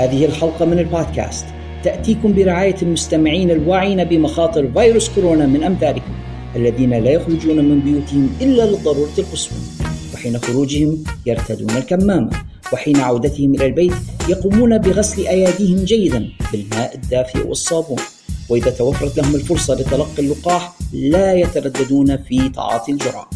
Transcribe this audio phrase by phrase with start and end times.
[0.00, 1.44] هذه الحلقة من البودكاست.
[1.84, 6.12] تأتيكم برعاية المستمعين الواعين بمخاطر فيروس كورونا من أمثالكم
[6.56, 9.58] الذين لا يخرجون من بيوتهم إلا للضرورة القصوى
[10.14, 12.30] وحين خروجهم يرتدون الكمامة
[12.72, 13.92] وحين عودتهم إلى البيت
[14.28, 17.98] يقومون بغسل أيديهم جيدا بالماء الدافئ والصابون.
[18.48, 23.30] وإذا توفرت لهم الفرصة لتلقي اللقاح لا يترددون في تعاطي الجرعة.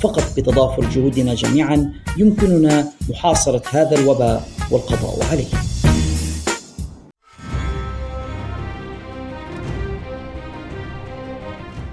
[0.00, 5.71] فقط بتضافر جهودنا جميعا يمكننا محاصرة هذا الوباء والقضاء عليه.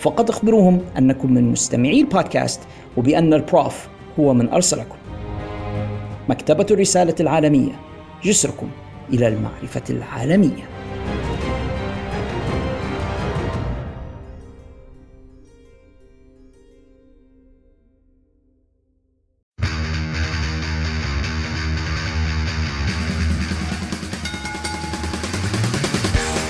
[0.00, 2.60] فقط أخبروهم أنكم من مستمعي البودكاست
[2.96, 3.88] وبأن البروف
[4.20, 4.96] هو من أرسلكم.
[6.28, 7.72] مكتبة الرسالة العالمية
[8.24, 8.70] جسركم
[9.12, 10.68] إلى المعرفة العالمية.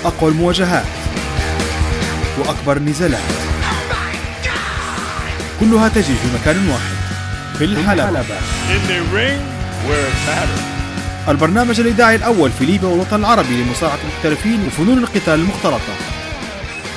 [0.05, 0.85] أقوى المواجهات
[2.39, 3.50] وأكبر النزالات.
[5.61, 6.95] كلها تجري في مكان واحد
[7.57, 8.03] في الحلبة.
[11.27, 15.93] البرنامج الإذاعي الأول في ليبيا والوطن العربي لمصارعة المحترفين وفنون القتال المختلطة.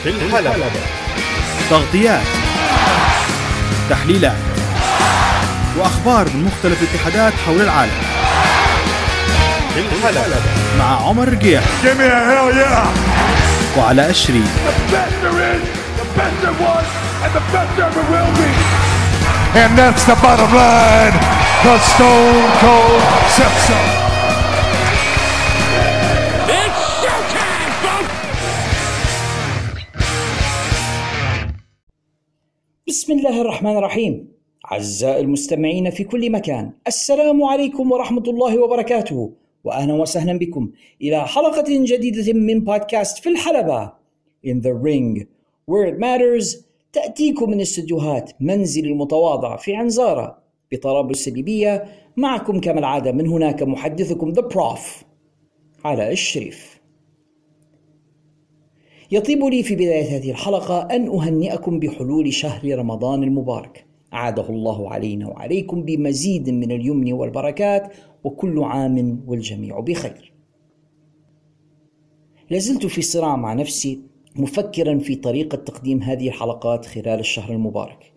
[0.02, 0.54] في الحلبة.
[1.70, 2.22] تغطيات
[3.90, 4.36] تحليلات
[5.78, 8.02] وأخبار من مختلف الاتحادات حول العالم.
[9.74, 10.36] في الحلبة.
[10.78, 11.62] مع عمر رقيح
[13.76, 14.42] وعلى أشري
[19.56, 21.12] And that's the bottom line.
[21.64, 23.02] The Stone Cold
[23.36, 23.78] said so.
[32.88, 34.28] بسم الله الرحمن الرحيم
[34.72, 39.32] أعزائي المستمعين في كل مكان السلام عليكم ورحمة الله وبركاته
[39.64, 40.70] وأهلا وسهلا بكم
[41.02, 43.92] إلى حلقة جديدة من بودكاست في الحلبة
[44.46, 45.26] In the Ring
[45.66, 50.38] Where It Matters تأتيكم من استديوهات منزل المتواضع في عنزارة
[50.72, 51.84] بطرابلس الليبية.
[52.16, 55.04] معكم كما العادة من هناك محدثكم The Prof.
[55.84, 56.80] علاء الشريف.
[59.10, 63.86] يطيب لي في بداية هذه الحلقة أن أهنئكم بحلول شهر رمضان المبارك.
[64.12, 67.92] أعاده الله علينا وعليكم بمزيد من اليمن والبركات
[68.24, 70.32] وكل عام والجميع بخير.
[72.50, 78.12] لازلت في صراع مع نفسي مفكرا في طريقة تقديم هذه الحلقات خلال الشهر المبارك.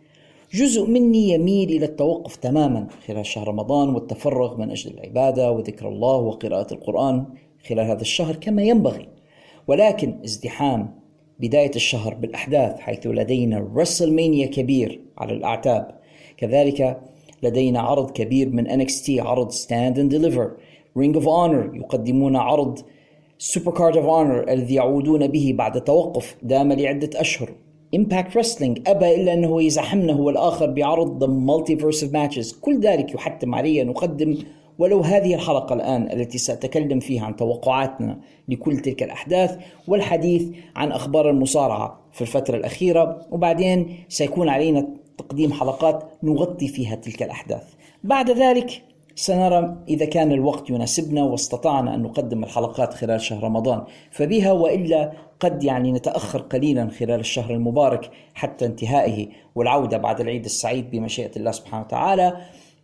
[0.54, 6.16] جزء مني يميل إلى التوقف تماما خلال شهر رمضان والتفرغ من أجل العبادة وذكر الله
[6.16, 7.26] وقراءة القرآن
[7.70, 9.08] خلال هذا الشهر كما ينبغي.
[9.68, 10.96] ولكن ازدحام
[11.40, 15.92] بداية الشهر بالأحداث حيث لدينا رسلمانيا كبير على الأعتاب.
[16.38, 17.02] كذلك
[17.44, 20.50] لدينا عرض كبير من NXT عرض Stand and Deliver.
[21.00, 22.80] Ring of Honor يقدمون عرض
[23.40, 27.50] Supercard of Honor الذي يعودون به بعد توقف دام لعدة أشهر.
[27.96, 32.60] Impact Wrestling أبى إلا أنه يزحمنا هو الآخر بعرض The Multiverse of Matches.
[32.62, 34.38] كل ذلك يحتم علي أن أقدم
[34.80, 38.20] ولو هذه الحلقة الآن التي سأتكلم فيها عن توقعاتنا
[38.50, 39.58] لكل تلك الأحداث
[39.88, 43.28] والحديث عن أخبار المصارعة في الفترة الأخيرة.
[43.32, 44.88] وبعدين سيكون علينا
[45.18, 47.64] تقديم حلقات نغطي فيها تلك الأحداث.
[48.04, 48.82] بعد ذلك
[49.20, 53.84] سنرى إذا كان الوقت يناسبنا واستطعنا أن نقدم الحلقات خلال شهر رمضان.
[54.12, 59.28] فبها وإلا قد يعني نتأخر قليلا خلال الشهر المبارك حتى انتهائه.
[59.56, 62.38] والعودة بعد العيد السعيد بمشيئة الله سبحانه وتعالى.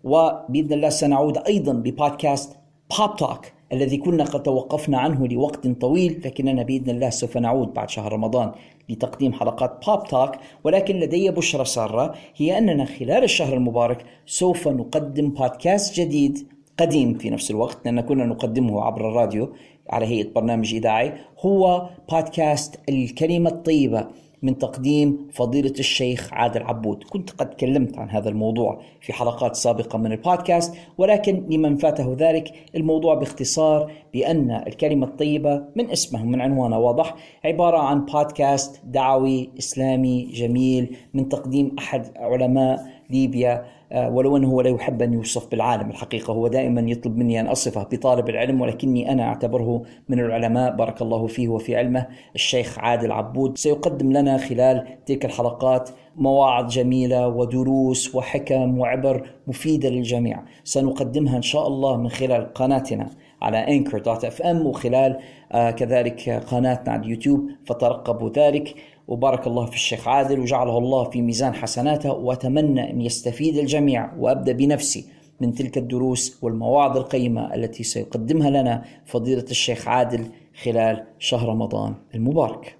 [0.03, 2.57] وبإذن الله سنعود أيضا ببودكاست
[2.99, 7.89] بوب توك الذي كنا قد توقفنا عنه لوقت طويل لكننا بإذن الله سوف نعود بعد
[7.89, 8.51] شهر رمضان
[8.89, 10.31] لتقديم حلقات بوب توك
[10.63, 16.47] ولكن لدي بشرى سارة هي أننا خلال الشهر المبارك سوف نقدم بودكاست جديد
[16.77, 19.49] قديم في نفس الوقت لأن كنا نقدمه عبر الراديو
[19.89, 24.07] على هيئة برنامج إذاعي هو بودكاست الكلمة الطيبة.
[24.43, 27.03] من تقديم فضيلة الشيخ عادل عبود.
[27.03, 32.53] كنت قد تكلمت عن هذا الموضوع في حلقات سابقة من البودكاست ولكن لمن فاته ذلك
[32.75, 40.25] الموضوع باختصار بأن الكلمة الطيبة من اسمه من عنوانه واضح عبارة عن بودكاست دعوي إسلامي
[40.33, 43.65] جميل من تقديم أحد علماء ليبيا.
[43.93, 48.29] ولو أنه لا يحب أن يوصف بالعالم الحقيقة هو دائما يطلب مني أن أصفه بطالب
[48.29, 53.57] العلم ولكني أنا أعتبره من العلماء بارك الله فيه وفي علمه الشيخ عادل عبود.
[53.57, 60.43] سيقدم لنا خلال تلك الحلقات مواعظ جميلة ودروس وحكم وعبر مفيدة للجميع.
[60.63, 63.09] سنقدمها إن شاء الله من خلال قناتنا
[63.41, 65.19] على anchor.fm وخلال
[65.51, 68.75] آه كذلك قناتنا على اليوتيوب فترقبوا ذلك.
[69.07, 74.51] وبارك الله في الشيخ عادل وجعله الله في ميزان حسناته وأتمنى أن يستفيد الجميع وأبدأ
[74.51, 75.05] بنفسي
[75.41, 80.27] من تلك الدروس والمواعظ القيمة التي سيقدمها لنا فضيلة الشيخ عادل
[80.63, 82.77] خلال شهر رمضان المبارك.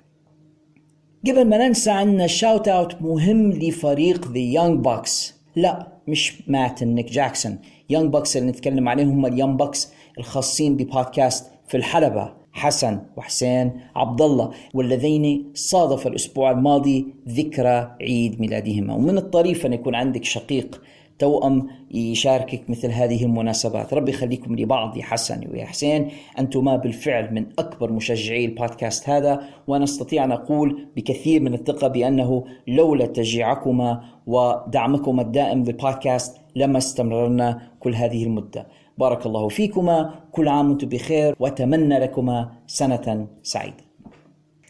[1.28, 7.12] قبل ما ننسى عندنا shout out مهم لفريق The Young Bucks لا مش مات نيك
[7.12, 7.60] جاكسون.
[7.90, 12.43] Young Bucks اللي نتكلم عليهم هم ال Young Bucks الخاصين ببودكاست في الحلبة.
[12.54, 18.94] حسن وحسين عبد الله واللذين صادف الأسبوع الماضي ذكرى عيد ميلادهما.
[18.94, 20.82] ومن الطريف أن يكون عندك شقيق
[21.20, 23.94] توأم يشاركك مثل هذه المناسبات.
[23.94, 26.10] ربي يخليكم لبعض يا حسن ويا حسين.
[26.40, 33.06] أنتما بالفعل من أكبر مشجعي البودكاست هذا ونستطيع أن نقول بكثير من الثقة بأنه لولا
[33.06, 38.68] تشجيعكما ودعمكما الدائم للبودكاست لما استمررنا كل هذه المدة.
[38.98, 40.14] بارك الله فيكما.
[40.32, 43.84] كل عام وأنتم بخير وأتمنى لكما سنة سعيدة.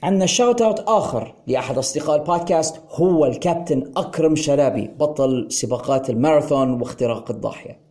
[0.04, 7.32] عندنا shout out آخر لأحد أصدقاء البودكاست هو الكابتن أكرم شلابي بطل سباقات الماراثون واختراق
[7.32, 7.84] الضاحية.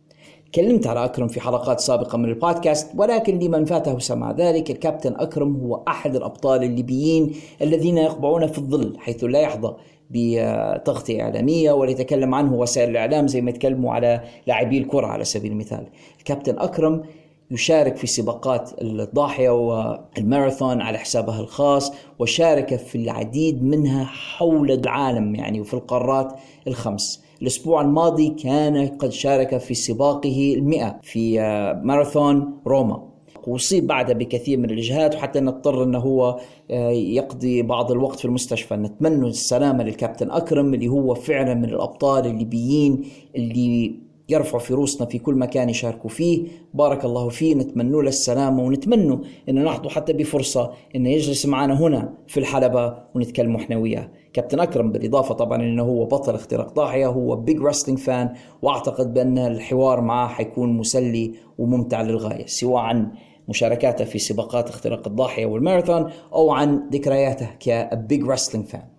[0.51, 5.55] تكلمت على أكرم في حلقات سابقة من البودكاست ولكن لمن فاته سمع ذلك الكابتن أكرم
[5.55, 9.75] هو أحد الأبطال الليبيين الذين يقبعون في الظل حيث لا يحظى
[10.13, 15.51] بتغطية إعلامية ولا يتكلم عنه وسائل الإعلام زي ما يتكلموا على لاعبي الكرة على سبيل
[15.51, 15.87] المثال.
[16.19, 17.03] الكابتن أكرم
[17.51, 25.61] يشارك في سباقات الضاحية والماراثون على حسابه الخاص وشارك في العديد منها حول العالم يعني
[25.61, 26.33] وفي القارات
[26.67, 27.23] الخمس.
[27.41, 31.39] الأسبوع الماضي كان قد شارك في سباقه المئة في
[31.83, 33.12] ماراثون روما.
[33.47, 36.39] واصيب بعدها بكثير من الإجهاد وحتى نضطر إنه هو
[36.71, 38.75] آه، يقضي بعض الوقت في المستشفى.
[38.75, 43.05] نتمنى السلامة للكابتن أكرم اللي هو فعلا من الأبطال الليبيين
[43.35, 43.95] اللي
[44.29, 46.47] يرفعوا في روسنا في كل مكان يشاركوا فيه.
[46.73, 47.55] بارك الله فيه.
[47.55, 49.19] نتمنى له السلامة ونتمنى
[49.49, 54.09] أن نحظوا حتى بفرصة أنه يجلس معنا هنا في الحلبة ونتكلم إحنا وياه.
[54.33, 59.37] كابتن أكرم بالإضافة طبعا أنه هو بطل اختراق ضاحية هو big wrestling fan وأعتقد بأن
[59.37, 62.45] الحوار معه حيكون مسلي وممتع للغاية.
[62.45, 63.11] سواء عن
[63.47, 68.93] مشاركاته في سباقات اختراق الضاحية والماراثون أو عن ذكرياته ك big wrestling fan.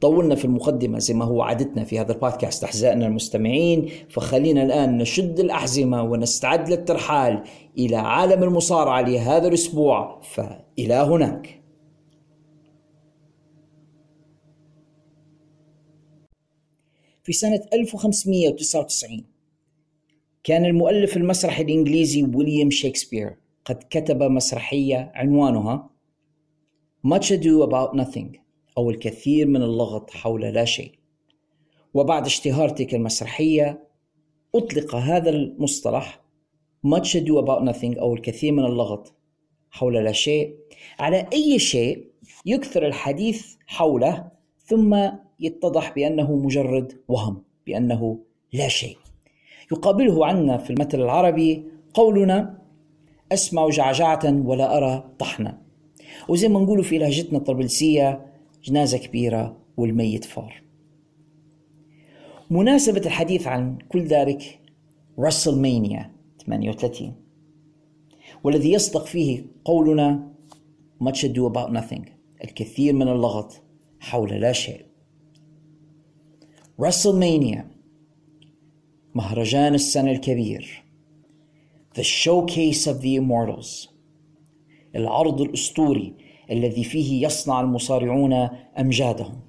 [0.00, 5.40] طولنا في المقدمة زي ما هو عادتنا في هذا البودكاست أحزائنا المستمعين فخلينا الآن نشد
[5.40, 7.44] الأحزمة ونستعد للترحال
[7.78, 11.62] إلى عالم المصارعة لهذا الأسبوع فإلى هناك.
[17.22, 19.37] في سنة 1599
[20.44, 25.90] كان المؤلف المسرحي الإنجليزي ويليام شكسبير قد كتب مسرحية عنوانها
[27.06, 28.38] Much Ado About Nothing
[28.78, 30.92] أو الكثير من اللغط حول لا شيء
[31.94, 33.88] وبعد اشتهار تلك المسرحية
[34.54, 36.20] أطلق هذا المصطلح
[36.86, 39.14] much ado about nothing أو الكثير من اللغط
[39.70, 40.56] حول لا شيء
[40.98, 42.10] على أي شيء
[42.46, 44.30] يكثر الحديث حوله
[44.64, 44.98] ثم
[45.40, 48.18] يتضح بأنه مجرد وهم بأنه
[48.52, 48.96] لا شيء.
[49.72, 52.58] يقابله عنا في المثل العربي قولنا
[53.32, 55.58] أسمع جعجعة ولا أرى طحنا.
[56.28, 58.26] وزي ما نقول في لهجتنا الطرابلسية
[58.64, 60.62] جنازة كبيرة والميت فار.
[62.50, 64.60] مناسبة الحديث عن كل ذلك
[65.18, 66.12] راسل مانيا
[66.46, 67.14] 38
[68.44, 70.28] والذي يصدق فيه قولنا
[71.04, 72.02] much ado about nothing.
[72.44, 73.62] الكثير من اللغط
[74.00, 74.84] حول لا شيء.
[76.80, 77.77] راسل مانيا
[79.18, 80.84] مهرجان السنة الكبير.
[81.94, 83.88] The Showcase of the Immortals.
[84.96, 86.14] العرض الأسطوري
[86.50, 88.32] الذي فيه يصنع المصارعون
[88.78, 89.40] أمجادهم.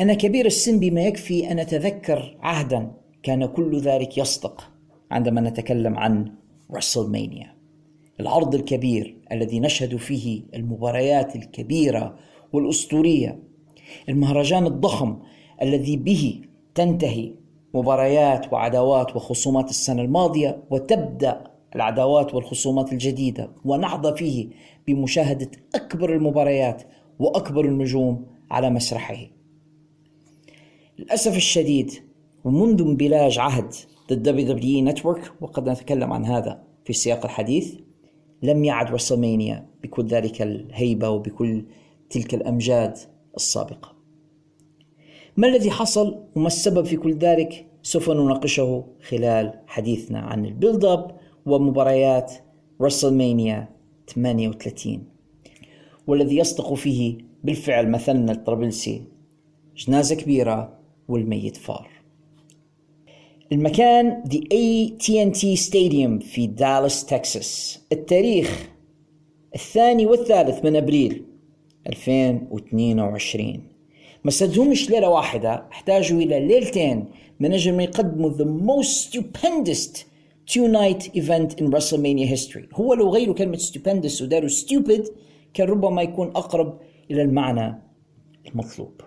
[0.00, 2.92] أنا كبير السن بما يكفي أن أتذكر عهدا
[3.22, 4.70] كان كل ذلك يصدق
[5.10, 6.32] عندما نتكلم عن
[6.74, 7.56] رسلمانيا
[8.20, 12.18] العرض الكبير الذي نشهد فيه المباريات الكبيرة
[12.52, 13.42] والأسطورية.
[14.08, 15.18] المهرجان الضخم
[15.62, 16.40] الذي به
[16.74, 17.45] تنتهي
[17.76, 23.50] مباريات وعداوات وخصومات السنة الماضية وتبدأ العداوات والخصومات الجديدة.
[23.64, 24.48] ونحظى فيه
[24.86, 26.82] بمشاهدة أكبر المباريات
[27.18, 29.16] وأكبر النجوم على مسرحه.
[30.98, 31.92] للأسف الشديد
[32.44, 33.72] ومنذ انبلاج عهد
[34.12, 37.74] The WWE Network وقد نتكلم عن هذا في السياق الحديث
[38.42, 41.64] لم يعد رسلمانيا بكل ذلك الهيبة وبكل
[42.10, 42.98] تلك الأمجاد
[43.36, 43.96] السابقة.
[45.36, 50.84] ما الذي حصل وما السبب في كل ذلك؟ سوف نناقشه خلال حديثنا عن ال build
[50.84, 51.16] up
[51.46, 52.32] ومباريات
[52.82, 53.68] WrestleMania
[54.14, 55.04] 38
[56.06, 59.02] والذي يصدق فيه بالفعل مثلنا الطرابلسي
[59.76, 60.78] جنازة كبيرة
[61.08, 61.90] والميت فار.
[63.52, 68.68] المكان The AT&T Stadium في دالاس تكساس التاريخ
[69.54, 71.24] الثاني والثالث من أبريل
[71.86, 73.62] 2022
[74.24, 77.04] ما سدهمش ليلة واحدة احتاجوا إلى ليلتين
[77.40, 80.04] من أجل ما يقدموا the most stupendous
[80.46, 82.68] two night event in WrestleMania history.
[82.74, 85.10] هو لو غيروا كلمة stupendous وداروا stupid
[85.54, 86.78] كان ربما يكون أقرب
[87.10, 87.82] إلى المعنى
[88.48, 89.00] المطلوب.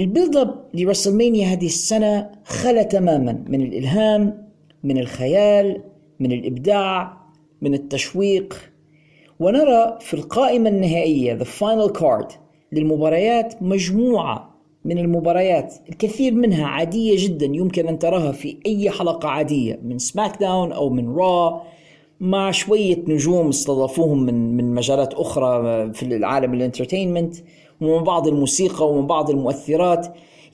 [0.00, 4.48] البيلد أب لرسلمانيا هذه السنة خلى تماما من الإلهام
[4.84, 5.82] من الخيال
[6.20, 7.18] من الإبداع
[7.62, 8.70] من التشويق.
[9.40, 12.32] ونرى في القائمة النهائية the final card
[12.72, 14.47] للمباريات مجموعة
[14.88, 20.72] من المباريات الكثير منها عادية جدا يمكن أن تراها في أي حلقة عادية من SmackDown
[20.72, 21.62] أو من Raw
[22.20, 27.34] مع شوية نجوم استضافوهم من من مجالات أخرى في العالم ال entertainment
[27.80, 30.06] ومن بعض الموسيقى ومن بعض المؤثرات.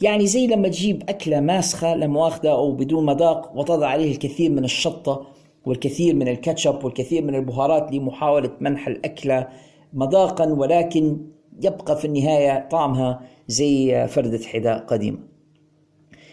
[0.03, 5.27] يعني زي لما تجيب أكلة ماسخة لمؤاخذة أو بدون مذاق وتضع عليه الكثير من الشطة
[5.67, 9.49] والكثير من الكاتشب والكثير من البهارات لمحاولة منح الأكلة
[9.93, 15.19] مذاقا ولكن يبقى في النهاية طعمها زي فردة حذاء قديمة.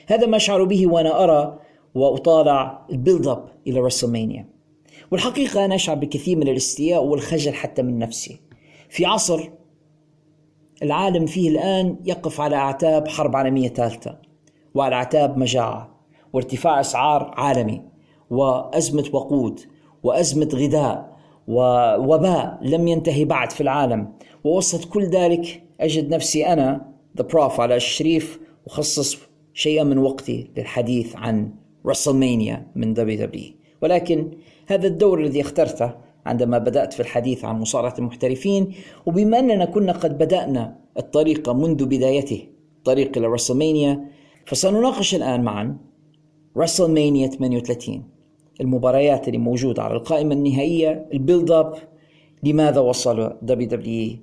[0.07, 1.59] هذا ما أشعر به وأنا أرى
[1.95, 4.49] وأطالع البيلد أب إلى رسلمانيا
[5.11, 8.39] والحقيقة أنا أشعر بكثير من الاستياء والخجل حتى من نفسي.
[8.89, 9.49] في عصر
[10.83, 14.17] العالم فيه الآن يقف على أعتاب حرب عالمية ثالثة
[14.75, 15.99] وعلى أعتاب مجاعة
[16.33, 17.81] وارتفاع أسعار عالمي
[18.29, 19.59] وأزمة وقود
[20.03, 21.10] وأزمة غذاء
[21.51, 24.13] ووباء لم ينتهي بعد في العالم.
[24.43, 29.17] ووسط كل ذلك أجد نفسي أنا The Prof علي الشريف أخصص
[29.53, 31.53] شيئا من وقتي للحديث عن
[31.87, 34.31] WrestleMania من WWE ولكن
[34.67, 35.93] هذا الدور الذي اخترته
[36.25, 38.73] عندما بدأت في الحديث عن مصارعة المحترفين
[39.05, 42.47] وبما أننا كنا قد بدأنا الطريق منذ بدايته
[42.85, 44.05] طريق إلى WrestleMania
[44.45, 45.77] فسنناقش الآن معا
[46.57, 48.10] WrestleMania 38
[48.61, 51.75] المباريات اللي موجودة على القائمة النهائية ال build up
[52.43, 54.17] لماذا وصل WWE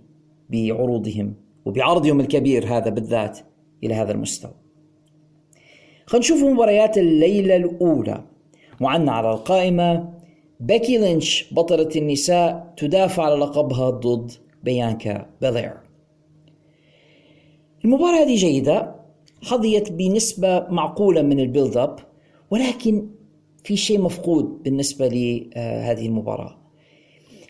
[0.51, 3.39] بعروضهم وبعرضهم الكبير هذا بالذات
[3.85, 4.55] إلى هذا المستوى.
[6.07, 8.25] خلينا نشوف مباريات الليلة الأولى.
[8.81, 10.13] وعنا على القائمة
[10.61, 15.77] بيكي لينش بطلة النساء تدافع على لقبها ضد بيانكا بيلير.
[17.85, 18.95] المباراة هذه جيدة
[19.43, 21.99] حظيت بنسبة معقولة من ال build up
[22.51, 23.09] ولكن
[23.65, 26.59] في شيء مفقود بالنسبة لهذه المباراة.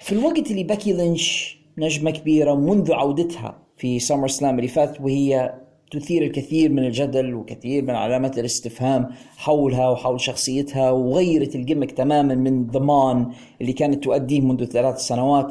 [0.00, 5.54] في الوقت اللي بيكي لينش نجمة كبيرة منذ عودتها في SummerSlam اللي فات وهي
[5.90, 12.34] تثير الكثير من الجدل وكثير من علامات الاستفهام حولها وحول شخصيتها وغيرت ال gimmick تماما
[12.34, 15.46] من The Man اللي كانت تؤديه منذ ثلاث سنوات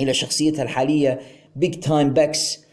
[0.00, 1.20] إلى شخصيتها الحالية
[1.56, 2.64] Big Time Becks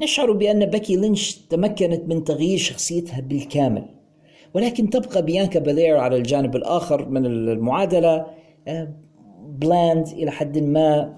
[0.00, 4.01] نشعر بأن بكي لينش تمكنت من تغيير شخصيتها بالكامل.
[4.54, 8.26] ولكن تبقى بيانكا بلير على الجانب الآخر من المعادلة
[9.48, 11.16] bland إلى حد ما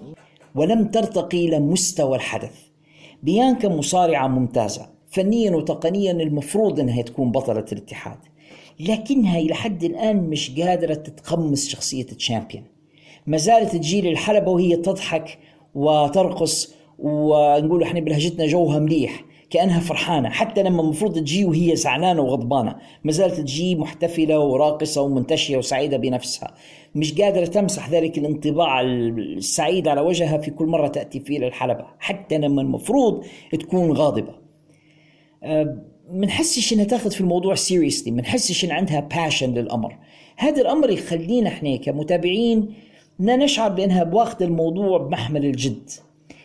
[0.55, 2.55] ولم ترتقي إلى مستوى الحدث.
[3.23, 8.19] بيانكا مصارعة ممتازة فنيا وتقنيا المفروض إنها تكون بطلة الاتحاد
[8.81, 12.65] لكنها إلى حد الآن مش قادرة تتقمص شخصية الشامبيون.
[13.27, 15.39] ما زالت تجي للحلبة وهي تضحك
[15.75, 19.25] وترقص ونقول إحنا بلهجتنا جوها مليح.
[19.55, 20.29] كأنها فرحانة.
[20.29, 26.55] حتى لما المفروض تجي وهي زعلانة وغضبانة ما زالت تجي محتفلة وراقصة ومنتشيه وسعيدة بنفسها.
[26.95, 32.39] مش قادرة تمسح ذلك الانطباع السعيد على وجهها في كل مرة تأتي فيه للحلبه حتى
[32.39, 34.35] لما المفروض تكون غاضبة.
[36.11, 39.99] منحسش إنها تاخذ في الموضوع seriously منحسش إن عندها passion للأمر.
[40.37, 42.75] هذا الأمر يخلينا إحنا كمتابعين
[43.21, 45.91] نشعر بأنها واخذ الموضوع بمحمل الجد.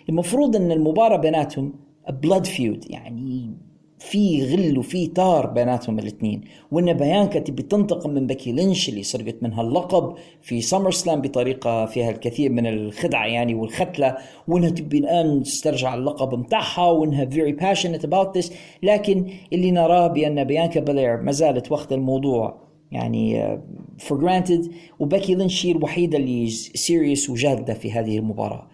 [0.09, 3.53] المفروض إن المباراة بيناتهم blood feud يعني
[3.99, 9.43] في غل وفي تار بيناتهم الاثنين وإن بيانكا تبي تنتقم من بكي لينش اللي سرقت
[9.43, 15.93] منها اللقب في SummerSlam بطريقة فيها الكثير من الخدعة يعني والختلة وإنها تبي الآن تسترجع
[15.93, 18.53] اللقب متاعها وإنها very passionate about this.
[18.83, 23.57] لكن اللي نراه بأن بيانكا بلير ما زالت واخذه الموضوع يعني
[23.97, 28.67] for uh, granted وبكي لينش هي الوحيدة اللي serious وجادة في هذه المباراة.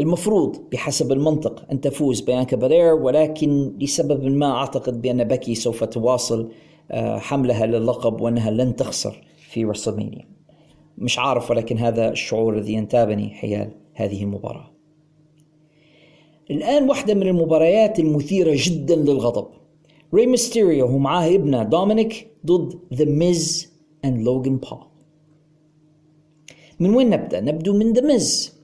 [0.00, 6.50] المفروض بحسب المنطق أن تفوز بيانكا بلير ولكن لسبب ما أعتقد بأن بكي سوف تواصل
[6.90, 10.28] آه، حملها للقب وأنها لن تخسر في WrestleMania.
[10.98, 14.70] مش عارف ولكن هذا الشعور الذي ينتابني حيال هذه المباراة.
[16.50, 19.46] الآن واحدة من المباريات المثيرة جدا للغضب.
[20.14, 23.72] ري ميستيريو ومعاه ابنه دومينيك ضد The Miz
[24.04, 24.78] and لوغان بول
[26.80, 28.59] من وين نبدأ؟ نبدو من The Miz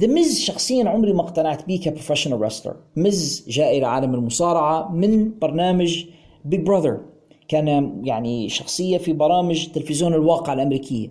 [0.00, 4.92] The Miz شخصيا عمري ما اقتنعت به ك professional wrestler Miz جاء إلى عالم المصارعة
[4.92, 6.04] من برنامج
[6.44, 7.00] Big Brother
[7.48, 11.08] كان يعني شخصية في برامج تلفزيون الواقع الأمريكية.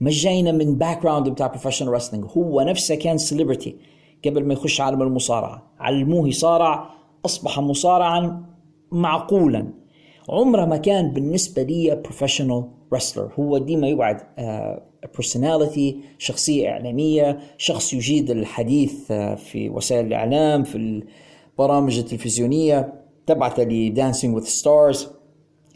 [0.00, 3.76] مش جاينا من background بتاع professional wrestling هو نفسه كان celebrity
[4.24, 5.62] قبل ما يخش عالم المصارعة.
[5.78, 6.90] علموه يصارع
[7.24, 8.44] أصبح مصارعا
[8.92, 9.72] معقولا.
[10.28, 14.20] عمره ما كان بالنسبة لي professional wrestler هو ديما يقعد
[15.12, 21.02] personality شخصية إعلامية شخص يجيد الحديث آه، في وسائل الإعلام في
[21.58, 22.92] البرامج التلفزيونية
[23.26, 25.08] تبعته ل Dancing with the Stars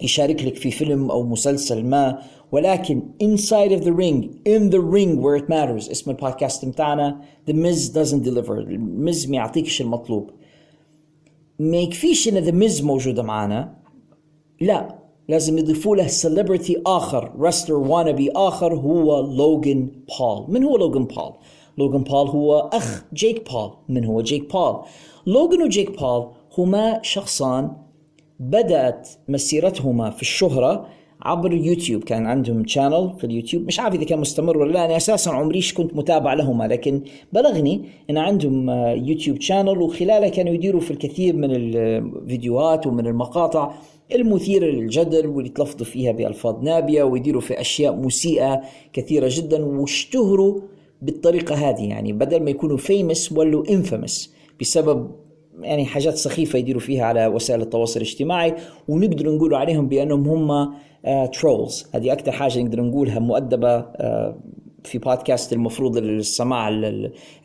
[0.03, 5.21] يشارك لك في فيلم أو مسلسل ما ولكن inside of the ring in the ring
[5.23, 5.91] where it matters.
[5.91, 7.21] اسم البودكاست بتاعنا
[7.51, 8.51] The Miz doesn't deliver.
[8.51, 10.31] ال Miz ما يعطيكش المطلوب.
[11.59, 13.79] ما يكفيش إن The Miz موجودة معانا.
[14.61, 14.98] لا.
[15.29, 20.45] لازم يضيفوا له celebrity آخر wrestler wannabe آخر هو لوغان بول.
[20.49, 21.33] من هو لوغان بول؟
[21.79, 23.71] لوغان بول هو أخ جيك بول.
[23.89, 24.77] من هو جيك بول؟
[25.27, 26.27] لوغان وجيك بول
[26.59, 27.71] هما شخصان
[28.41, 30.87] بدأت مسيرتهما في الشهرة
[31.23, 32.05] عبر يوتيوب.
[32.05, 33.67] كان عندهم channel في اليوتيوب.
[33.67, 37.85] مش عارف إذا كان مستمر ولا لا أنا أساسا عمريش كنت متابع لهما لكن بلغني
[38.11, 38.71] إن عندهم
[39.09, 43.75] يوتيوب channel وخلاله كانوا يديروا في الكثير من الفيديوهات ومن المقاطع.
[44.15, 50.61] المثيرة للجدل واللي تلفظوا فيها بألفاظ نابية ويديروا في أشياء مسيئة كثيرة جدا واشتهروا
[51.03, 51.89] بالطريقة هذه.
[51.89, 55.11] يعني بدل ما يكونوا famous ولوا infamous بسبب
[55.61, 58.55] يعني حاجات سخيفة يديروا فيها على وسائل التواصل الاجتماعي.
[58.89, 60.75] ونقدر نقول عليهم بأنهم هم
[61.33, 64.39] trolls آه، هذه أكثر حاجة نقدر نقولها مؤدبة آه،
[64.89, 66.69] في بودكاست المفروض للسماع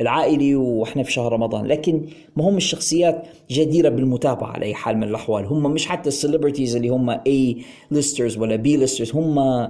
[0.01, 1.65] العائلي وإحنا في شهر رمضان.
[1.65, 5.45] لكن ما هم الشخصيات جديرة بالمتابعة على أي حال من الأحوال.
[5.45, 7.57] هم مش حتى ال celebrities اللي هم A
[7.91, 9.67] listers ولا B listers هم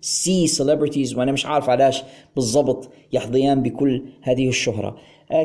[0.00, 2.02] C celebrities وأنا مش عارف علاش
[2.36, 4.96] بالضبط يحظيان بكل هذه الشهرة.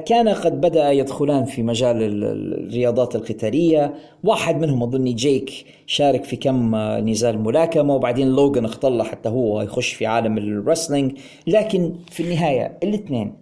[0.06, 3.94] كان قد بدأ يدخلان في مجال الرياضات القتالية.
[4.24, 6.76] واحد منهم أظني جيك شارك في كم
[7.10, 11.18] نزال ملاكمة وبعدين لوغان اختار حتى هو يخش في عالم ال wrestling.
[11.48, 13.34] لكن في النهاية الاثنين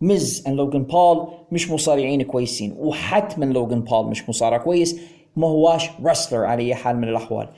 [0.00, 5.00] Miz and لوغان بول مش مصارعين كويسين وحتما لوغان بول مش مصارع كويس
[5.36, 7.48] ما هواش wrestler على أي حال من الأحوال.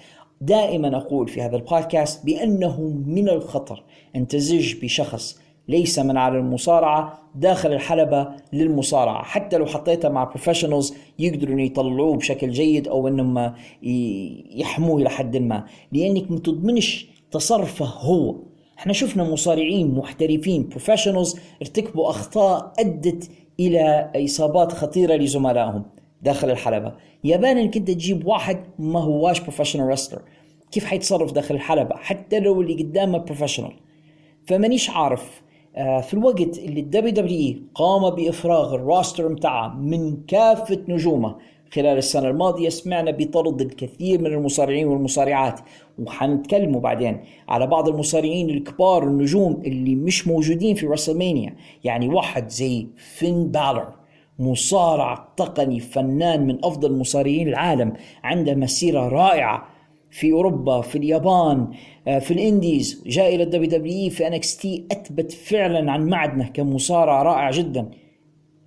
[0.40, 3.85] دائما أقول في هذا البودكاست بأنه من الخطر
[4.16, 9.22] أن تزج بشخص ليس من عالم المصارعة داخل الحلبة للمصارعة.
[9.22, 13.54] حتى لو حطيتها مع professionals يقدروا يطلعوه بشكل جيد أو أنهم
[14.52, 15.66] يحموه إلى حد ما.
[15.92, 18.37] لأنك ما تضمنش تصرفه هو.
[18.78, 23.30] إحنا شفنا مصارعين محترفين professionals ارتكبوا أخطاء أدت
[23.61, 25.83] إلى إصابات خطيرة لزملائهم
[26.22, 26.92] داخل الحلبة.
[27.24, 30.22] ما بالك انك انت تجيب واحد ما هواش professional wrestler
[30.70, 33.72] كيف حيتصرف داخل الحلبة؟ حتى لو اللي قدامه professional
[34.46, 35.42] فمانيش عارف
[35.74, 41.37] في الوقت اللي ال WWE قام بإفراغ ال roster متاعه من كافة نجومه.
[41.72, 45.61] خلال السنة الماضية سمعنا بطرد الكثير من المصارعين والمصارعات
[45.98, 51.57] وحنتكلموا بعدين على بعض المصارعين الكبار النجوم اللي مش موجودين في WrestleMania.
[51.85, 53.88] يعني واحد زي فين بالر
[54.38, 57.92] مصارع تقني فنان من أفضل مصارعين العالم
[58.24, 59.68] عنده مسيرة رائعة
[60.11, 65.32] في أوروبا في اليابان آه، في ال indies جاء إلى ال WWE في NXT أثبت
[65.32, 67.90] فعلا عن معدنه كمصارع رائع جدا.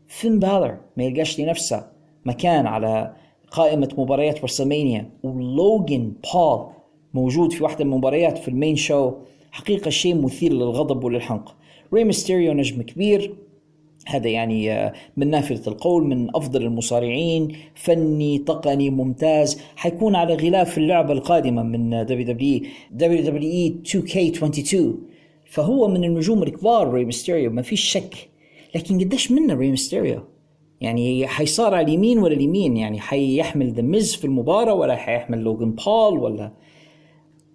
[0.07, 1.87] فين بالر ما يلقاش لنفسه
[2.25, 3.13] مكان على
[3.51, 6.67] قائمة مباريات WrestleMania ولوجن بول
[7.13, 9.13] موجود في واحدة من المباريات في ال main show.
[9.51, 11.55] حقيقة شيء مثير للغضب وللحنق.
[11.93, 13.35] ري ميستيريو نجم كبير.
[14.07, 20.77] هذا يعني آه، من نافلة القول من أفضل المصارعين فني تقني ممتاز حيكون على غلاف
[20.77, 22.65] اللعبة القادمة من WWE
[23.01, 24.77] WWE 2K22
[25.45, 28.29] فهو من النجوم الكبار ري ميستيريو ما فيش شك.
[28.75, 30.21] لكن قديش منا ري ميستيريو
[30.81, 36.17] يعني حيصارع لمين ولا لمين؟ يعني حيحمل ذا ميز في المباراة ولا حيحمل لوغان بول
[36.19, 36.51] ولا؟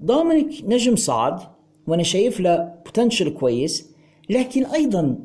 [0.01, 1.41] دومينيك نجم صعد
[1.87, 3.91] وأنا شايف له potential كويس
[4.31, 5.19] لكن أيضا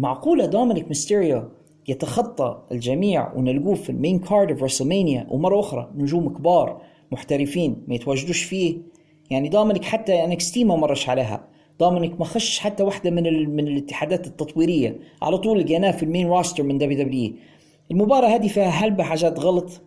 [0.00, 1.42] معقولة دومينيك ميستيريو
[1.88, 6.82] يتخطى الجميع ونلقوه في ال main card في WrestleMania ومرة أخرى نجوم كبار
[7.12, 8.78] محترفين ما يتواجدوش فيه؟
[9.30, 11.48] يعني دومينيك حتى NXT ما مرش عليها.
[11.80, 13.56] دومينيك ما خش حتى واحدة من ال...
[13.56, 14.98] من الاتحادات التطويرية.
[15.22, 17.32] على طول لقيناه في ال main roster من WWE
[17.90, 19.80] المباراة هذه فيها هلبة حاجات غلط؟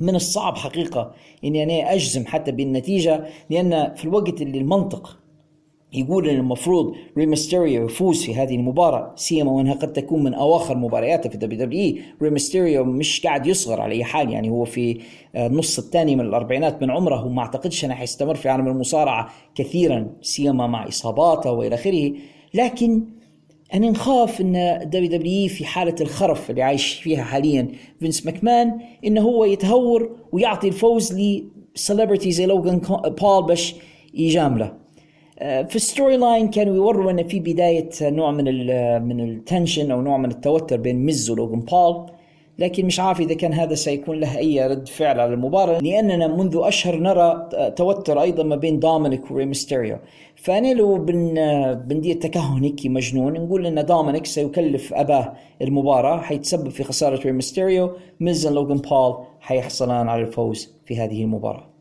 [0.00, 5.18] من الصعب حقيقة إني أنا أجزم حتى بالنتيجة لأن في الوقت اللي المنطق
[5.92, 11.30] يقول إن المفروض ريمستيريو يفوز في هذه المباراة سيما وإنها قد تكون من أواخر مبارياته
[11.30, 14.98] في WWE ريمستيريو مش قاعد يصغر على أي حال يعني هو في
[15.36, 20.10] النص آه، الثاني من الأربعينات من عمره وما أعتقدش إنه حيستمر في عالم المصارعة كثيرا
[20.22, 22.12] سيما مع إصاباته وإلى آخره.
[22.54, 23.04] لكن
[23.74, 27.68] أنا نخاف إن WWE في حالة الخرف اللي عايش فيها حاليا
[28.00, 31.18] فينس ماكمان إنه هو يتهور ويعطي الفوز
[31.74, 32.78] ل celebrity زي لوغان
[33.20, 33.74] بول باش
[34.14, 34.81] يجامله
[35.42, 38.44] في ال storyline كانوا يوروا إن في بداية نوع من
[39.02, 42.06] من ال tension أو نوع من التوتر بين ميز ولوغان بول.
[42.58, 46.60] لكن مش عارف إذا كان هذا سيكون له أي رد فعل على المباراة لأننا منذ
[46.62, 49.96] أشهر نرى توتر أيضا ما بين دومينيك وريمستيريو
[50.36, 51.34] فأنا لو بن
[51.74, 58.46] بندير تكهن هيك مجنون نقول إن دومينيك سيكلف أباه المباراة حيتسبب في خسارة ريمستيريو ميز
[58.46, 61.71] لوغان بول حيحصلان على الفوز في هذه المباراة.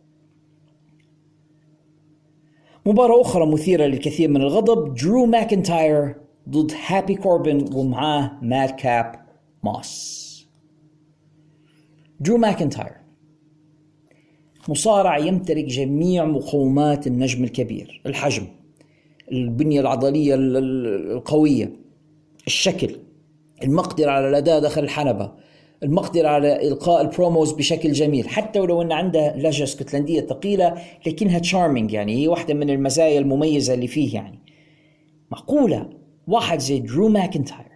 [2.86, 4.96] مباراة أخرى مثيرة للكثير من الغضب.
[4.96, 6.16] درو ماكنتاير
[6.50, 9.26] ضد هابي كوربن ومعاه مادكاب
[9.64, 10.48] موس.
[12.20, 13.02] درو ماكنتاير.
[14.70, 18.48] مصارع يمتلك جميع مقومات النجم الكبير الحجم
[19.32, 21.74] البنية العضلية القوية
[22.48, 22.96] الشكل
[23.64, 25.32] المقدرة على الأداء داخل الحلبة
[25.84, 28.30] المقدرة على إلقاء ال promos بشكل جميل.
[28.30, 30.76] حتى ولو أن عنده لهجة اسكتلندية ثقيلة
[31.08, 34.40] لكنها charming يعني هي واحدة من المزايا المميزة اللي فيه يعني.
[35.32, 35.90] معقولة؟
[36.28, 37.72] واحد زي درو ماكنتاير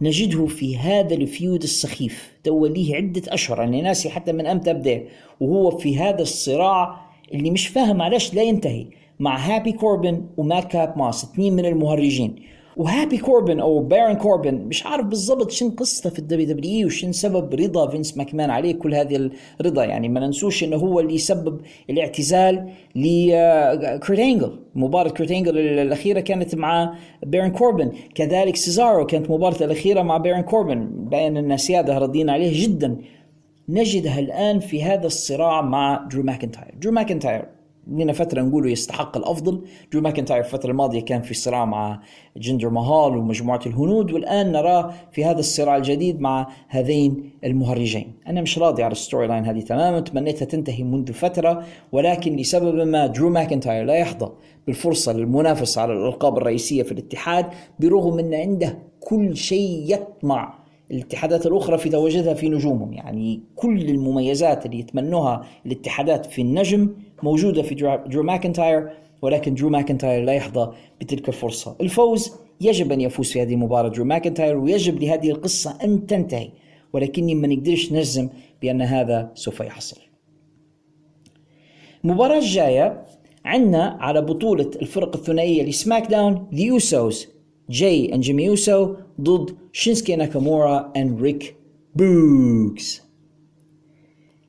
[0.00, 2.32] نجده في هذا ال feud السخيف.
[2.44, 5.02] توا ليه عدة أشهر أنا ناسي حتى من أمتى أبدأ.
[5.40, 7.00] وهو في هذا الصراع
[7.34, 8.86] اللي مش فاهم علاش لا ينتهي.
[9.18, 12.36] مع هابي كوربن ومادكاب موس اثنين من المهرجين.
[12.76, 17.54] وهابي كوربن أو بارن كوربن مش عارف بالضبط شن قصته في ال WWE وشن سبب
[17.54, 19.84] رضا فينس ماكمان عليه كل هذه الرضا.
[19.84, 21.60] يعني ما ننسوش إنه هو اللي سبب
[21.90, 24.58] الاعتزال لكيرت إنجل.
[24.74, 27.92] مباراة كيرت إنجل الأخيرة كانت مع بارن كوربن.
[28.14, 30.90] كذلك سيزارو كانت مباراته الأخيرة مع بارن كوربن.
[30.94, 32.96] باين أن سيادة راضيين عليه جدا.
[33.68, 37.55] نجده الآن في هذا الصراع مع درو ماكنتاير درو ماكنتاير
[37.86, 39.60] لنا فترة نقوله يستحق الأفضل.
[39.92, 42.00] درو ماكنتاير الفترة الماضية كان في صراع مع
[42.36, 48.12] جندر مهال ومجموعة الهنود والآن نراه في هذا الصراع الجديد مع هذين المهرجين.
[48.26, 53.06] أنا مش راضي على ال storyline هذه تماما تمنيتها تنتهي منذ فترة ولكن لسبب ما
[53.06, 54.32] درو ماكنتاير لا يحظى
[54.66, 57.46] بالفرصة للمنافسة على الألقاب الرئيسية في الاتحاد
[57.80, 60.54] برغم أن عنده كل شيء يطمع
[60.90, 62.92] الاتحادات الأخرى في تواجدها في نجومهم.
[62.92, 68.88] يعني كل المميزات اللي يتمنوها الاتحادات في النجم موجودة في درو ماكنتاير
[69.22, 71.76] ولكن درو ماكنتاير لا يحظى بتلك الفرصة.
[71.80, 73.88] الفوز يجب أن يفوز في هذه المباراة.
[73.88, 76.50] درو ماكنتاير ويجب لهذه القصة أن تنتهي.
[76.92, 78.28] ولكني ما نقدرش نجزم
[78.62, 79.96] بأن هذا سوف يحصل.
[82.04, 83.06] المباراة الجاية
[83.44, 87.28] عندنا على بطولة الفرق الثنائية ل SmackDown The Usos
[87.70, 91.56] جاي and جيمي يوسو ضد شينسكي ناكامورا and ريك
[91.94, 93.02] بوغز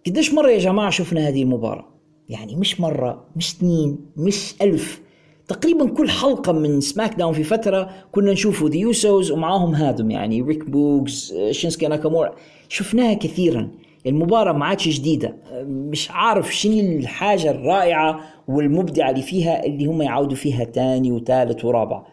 [0.07, 1.96] قديش مرة يا جماعة شفنا هذه المباراة؟
[2.29, 5.01] يعني مش مرة مش اثنين مش ألف.
[5.47, 10.69] تقريبا كل حلقة من SmackDown في فترة كنا نشوفوا The Usos ومعاهم هادم يعني ريك
[10.69, 12.35] بوغز شينسكي ناكامورا
[12.69, 13.69] شفناها كثيرا.
[14.05, 15.35] المباراة ما عادش جديدة.
[15.63, 22.03] مش عارف شنو الحاجة الرائعة والمبدعة اللي فيها اللي هم يعودوا فيها تاني وثالث ورابع.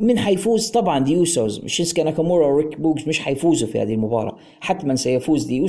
[0.00, 4.36] من حيفوز طبعا The Usos شينسكي ناكامورا وريك بوغز مش حيفوزوا في هذه المباراة.
[4.60, 5.66] حتما سيفوز The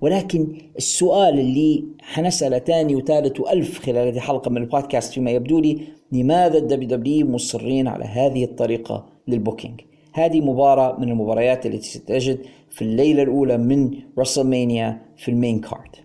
[0.00, 5.78] ولكن السؤال اللي حنسأله ثاني وثالث وألف خلال هذه الحلقة من البودكاست فيما يبدو لي
[6.12, 9.80] لماذا ال WWE مصرين على هذه الطريقة لل booking؟
[10.12, 12.38] هذه مباراة من المباريات التي ستجد
[12.70, 15.96] في الليلة الأولى من WrestleMania في ال main card.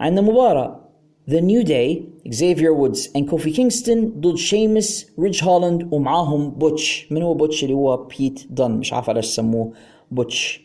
[0.00, 0.83] عندنا مباراة
[1.30, 7.22] The New Day اكزيفير وودز and كوفي كينغستون ضد شيمس ريدج هولاند ومعاهم بوتش من
[7.22, 9.72] هو بوتش اللي هو بيت دون مش عارف ليش سموه
[10.10, 10.64] بوتش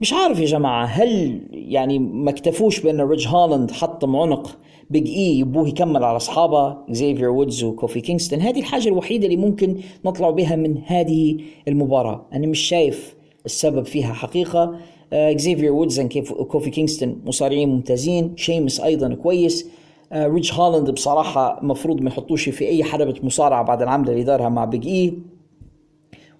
[0.00, 4.58] مش عارف يا جماعة هل يعني ما اكتفوش بأن ريدج هولاند حطم عنق
[4.90, 9.76] بيج إي يبوه يكمل على أصحابه اكزيفير وودز وكوفي كينغستون هذه الحاجة الوحيدة اللي ممكن
[10.04, 11.36] نطلع بها من هذه
[11.68, 12.26] المباراة.
[12.32, 13.14] أنا مش شايف
[13.46, 14.76] السبب فيها حقيقة.
[15.12, 18.32] اكزيفير وودز وكوفي كينغستون مصارعين ممتازين.
[18.36, 19.70] شيمس أيضا كويس.
[20.12, 24.64] ريدج هولاند بصراحة مفروض ما يحطوش في أي حلبة مصارعة بعد العملة اللي دارها مع
[24.64, 25.18] بيج إي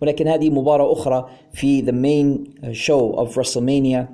[0.02, 4.08] ولكن هذه مباراة أخرى في the main show of WrestleMania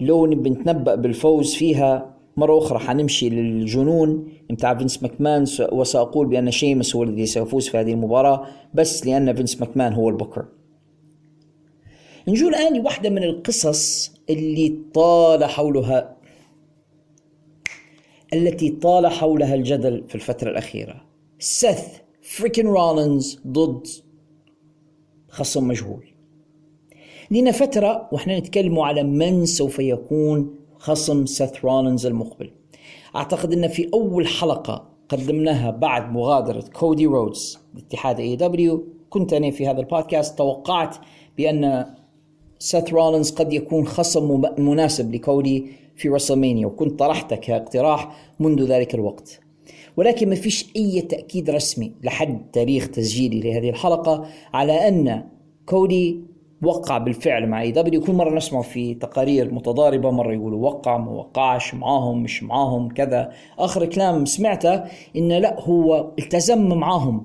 [0.00, 6.96] لو نبي نتنبأ بالفوز فيها مرة أخرى حنمشي للجنون متاع فينس ماكمان وسأقول بأن شيمس
[6.96, 10.44] هو الذي سيفوز في هذه المباراة بس لأن فينس ماكمان هو البوكر.
[12.28, 16.13] نجو الآن لواحدة من القصص اللي طال حولها
[18.34, 21.04] التي طال حولها الجدل في الفترة الأخيرة.
[21.38, 21.84] سيث
[22.22, 23.86] freakin رولينز ضد
[25.28, 26.04] خصم مجهول.
[27.30, 32.50] لنا فترة وإحنا نتكلم على من سوف يكون خصم سيث رولينز المقبل.
[33.16, 39.66] أعتقد أن في أول حلقة قدمناها بعد مغادرة كودي رودز لاتحاد AEW كنت أنا في
[39.66, 40.38] هذا البودكاست.
[40.38, 40.96] توقعت
[41.36, 41.86] بأن
[42.58, 49.40] سيث رولينز قد يكون خصم مناسب لكودي في WrestleMania وكنت طرحته كاقتراح منذ ذلك الوقت.
[49.96, 55.24] ولكن ما فيش أي تأكيد رسمي لحد تاريخ تسجيلي لهذه الحلقة على أن
[55.66, 56.20] كودي
[56.62, 61.74] وقع بالفعل مع WWE كل مرة نسمع في تقارير متضاربة مرة يقولوا وقع ما وقعش
[61.74, 63.32] معاهم مش معاهم كذا.
[63.58, 64.84] آخر كلام سمعته
[65.16, 67.22] إن اللي هو التزم معاهم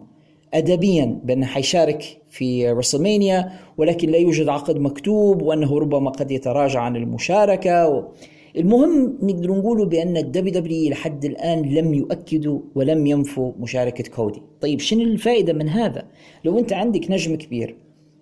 [0.54, 6.96] ادبيا بأنه حيشارك في WrestleMania ولكن لا يوجد عقد مكتوب وأنه ربما قد يتراجع عن
[6.96, 8.04] المشاركة و...
[8.60, 14.42] المهم نقدر نقوله بأن ال WWE لحد الآن لم يؤكدوا ولم ينفوا مشاركة كودي.
[14.62, 16.04] طيب شنو الفائدة من هذا؟
[16.46, 17.76] لو أنت عندك نجم كبير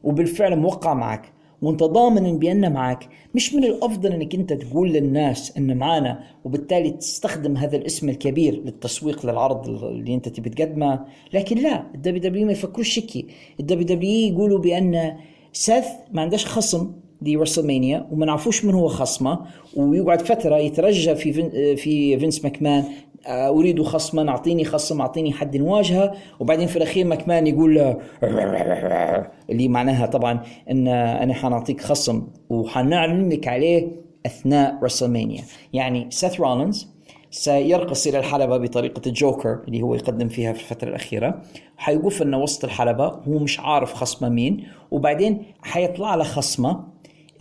[0.03, 5.77] وبالفعل موقع معك وانت ضامن بان معك مش من الأفضل إنك أنت تقول للناس إن
[5.77, 11.05] معانا وبالتالي تستخدم هذا الاسم الكبير للتسويق للعرض اللي أنت تبي تقدمه.
[11.33, 13.25] لكن لا ال WWE ما يفكروش هكي.
[13.59, 15.17] ال WWE يقولوا بأن
[15.53, 16.91] سيث ما عندهش خصم
[17.21, 19.39] ل WrestleMania وما نعرفوش من هو خصمه
[19.75, 22.83] ويقعد فترة يترجى في فين في فينس ماكمان
[23.27, 27.77] آه، أريد خصما أعطيني خصم أعطيني حد نواجهه وبعدين في الأخير ماكمان يقول
[29.49, 33.87] اللي معناها طبعا إن أنا حنعطيك خصم وحنعلن لك عليه
[34.25, 36.97] أثناء WrestleMania يعني سيث رولينز
[37.31, 41.41] سيرقص إلى الحلبة بطريقة الجوكر اللي هو يقدم فيها في الفترة الأخيرة.
[41.77, 46.83] حيوقف إنه وسط الحلبة هو مش عارف خصمه مين وبعدين حيطلع له خصمه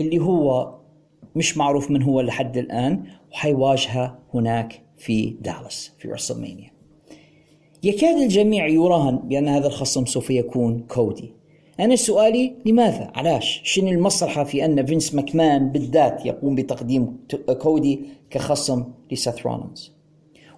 [0.00, 0.74] اللي هو
[1.36, 6.70] مش معروف من هو لحد الآن وحيواجهه هناك في دالاس في WrestleMania
[7.82, 11.32] يكاد الجميع يراهن بأن هذا الخصم سوف يكون كودي
[11.80, 17.16] أنا سؤالي لماذا؟ علاش؟ شنو المصلحة في أن فينس ماكمان بالذات يقوم بتقديم
[17.60, 19.92] كودي كخصم لسيث رولينز؟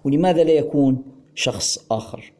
[0.03, 1.03] ولماذا لا يكون
[1.35, 2.33] شخص آخر؟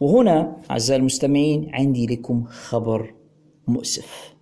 [0.00, 3.14] وهنا أعزائي المستمعين عندي لكم خبر
[3.68, 4.34] مؤسف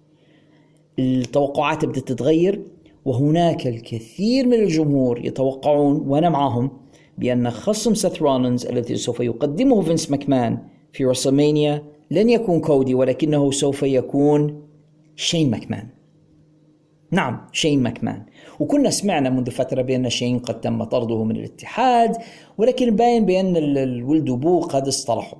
[0.98, 2.62] التوقعات بدأت تتغير
[3.04, 6.70] وهناك الكثير من الجمهور يتوقعون وأنا معهم
[7.18, 10.58] بأن خصم سيث رولينز الذي سوف يقدمه فينس ماكمان
[10.92, 14.62] في WrestleMania لن يكون كودي ولكنه سوف يكون
[15.16, 15.88] شين ماكمان.
[17.10, 18.22] نعم شين ماكمان.
[18.60, 22.16] وكنا سمعنا منذ فترة بأن شين قد تم طرده من الاتحاد
[22.58, 25.38] ولكن باين بأن الولد وبوه قد اصطلحوا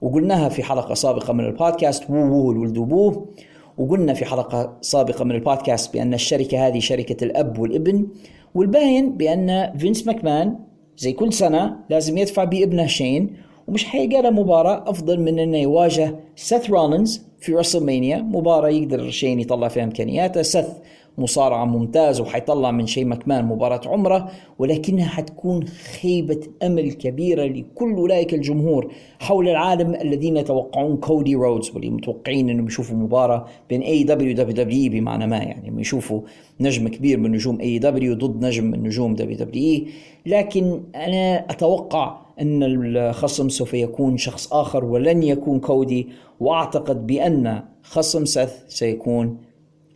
[0.00, 3.26] وقلناها في حلقة سابقة من البودكاست وو وو الولد وبوه
[3.78, 8.06] وقلنا في حلقة سابقة من البودكاست بأن الشركة هذه شركة الأب والابن
[8.54, 10.58] والباين بأن فينس ماكمان
[10.96, 13.36] زي كل سنة لازم يدفع بابنه شين
[13.68, 19.40] ومش حيلقى له مباراة أفضل من إنه يواجه سيث رولينز في WrestleMania مباراة يقدر شين
[19.40, 20.42] يطلع فيها إمكانياته.
[20.42, 20.66] سيث
[21.20, 28.34] مصارع ممتاز وحيطلع من شين مكمان مباراة عمره ولكنها حتكون خيبة أمل كبيرة لكل أولئك
[28.34, 34.92] الجمهور حول العالم الذين يتوقعون كودي رودز واللي متوقعين أنهم يشوفوا مباراة بين AEW WWE
[34.92, 36.20] بمعنى ما يعني يشوفوا
[36.60, 39.86] نجم كبير من نجوم اي دبليو ضد نجم من نجوم دبليو دبليو
[40.26, 46.08] لكن أنا أتوقع أن الخصم سوف يكون شخص آخر ولن يكون كودي
[46.40, 49.38] وأعتقد بأن خصم سيث سيكون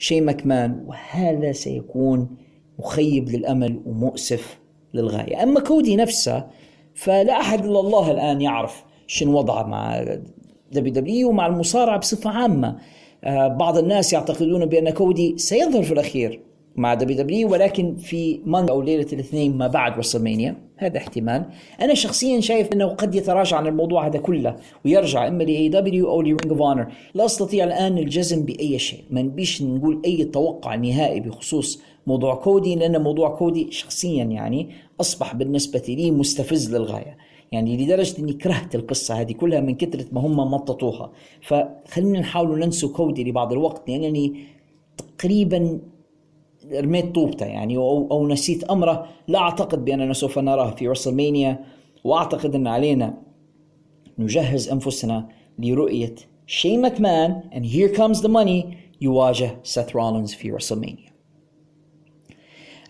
[0.05, 2.37] شين ماكمان وهذا سيكون
[2.79, 4.59] مخيب للأمل ومؤسف
[4.95, 5.43] للغاية.
[5.43, 6.47] أما كودي نفسه
[6.95, 10.05] فلا أحد إلا الله الآن يعرف شنو وضعه مع
[10.73, 12.79] WWE ومع المصارعة بصفة عامة.
[13.25, 16.41] آه، بعض الناس يعتقدون بأن كودي سيظهر في الأخير
[16.77, 21.45] مع دبليو دبليو ولكن في ماندا أو ليلة الاثنين ما بعد WrestleMania هذا احتمال.
[21.81, 26.23] أنا شخصيا شايف أنه قد يتراجع عن الموضوع هذا كله ويرجع إما ل AEW أو
[26.23, 29.05] ل Ring of Honor لا أستطيع الآن الجزم بأي شيء.
[29.11, 34.69] ما نبيش نقول أي توقع نهائي بخصوص موضوع كودي لأن موضوع كودي شخصيا يعني
[35.01, 37.17] أصبح بالنسبة لي مستفز للغاية.
[37.53, 41.13] يعني لدرجة إني كرهت القصة هذه كلها من كثرة ما هم مططوها.
[41.43, 44.35] فخلينا نحاول ننسوا كودي لبعض الوقت لأنني
[44.97, 45.79] تقريبا
[46.73, 49.07] رميت طوبته يعني أو, أو نسيت أمره.
[49.29, 51.65] لا أعتقد بأننا سوف نراه في WrestleMania
[52.05, 53.19] وأعتقد أن علينا
[54.19, 56.15] نجهز أنفسنا لرؤية
[56.47, 61.15] شين ماكمان and here comes the money يواجه سيث رولينز في WrestleMania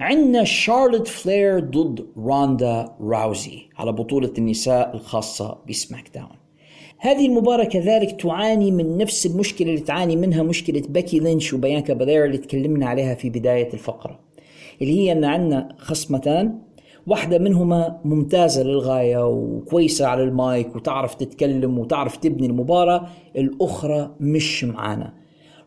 [0.01, 6.44] عندنا شارلوت فلير ضد روندا راوزي على بطولة النساء الخاصة ب SmackDown
[7.05, 12.25] هذه المباراة كذلك تعاني من نفس المشكلة اللي تعاني منها مشكلة باكي لينش وبيانكا بالير
[12.25, 14.21] اللي تكلمنا عليها في بداية الفقرة
[14.83, 16.59] اللي هي أن عندنا خصمتان
[17.07, 25.13] واحدة منهما ممتازة للغاية وكويسة على المايك وتعرف تتكلم وتعرف تبني المباراة الأخرى مش معانا.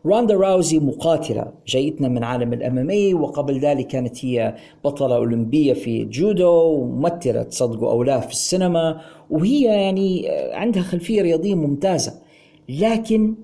[0.06, 6.50] روندا راوزي مقاتلة جايتنا من عالم الأمامي وقبل ذلك كانت هي بطلة أولمبية في الجودو
[6.50, 12.14] وممثلة تصدقوا أو لا في السينما وهي يعني عندها خلفية رياضية ممتازة.
[12.68, 13.34] لكن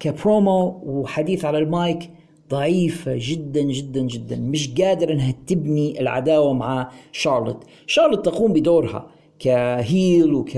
[0.00, 2.10] كبرومو وحديث على المايك
[2.50, 4.36] ضعيفة جدا جدا جدا.
[4.36, 7.64] مش قادرة إنها تبني العداوة مع شارلوت.
[7.86, 9.06] شارلوت تقوم بدورها
[9.38, 10.56] ك heel وك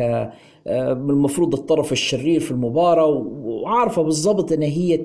[0.66, 3.06] آه، المفروض الطرف الشرير في المباراة
[3.44, 5.00] وعارفة بالضبط إن هي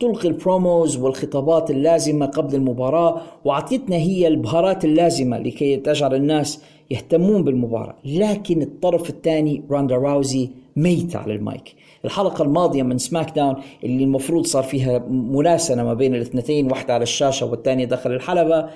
[0.00, 7.44] تلقي ال promos والخطابات اللازمة قبل المباراة وعطيتنا هي البهارات اللازمة لكي تجعل الناس يهتمون
[7.44, 7.94] بالمباراة.
[8.04, 11.74] لكن الطرف الثاني راندا راوزي ميتة على المايك.
[12.04, 17.46] الحلقة الماضية من SmackDown اللي المفروض صار فيها ملاسنة ما بين الاثنتين واحدة على الشاشة
[17.46, 18.68] والثانية داخل الحلبة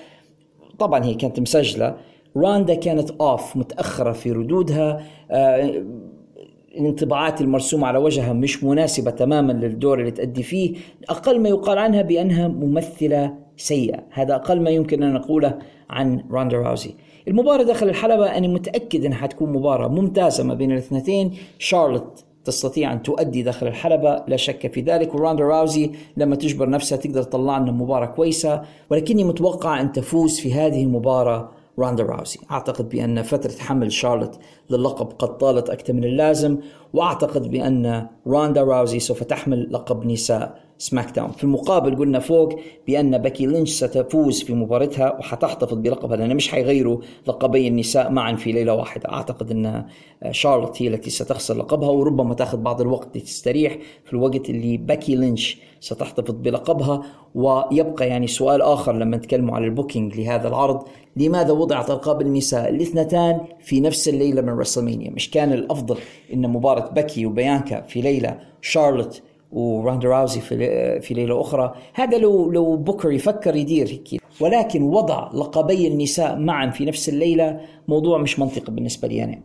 [0.78, 1.96] طبعا هي كانت مسجلة.
[2.36, 5.82] راندا كانت off متأخرة في ردودها آه
[6.76, 10.74] الانطباعات المرسومة على وجهها مش مناسبة تماما للدور اللي تأدي فيه
[11.08, 14.02] أقل ما يقال عنها بأنها ممثلة سيئة.
[14.10, 15.58] هذا أقل ما يمكن أن نقوله
[15.90, 16.94] عن راندا راوزي
[17.28, 21.34] المباراة داخل الحلبة أنا متأكد أنها حتكون مباراة ممتازة ما بين الاثنتين.
[21.58, 25.14] شارلوت تستطيع أن تؤدي داخل الحلبة لا شك في ذلك.
[25.14, 30.54] وراندا راوزي لما تجبر نفسها تقدر تطلع لنا مباراة كويسة ولكني متوقع أن تفوز في
[30.54, 34.38] هذه المباراة راندا راوزي أعتقد بأن فترة حمل شارلوت
[34.70, 36.58] للقب قد طالت أكثر من اللازم
[36.92, 43.46] وأعتقد بأن راندا راوزي سوف تحمل لقب نساء SmackDown في المقابل قلنا فوق بأن باكي
[43.46, 49.12] لينش ستفوز في مباراتها وحتحتفظ بلقبها لأن مش حيغيروا لقبي النساء معا في ليلة واحدة.
[49.12, 49.84] أعتقد أن
[50.30, 55.58] شارلوت هي التي ستخسر لقبها وربما تأخذ بعض الوقت لتستريح في الوقت اللي باكي لينش
[55.80, 57.02] ستحتفظ بلقبها.
[57.34, 60.82] ويبقى يعني سؤال آخر لما نتكلموا على ال booking لهذا العرض.
[61.16, 65.96] لماذا وضعت ألقاب النساء الاثنتان في نفس الليلة من WrestleMania؟ مش كان الأفضل
[66.32, 71.74] أن مباراة باكي وبيانكا في ليلة شارلوت وراندا راوزي في في ليلة أخرى.
[71.94, 74.22] هذا لو لو بوكر يفكر يدير هيك.
[74.40, 79.40] ولكن وضع لقبي النساء معا في نفس الليلة موضوع مش منطقي بالنسبة لي أنا.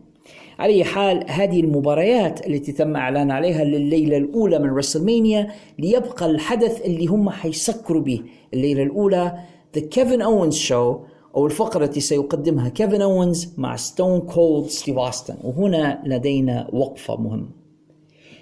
[0.58, 6.80] على أي حال هذه المباريات التي تم إعلان عليها لليلة الأولى من WrestleMania ليبقى الحدث
[6.84, 8.22] اللي هم حيسكروا به.
[8.54, 9.38] الليلة الأولى
[9.76, 10.98] The Kevin Owens Show
[11.36, 17.57] أو الفقرة التي سيقدمها كيفن اونز مع ستون كولد ستيف اوستن وهنا لدينا وقفة مهمة.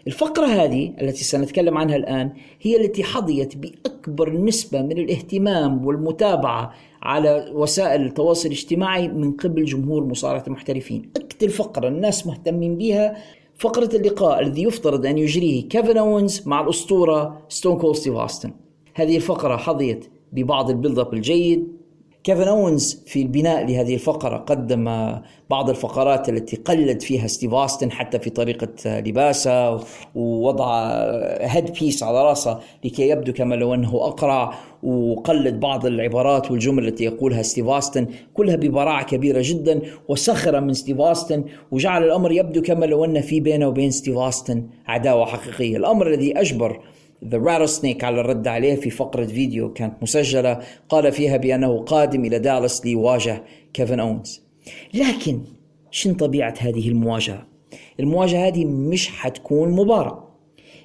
[0.06, 7.50] الفقرة هذه التي سنتكلم عنها الآن هي التي حظيت بأكبر نسبة من الاهتمام والمتابعة على
[7.54, 11.10] وسائل التواصل الاجتماعي من قبل جمهور مصارعة المحترفين.
[11.16, 13.16] أكثر فقرة الناس مهتمين بها.
[13.58, 18.50] فقرة اللقاء الذي يفترض أن يجريه كيفن أوينز مع الأسطورة ستون كولد ستيف أوستن
[18.94, 21.68] هذه الفقرة حظيت ببعض ال build up الجيد
[22.26, 24.84] كيفن أونز في البناء لهذه الفقرة قدم
[25.50, 29.80] بعض الفقرات التي قلد فيها ستيف أوستن حتى في طريقة لباسه
[30.14, 30.90] ووضع
[31.40, 37.42] headpiece على راسه لكي يبدو كما لو أنه أقرع وقلد بعض العبارات والجمل التي يقولها
[37.42, 43.04] ستيف أوستن كلها ببراعة كبيرة جدا وسخر من ستيف أوستن وجعل الأمر يبدو كما لو
[43.04, 45.76] أن في بينه وبين ستيف أوستن عداوة حقيقية.
[45.76, 46.80] الأمر الذي أجبر
[47.24, 52.38] the Rattlesnake على الرد عليه في فقرة فيديو كانت مسجلة قال فيها بأنه قادم إلى
[52.38, 54.42] دالاس ليواجه كيفن أونز.
[54.94, 55.40] لكن
[55.90, 57.46] شن طبيعة هذه المواجهة؟
[58.00, 60.26] المواجهة هذه مش حتكون مباراة.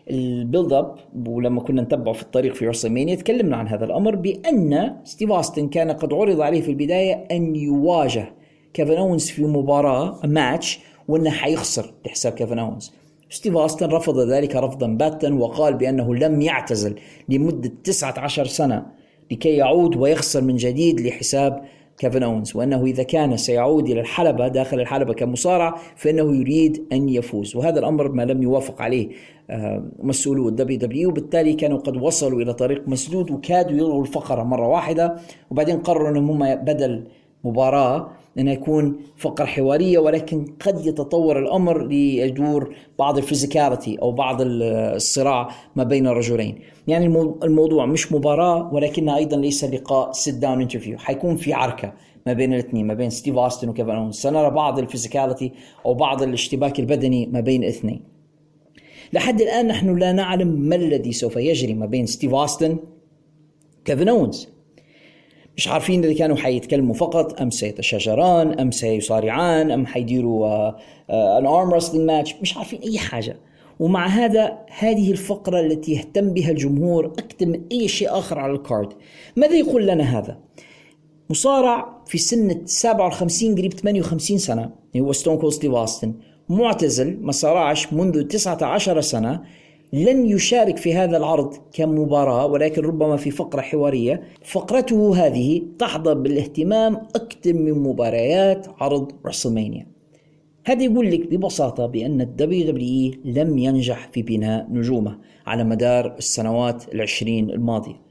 [0.09, 0.95] ال build up
[1.27, 5.91] ولما كنا نتبعه في الطريق إلى WrestleMania تكلمنا عن هذا الأمر بأن ستيف أوستن كان
[5.91, 8.34] قد عرض عليه في البداية أن يواجه
[8.73, 12.93] كيفن أونز في مباراة ماتش وأنه حيخسر لحساب كيفن أونز.
[13.32, 16.95] ستيف أوستن رفض ذلك رفضا باتا وقال بأنه لم يعتزل
[17.29, 18.86] لمدة 19 سنة
[19.32, 21.61] لكي يعود ويخسر من جديد لحساب
[21.97, 27.55] كيفن أونز وأنه إذا كان سيعود إلى الحلبة داخل الحلبة كمصارع فإنه يريد أن يفوز
[27.55, 29.09] وهذا الأمر ما لم يوافق عليه
[29.49, 34.67] آه، مسؤولو ال WWE وبالتالي كانوا قد وصلوا إلى طريق مسدود وكادوا يلغوا الفقرة مرة
[34.67, 35.15] واحدة
[35.51, 37.07] وبعدين قرروا أنهم هم بدل
[37.43, 44.38] مباراة انها يكون فقرة حوارية ولكن قد يتطور الأمر ليدور بعض ال physicality أو بعض
[44.41, 46.59] الصراع ما بين الرجلين.
[46.88, 47.05] يعني
[47.43, 51.93] الموضوع مش مباراة ولكنها أيضا ليس لقاء sit down interview حيكون في عركة
[52.27, 55.51] ما بين الاثنين ما بين ستيف أوستن وكيفن اونز سنرى بعض ال physicality
[55.86, 58.03] أو بعض الاشتباك البدني ما بين الاثنين
[59.13, 62.77] لحد الآن نحن لا نعلم ما الذي سوف يجري ما بين ستيف أوستن
[63.86, 64.49] كيفن اونز
[65.58, 70.70] مش عارفين إذا كانوا حيتكلموا فقط أم سيتشاجران أم سيصارعان أم حيديروا
[71.09, 73.38] an arm wrestling match مش عارفين أي حاجة
[73.80, 78.61] ومع هذا هذه الفقرة التي يهتم بها الجمهور أكثر من أي شيء آخر على ال
[78.61, 78.93] card
[79.36, 80.38] ماذا يقول لنا هذا؟
[81.30, 85.74] مصارع في سن 57 قريب 58 سنة هو ستون كول ستيف
[86.49, 89.43] معتزل ما صارعش منذ 19 سنة
[89.93, 94.21] لن يشارك في هذا العرض كمباراة ولكن ربما في فقرة حوارية.
[94.45, 99.87] فقرته هذه تحظى بالاهتمام أكثر من مباريات عرض رسلمانيا
[100.65, 106.93] هذا يقول لك ببساطة بأن الدبليو دبليو لم ينجح في بناء نجومه على مدار السنوات
[106.93, 108.01] العشرين الماضية.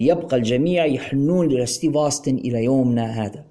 [0.00, 3.44] ليبقى الجميع يحنون لستيف أوستن إلى يومنا هذا.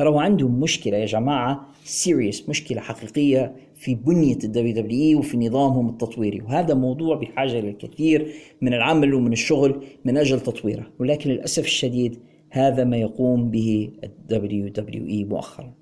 [0.00, 6.40] راهو عندهم مشكلة يا جماعة serious مشكلة حقيقية في بنية الدبليو دبليو وفي نظامهم التطويري.
[6.40, 10.86] وهذا موضوع بحاجة للكثير من العمل ومن الشغل من أجل تطويره.
[10.98, 12.18] ولكن للأسف الشديد
[12.50, 15.72] هذا ما يقوم به الدبليو دبليو إي مؤخرا.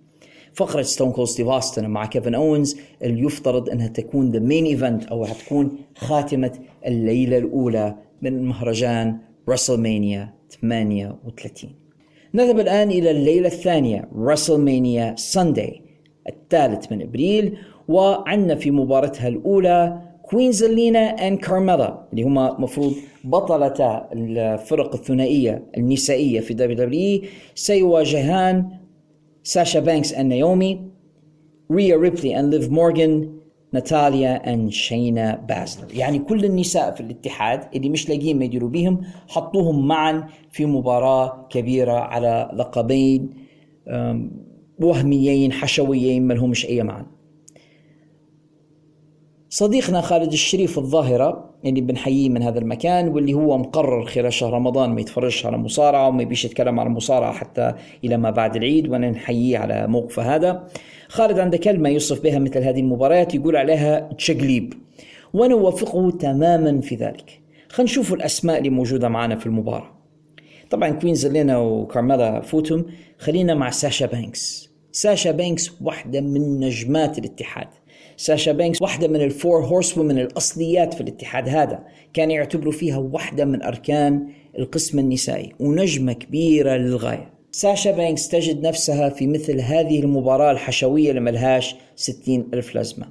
[0.55, 5.05] فقرة ستون كول ستيف أوستن مع كيفن أوينز اللي يفترض أنها تكون the main event
[5.05, 9.19] أو هتكون خاتمة الليلة الأولى من مهرجان
[9.49, 11.71] راسلمانيا 38
[12.35, 15.83] نذهب الآن إلى الليلة الثانية راسلمانيا Sunday
[16.29, 17.59] الثالث من إبريل.
[17.89, 22.93] وعندنا في مباراتها الأولى كوين زلينا and كارميلا اللي هما مفروض
[23.25, 27.23] بطلتا الفرق الثنائية النسائية في دبليو دبليو
[27.55, 28.69] سيواجهان
[29.43, 30.81] ساشا بانكس and نايومي
[31.73, 33.39] ريا ريبلي and ليف مورغان
[33.73, 39.01] ناتاليا and شينا بازلر يعني كل النساء في الاتحاد اللي مش لاقيين ما يديروا بيهم
[39.29, 43.31] حطوهم معا في مباراة كبيرة على لقبين
[44.81, 47.07] وهميين حشويين ما لهمش أي معنى.
[49.51, 54.91] صديقنا خالد الشريف الظاهرة اللي بنحييه من هذا المكان واللي هو مقرر خلال شهر رمضان
[54.91, 57.75] ما يتفرجش على مصارعة وما يبيش يتكلم عن المصارعة حتى
[58.05, 60.69] إلى ما بعد العيد وأنا نحييه على موقفه هذا.
[61.09, 64.75] خالد عنده كلمة يوصف بها مثل هذه المباريات يقول عليها تشقليب.
[65.35, 67.41] وأنا أوافقه تماما في ذلك.
[67.69, 69.99] خلينا نشوف الأسماء اللي موجودة معنا في المباراة.
[70.71, 72.85] طبعا كوين زلينا وكارميلا فوتهم.
[73.19, 74.71] خلينا مع ساشا بانكس.
[74.93, 77.69] ساشا بانكس واحدة من نجمات الاتحاد.
[78.21, 81.85] ساشا بانكس واحدة من ال four horse ومن الأصليات في الاتحاد هذا.
[82.15, 87.31] كان يعتبروا فيها واحدة من أركان القسم النسائي ونجمة كبيرة للغاية.
[87.53, 93.07] ساشا بانكس تجد نفسها في مثل هذه المباراة الحشوية اللي ملهاش ستين ألف لازمة.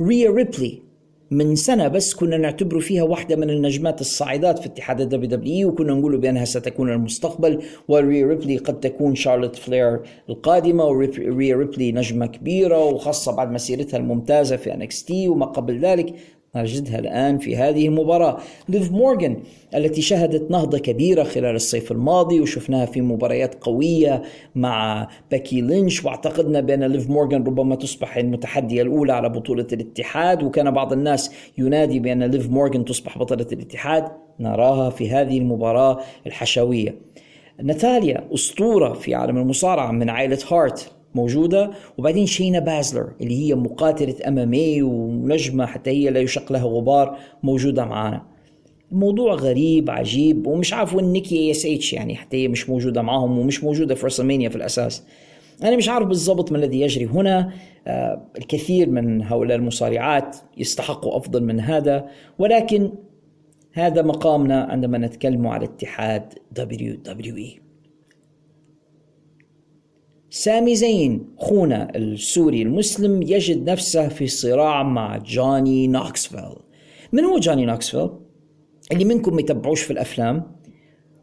[0.00, 0.82] ريا ريبلي
[1.30, 5.94] من سنة بس كنا نعتبر فيها واحدة من النجمات الصاعدات في اتحاد الدبليو دبليو وكنا
[5.94, 12.84] نقول بأنها ستكون المستقبل وريا ريبلي قد تكون شارلوت فلير القادمة وريا ريبلي نجمة كبيرة
[12.84, 16.14] وخاصة بعد مسيرتها الممتازة في NXT وما قبل ذلك.
[16.56, 18.38] نجدها الآن في هذه المباراة.
[18.68, 19.36] ليف مورغان
[19.74, 24.22] التي شهدت نهضة كبيرة خلال الصيف الماضي وشفناها في مباريات قوية
[24.54, 30.70] مع باكي لينش واعتقدنا بأن ليف مورغان ربما تصبح المتحدية الأولى على بطولة الاتحاد وكان
[30.70, 34.04] بعض الناس ينادي بأن ليف مورغان تصبح بطلة الاتحاد.
[34.40, 36.94] نراها في هذه المباراة الحشوية.
[37.62, 40.97] ناتاليا أسطورة في عالم المصارعة من عائلة هارت.
[41.18, 41.70] موجودة.
[41.98, 47.84] وبعدين شينا بازلر اللي هي مقاتلة MMA ونجمة حتى هي لا يشق لها غبار موجودة
[47.84, 48.26] معانا.
[48.92, 53.38] الموضوع غريب عجيب ومش عارف وين نيكي إس إتش يعني حتى هي مش موجودة معهم
[53.38, 55.02] ومش موجودة في رسلمانيا في الأساس.
[55.62, 57.52] أنا مش عارف بالضبط ما الذي يجري هنا.
[57.86, 62.06] آه الكثير من هؤلاء المصارعات يستحقوا أفضل من هذا
[62.38, 62.92] ولكن
[63.72, 67.67] هذا مقامنا عندما نتكلم على اتحاد WWE
[70.30, 76.54] سامي زين خونا السوري المسلم يجد نفسه في صراع مع جوني نوكسفيل
[77.12, 78.10] من هو جوني نوكسفيل؟
[78.92, 80.52] اللي منكم ما يتبعوش في الأفلام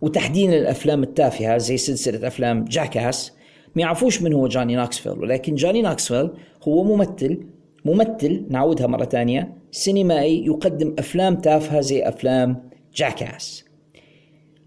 [0.01, 3.31] وتحديدا الأفلام التافهة زي سلسلة أفلام جاكاس
[3.75, 6.29] ما يعرفوش من هو جوني نوكسفيل ولكن جوني نوكسفيل
[6.67, 7.45] هو ممثل
[7.85, 13.65] ممثل نعودها مرة ثانية سينمائي يقدم أفلام تافهة زي أفلام جاكاس.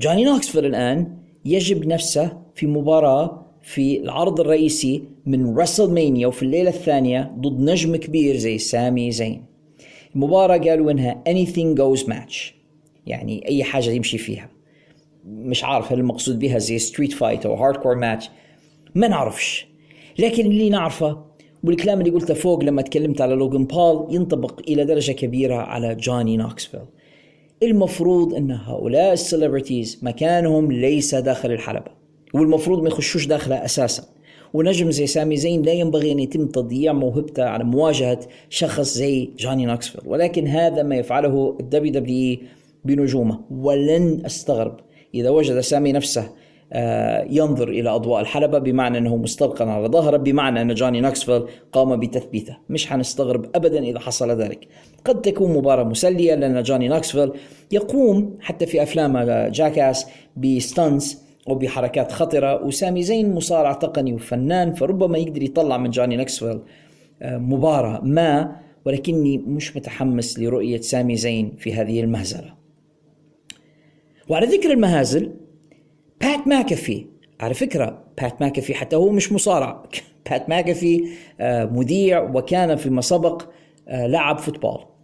[0.00, 6.70] جوني نوكسفيل الآن يجد نفسه في مباراة في العرض الرئيسي من راسل مانيا وفي الليلة
[6.70, 9.44] الثانية ضد نجم كبير زي سامي زين.
[10.14, 12.52] المباراة قالوا إنها anything goes match.
[13.06, 14.50] يعني أي حاجة يمشي فيها.
[15.24, 18.30] مش عارف هل المقصود بها زي street fight أو hardcore match
[18.94, 19.66] ما نعرفش.
[20.18, 21.24] لكن اللي نعرفه
[21.64, 26.36] والكلام اللي قلته فوق لما تكلمت على لوجن بول ينطبق إلى درجة كبيرة على جوني
[26.36, 26.80] نوكسفيل
[27.62, 31.97] المفروض إن هؤلاء ال celebrities مكانهم ليس داخل الحلبة.
[32.34, 34.02] والمفروض ما يخشوش داخلها أساسا.
[34.54, 39.66] ونجم زي سامي زين لا ينبغي أن يتم تضييع موهبته على مواجهة شخص زي جوني
[39.66, 42.38] نوكسفيل ولكن هذا ما يفعله الدبليو دبليو
[42.84, 43.40] بنجومه.
[43.50, 44.80] ولن أستغرب
[45.14, 46.28] إذا وجد سامي نفسه
[46.72, 51.96] آه، ينظر إلى أضواء الحلبة بمعنى أنه مستلقا على ظهره بمعنى أن جوني نوكسفيل قام
[52.00, 52.56] بتثبيته.
[52.68, 54.68] مش حنستغرب ابدا إذا حصل ذلك.
[55.04, 57.30] قد تكون مباراة مسلية لأن جوني نوكسفيل
[57.72, 59.18] يقوم حتى في أفلام
[59.50, 60.06] جاكاس
[60.36, 62.64] ب stunts أو بحركات خطرة.
[62.64, 66.60] وسامي زين مصارع تقني وفنان فربما يقدر يطلع من جوني نوكسفيل
[67.22, 72.54] آه، مباراة ما ولكني مش متحمس لرؤية سامي زين في هذه المهزلة.
[74.28, 75.34] وعلى ذكر المهازل
[76.20, 77.06] بات ماكافي.
[77.40, 79.82] على فكرة بات ماكافي حتى هو مش مصارع.
[80.30, 81.04] بات ماكافي
[81.40, 83.42] آه، مذيع وكان فيما سبق
[83.88, 84.97] آه، لعب football.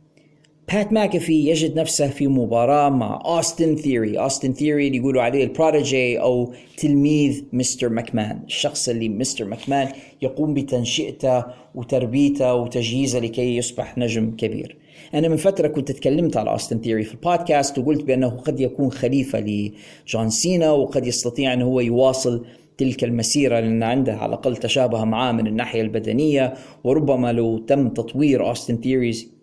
[0.72, 5.54] بات ماكافي يجد نفسه في مباراة مع أوستن ثيري أوستن ثيري اللي يقولوا عليه ال
[5.54, 8.40] protégé أو تلميذ مستر ماكمان.
[8.46, 9.88] الشخص اللي مستر ماكمان
[10.22, 11.44] يقوم بتنشئته
[11.74, 14.76] وتربيته وتجهيزه لكي يصبح نجم كبير.
[15.14, 19.40] أنا من فترة كنت تكلمت على أوستن ثيري في البودكاست وقلت بأنه قد يكون خليفة
[19.40, 22.46] لجون سينا وقد يستطيع أن هو يواصل
[22.78, 26.54] تلك المسيرة لأن عنده على الأقل تشابه معاه من الناحية البدنية
[26.84, 29.34] وربما لو تم تطوير أوستن ثيريز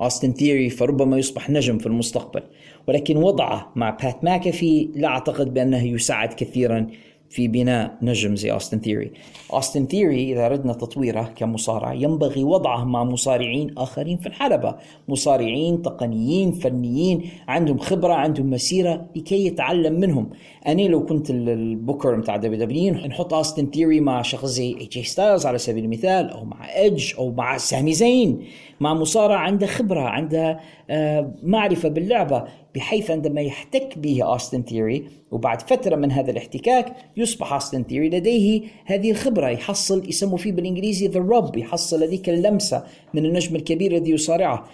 [0.00, 2.42] أوستن ثيري فربما يصبح نجم في المستقبل
[2.88, 6.86] ولكن وضعه مع بات ماكافي لا أعتقد بأنه يساعد كثيرا
[7.30, 9.10] في بناء نجم زي أوستن ثيري
[9.52, 14.74] أوستن ثيري إذا أردنا تطويره كمصارع ينبغي وضعه مع مصارعين آخرين في الحلبة.
[15.08, 20.30] مصارعين تقنيين فنيين عندهم خبرة عندهم مسيرة لكي يتعلم منهم.
[20.66, 25.02] أنا لو كنت البوكر متاع دبليو دبليو نحط أوستن ثيري مع شخص زي اي جي
[25.02, 28.42] ستايلز على سبيل المثال أو مع إيدج أو مع سامي زين
[28.80, 30.60] مع مصارع عنده خبرة عنده
[30.90, 32.44] آه، معرفة باللعبة.
[32.74, 38.62] بحيث عندما يحتك به أوستن ثيري وبعد فترة من هذا الاحتكاك يصبح أوستن ثيري لديه
[38.84, 39.48] هذه الخبرة.
[39.48, 44.64] يحصل يسموا فيه بالإنجليزي the rub يحصل هذيك اللمسة من النجم الكبير الذي يصارعه.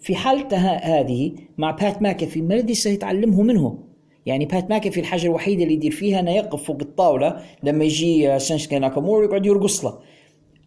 [0.00, 3.78] في حالتها هذه مع بات ماكافي ما الذي سيتعلمه منه؟
[4.26, 8.78] يعني بات ماكافي الحاجة الوحيدة اللي يدير فيها أنه يقف فوق الطاولة لما يجي شينسكي
[8.78, 9.98] ناكامورا يقعد يرقص له.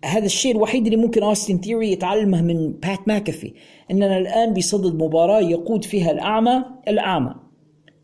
[0.06, 3.54] هذا الشيء الوحيد اللي ممكن اوستن ثيوري يتعلمه من بات ماكافي
[3.92, 7.36] إننا الآن بصدد مباراة يقود فيها الأعمى الأعمى.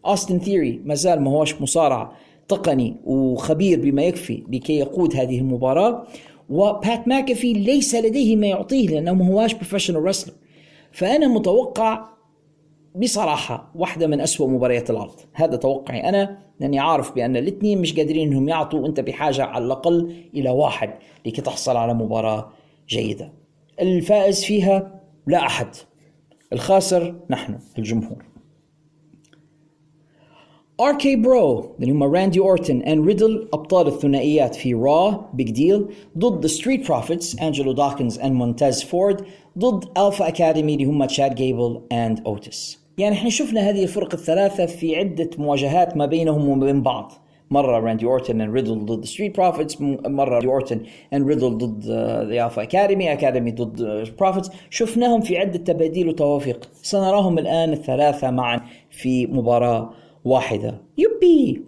[0.06, 2.12] اوستن ثيوري ما زال ما هوش مصارع
[2.48, 6.08] تقني وخبير بما يكفي لكي يقود هذه المباراة
[6.50, 10.34] وبات ماكافي ليس لديه ما يعطيه لأنه ما هواش professional wrestler
[10.92, 12.06] فأنا متوقع
[12.96, 16.38] بصراحة واحدة من أسوأ مباريات العرض هذا توقعي أنا.
[16.60, 20.94] لأني عارف بأن الاثنين مش قادرين أنهم يعطوا وأنت بحاجة على الأقل إلى واحد
[21.26, 22.50] لكي تحصل على مباراة
[22.90, 23.34] جيدة.
[23.82, 25.68] الفائز فيها لا أحد
[26.54, 28.26] الخاسر نحن الجمهور.
[30.82, 36.88] RK-Bro اللي هم راندي أورتن and ريدل أبطال الثنائيات في را big deal ضد ستريت
[36.88, 39.26] بروفيتس أنجلو دوكنز and مونتاز فورد
[39.58, 42.83] ضد ألفا أكاديمي اللي هم تشاد جيبل and أوتس.
[42.98, 47.12] يعني إحنا شفنا هذه الفرق الثلاثة في عدة مواجهات ما بينهم وما بين بعض.
[47.52, 50.82] مرة راندي أورتن and ريدل ضد ستريت بروفيتس مرة راندي أورتن
[51.14, 51.86] and ريدل ضد
[52.30, 53.82] the الفا اكاديمي اكاديمي ضد
[54.20, 59.90] بروفيتس شفناهم في عدة تباديل وتوافيق سنراهم الآن الثلاثة معا في مباراة
[60.26, 60.82] واحدة.
[60.98, 61.62] يبي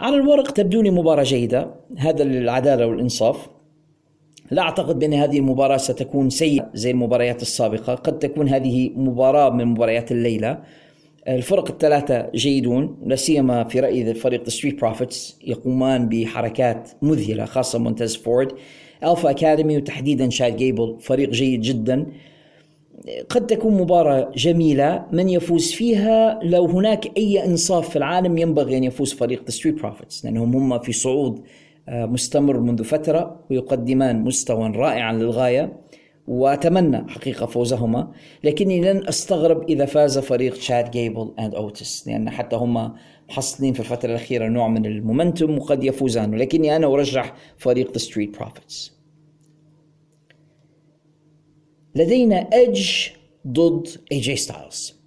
[0.00, 1.74] على الورق تبدو لي مباراة جيدة.
[1.98, 3.48] هذا للعدالة والإنصاف.
[4.54, 7.94] لا أعتقد بأن هذه المباراة ستكون سيئة زي المباريات السابقة.
[7.94, 10.58] قد تكون هذه مباراة من مباريات الليلة.
[11.28, 18.16] الفرق الثلاثة جيدون لا سيما في رأيي فريق ستريت بروفيتس يقومان بحركات مذهلة خاصة مونتاز
[18.16, 18.52] فورد.
[19.04, 22.06] ألفا أكاديمي وتحديدا شاد جيبل فريق جيد جدا.
[23.28, 25.04] قد تكون مباراة جميلة.
[25.12, 30.24] من يفوز فيها؟ لو هناك أي إنصاف في العالم ينبغي أن يفوز فريق ستريت بروفيتس
[30.24, 31.42] لأنهم هم في صعود
[31.88, 35.80] مستمر منذ فترة ويقدمان مستوى رائعا للغاية
[36.28, 38.12] وأتمنى حقيقة فوزهما
[38.44, 42.94] لكني لن أستغرب إذا فاز فريق تشاد جيبل and أوتس لأن حتى هم
[43.28, 48.38] محصلين في الفترة الأخيرة نوع من ال momentum وقد يفوزان لكني أنا أرجح فريق ستريت
[48.38, 48.94] بروفيتس
[51.94, 52.90] لدينا ايدج
[53.46, 55.04] ضد اي جي ستايلز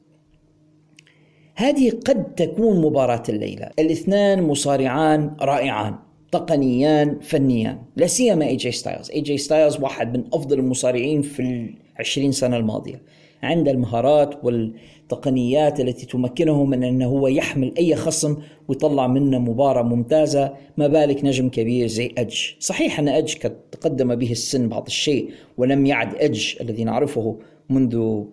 [1.55, 3.69] هذه قد تكون مباراة الليلة.
[3.80, 5.95] الاثنان مصارعان رائعان.
[6.32, 11.69] تقنيان فنيان لا سيما اي جي ستايلز اي جي ستايلز واحد من أفضل المصارعين في
[11.95, 13.01] العشرين سنة الماضية.
[13.43, 20.53] عنده المهارات والتقنيات التي تمكنه من انه هو يحمل أي خصم ويطلع منه مباراة ممتازة
[20.78, 25.32] ما بالك نجم كبير زي ايدج صحيح أن ايدج قد تقدم به السن بعض الشيء
[25.57, 28.23] ولم يعد اج الذي نعرفه منذ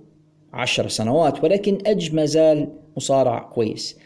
[0.53, 3.99] عشر سنوات ولكن اج ما زال مصارع كويس.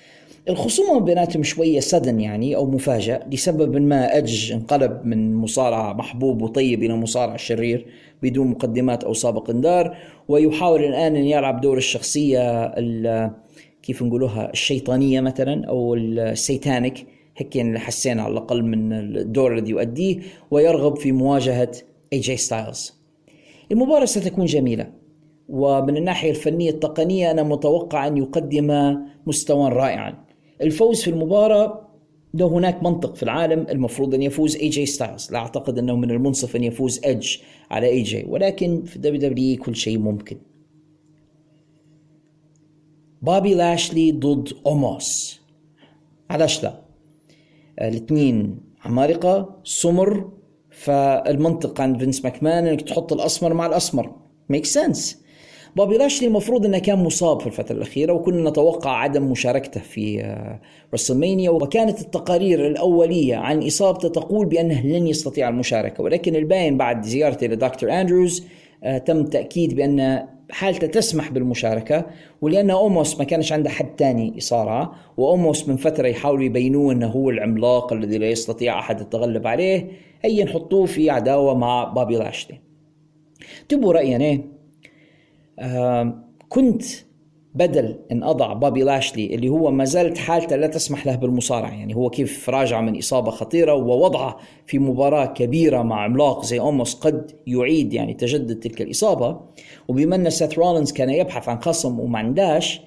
[0.49, 6.83] الخصومة بيناتهم شوية سدن يعني أو مفاجأ لسبب ما أج انقلب من مصارع محبوب وطيب
[6.83, 7.87] إلى مصارع شرير
[8.23, 9.97] بدون مقدمات أو سابق إنذار
[10.29, 12.75] ويحاول الآن أن يلعب دور الشخصية
[13.83, 20.21] كيف نقولوها الشيطانية مثلا أو السيتانيك هيك يعني حسينا على الأقل من الدور الذي يؤديه
[20.51, 21.73] ويرغب في مواجهة
[22.13, 22.95] اي جي ستايلز
[23.73, 24.87] المباراة ستكون جميلة
[25.49, 30.28] ومن الناحية الفنية التقنية أنا متوقع أن يقدم مستوى رائعا.
[30.63, 31.89] الفوز في المباراة
[32.35, 36.11] لو هناك منطق في العالم المفروض أن يفوز اي جي ستايلز لا أعتقد أنه من
[36.11, 37.37] المنصف أن يفوز ايدج
[37.71, 40.39] على اي جي ولكن في دبليو دبليو كل شيء ممكن.
[43.23, 45.41] بابي لاشلي ضد اوموس
[46.31, 46.81] علاش لا
[47.81, 50.31] الاثنين عمالقة سمر
[50.71, 54.17] فالمنطق عند فينس ماكمان إنك تحط الأسمر مع الأسمر.
[54.49, 55.23] make sense
[55.77, 60.37] بوبي لاشلي المفروض إنه كان مصاب في الفترة الأخيرة وكنا نتوقع عدم مشاركته في
[60.95, 66.05] رسلمانيا وكانت التقارير الأولية عن إصابته تقول بأنه لن يستطيع المشاركة.
[66.05, 68.47] ولكن الباين بعد زيارته لدكتور أندروز
[68.85, 72.07] آه، تم تأكيد بأن حالته تسمح بالمشاركة
[72.41, 77.31] ولأن أوموس ما كانش عنده حد ثاني يصارعه وأوموس من فترة يحاولوا يبينوه إنه هو
[77.31, 79.91] العملاق الذي لا يستطيع أحد التغلب عليه
[80.23, 82.61] هيا نحطوه في عداوة مع بابي لاشلي
[83.69, 84.41] تبوا راينا
[86.49, 86.83] كنت
[87.55, 91.71] بدل إن أضع بابي لاشلي اللي هو ما زالت حالته لا تسمح له بالمصارعة.
[91.71, 94.37] يعني هو كيف راجع من إصابة خطيرة ووضعه
[94.67, 99.41] في مباراة كبيرة مع عملاق زي أوموس قد يعيد يعني تجدد تلك الإصابة.
[99.89, 102.81] وبما أن سيث رولينز كان يبحث عن خصم وما عنداش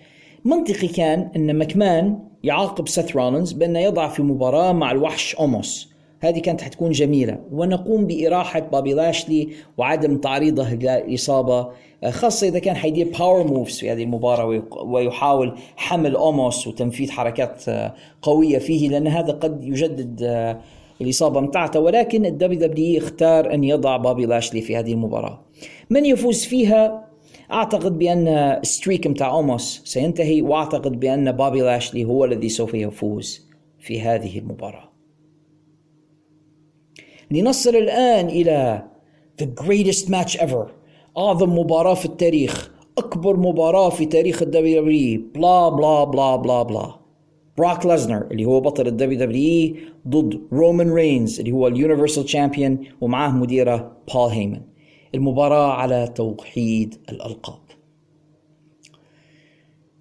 [0.45, 5.90] منطقي كان إن مكمان يعاقب سيث رولينز بأنه يضع في مباراة مع الوحش أوموس.
[6.21, 7.37] هذه كانت حتكون جميلة.
[7.51, 11.67] ونقوم بإراحة بابي لاشلي وعدم تعريضه للإصابة
[12.09, 17.93] خاصة إذا كان حيدير power moves في هذه المباراة ويحاول حمل أوموس وتنفيذ حركات آه،
[18.21, 20.59] قوية فيه لأن هذا قد يجدد آه،
[21.01, 21.79] الإصابة متاعته.
[21.79, 25.41] ولكن الدبليو دبليو اختار أن يضع بابي لاشلي في هذه المباراة.
[25.89, 27.05] من يفوز فيها؟
[27.51, 33.47] أعتقد بأن streak متاع أوموس سينتهي وأعتقد بأن بابي لاشلي هو الذي سوف يفوز
[33.79, 34.90] في هذه المباراة.
[37.31, 38.83] لنصل الآن إلى
[39.41, 40.67] the greatest match ever.
[41.17, 42.71] أعظم مباراة في التاريخ.
[42.97, 46.95] أكبر مباراة في تاريخ ال WW بلا بلا بلا بلا بلا.
[47.57, 49.75] براك ليزنر اللي هو بطل ال WW
[50.07, 54.61] ضد رومان رينز اللي هو ال Universal Champion ومعاه مديرة بول هيمن
[55.15, 57.59] المباراة على توحيد الألقاب.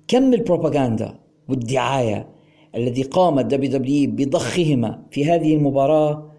[0.09, 1.18] كم البروباغندا
[1.49, 2.28] والدعاية
[2.74, 6.30] الذي قام ال WW بضخهما في هذه المباراة؟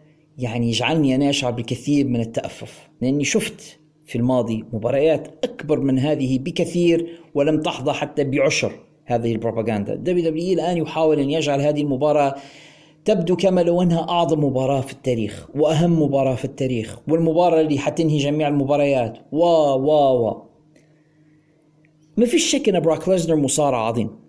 [0.41, 6.39] يعني يجعلني أنا أشعر بالكثير من التأفف لأني شفت في الماضي مباريات أكبر من هذه
[6.39, 8.71] بكثير ولم تحظى حتى بعشر
[9.05, 9.95] هذه البروباغندا.
[9.95, 12.35] WW الآن يحاول أن يجعل هذه المباراة
[13.05, 18.17] تبدو كما لو أنها أعظم مباراة في التاريخ وأهم مباراة في التاريخ والمباراة اللي حتنهي
[18.17, 19.17] جميع المباريات.
[19.31, 19.91] و و
[20.27, 20.41] و
[22.17, 24.20] ما فيش شك أن براك ليزنر مصارع عظيم.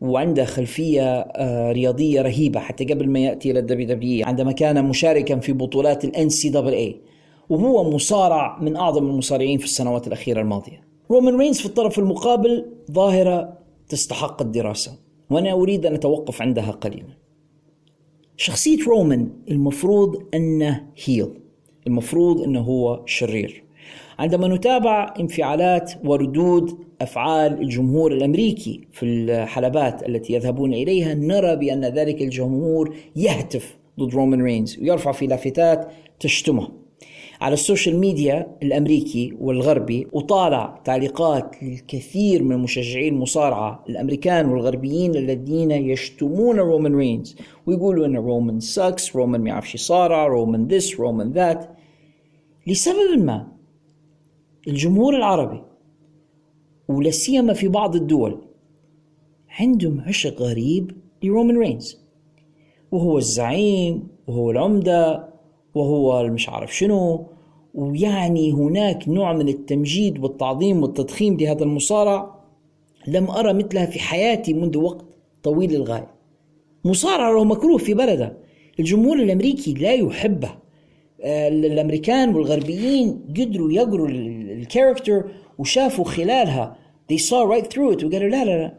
[0.00, 5.38] وعنده خلفية آه، رياضية رهيبة حتى قبل ما يأتي إلى ال WW عندما كان مشاركا
[5.38, 7.00] في بطولات ال NCAA
[7.48, 10.84] وهو مصارع من أعظم المصارعين في السنوات الأخيرة الماضية.
[11.10, 14.98] رومان رينز في الطرف المقابل ظاهرة تستحق الدراسة.
[15.30, 17.16] وأنا أريد أن أتوقف عندها قليلا.
[18.36, 21.40] شخصية رومان المفروض أنه heel
[21.86, 23.64] المفروض أنه هو شرير.
[24.18, 32.22] عندما نتابع انفعالات وردود أفعال الجمهور الأمريكي في الحلبات التي يذهبون إليها نرى بأن ذلك
[32.22, 35.88] الجمهور يهتف ضد رومان رينز ويرفع في لافتات
[36.20, 36.68] تشتمه.
[37.40, 45.70] على ال social media الأمريكي والغربي وطالع تعليقات للكثير من مشجعي المصارعه الأمريكان والغربيين الذين
[45.70, 47.36] يشتمون رومان رينز
[47.66, 51.68] ويقولوا إن رومان sucks رومان ما يعرفش يصارع رومان this رومان that
[52.66, 53.48] لسبب ما
[54.68, 55.62] الجمهور العربي
[56.88, 58.38] ولا سيما في بعض الدول.
[59.60, 60.90] عندهم عشق غريب
[61.22, 61.98] لرومان رينز.
[62.92, 65.28] وهو الزعيم وهو العمدة
[65.74, 67.26] وهو المش عارف شنو.
[67.74, 72.34] ويعني هناك نوع من التمجيد والتعظيم والتضخيم لهذا المصارع
[73.06, 75.04] لم أرى مثلها في حياتي منذ وقت
[75.42, 76.10] طويل للغاية.
[76.84, 78.36] مصارعة له مكروه في بلده.
[78.80, 80.50] الجمهور الأمريكي لا يحبه.
[81.22, 85.24] آه، الأمريكان والغربيين قدروا يقروا الكاركتر
[85.58, 86.76] وشافوا خلالها.
[87.12, 88.04] They saw right through it.
[88.04, 88.78] وقالوا لا لا لا.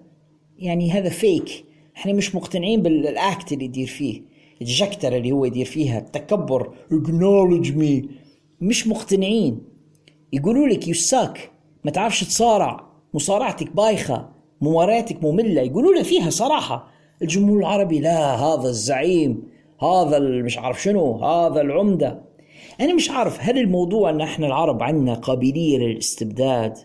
[0.57, 1.65] يعني هذا فيك
[1.97, 4.21] إحنا مش مقتنعين بالاكت اللي يدير فيه.
[4.61, 5.99] الجكتر اللي هو يدير فيها.
[5.99, 6.73] التكبر.
[6.91, 8.09] Acknowledge me.
[8.61, 9.61] مش مقتنعين.
[10.33, 11.51] يقولوا لك يو ساك
[11.83, 12.89] ما تعرفش تصارع.
[13.13, 14.29] مصارعتك بايخة.
[14.61, 15.61] مبارياتك مملة.
[15.61, 16.87] يقولوا له فيها صراحة.
[17.21, 19.43] الجمهور العربي لا هذا الزعيم.
[19.81, 21.15] هذا مش عارف شنو.
[21.25, 22.28] هذا العمدة.
[22.81, 26.77] أنا مش عارف هل الموضوع إن إحنا العرب عندنا قابلية للاستبداد؟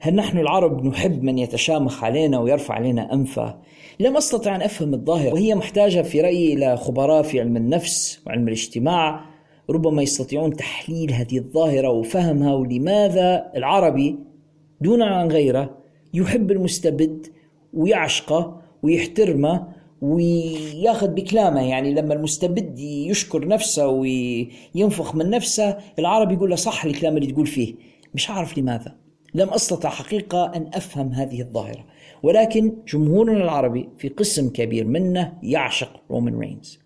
[0.00, 3.58] هل نحن العرب نحب من يتشامخ علينا ويرفع علينا أنفه؟
[4.00, 5.32] لم أستطع أن أفهم الظاهرة.
[5.32, 9.24] وهي محتاجة في رأيي إلى خبراء في علم النفس وعلم الاجتماع.
[9.70, 14.18] ربما يستطيعون تحليل هذه الظاهرة وفهمها ولماذا العربي
[14.80, 15.78] دون عن غيره
[16.14, 17.26] يحب المستبد
[17.74, 19.68] ويعشقه ويحترمه
[20.02, 21.68] وياخذ بكلامه.
[21.68, 27.46] يعني لما المستبد يشكر نفسه وينفخ من نفسه العربي يقول له صح الكلام اللي تقول
[27.46, 27.74] فيه.
[28.14, 28.96] مش عارف لماذا.
[29.34, 31.86] لم أستطع حقيقة أن أفهم هذه الظاهرة.
[32.22, 36.78] ولكن جمهورنا العربي في قسم كبير منه يعشق رومان رينز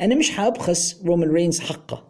[0.00, 2.04] أنا مش حأبخس رومان رينز حقه.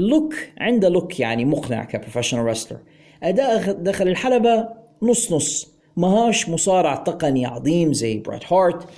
[0.00, 2.78] look عنده look يعني مقنع ك professional wrestler
[3.22, 4.68] أداء دخل الحلبة
[5.02, 5.76] نص نص.
[5.96, 8.88] ماهاش مصارع تقني عظيم زي بريت هارت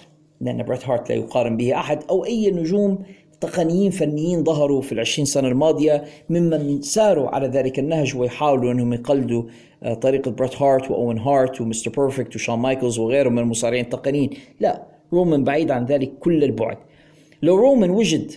[0.40, 2.98] لأن بريت هارت لا يقارن به أحد أو أي نجوم
[3.40, 9.42] تقنيين فنيين ظهروا في العشرين سنة الماضية ممن ساروا على ذلك النهج ويحاولوا أنهم يقلدوا
[9.82, 14.30] آه، طريقة بريت هارت وأوين هارت ومستر بيرفكت وشون مايكلز وغيرهم من المصارعين التقنيين.
[14.60, 14.82] لا
[15.12, 16.76] رومان بعيد عن ذلك كل البعد.
[17.42, 18.32] لو رومان وجد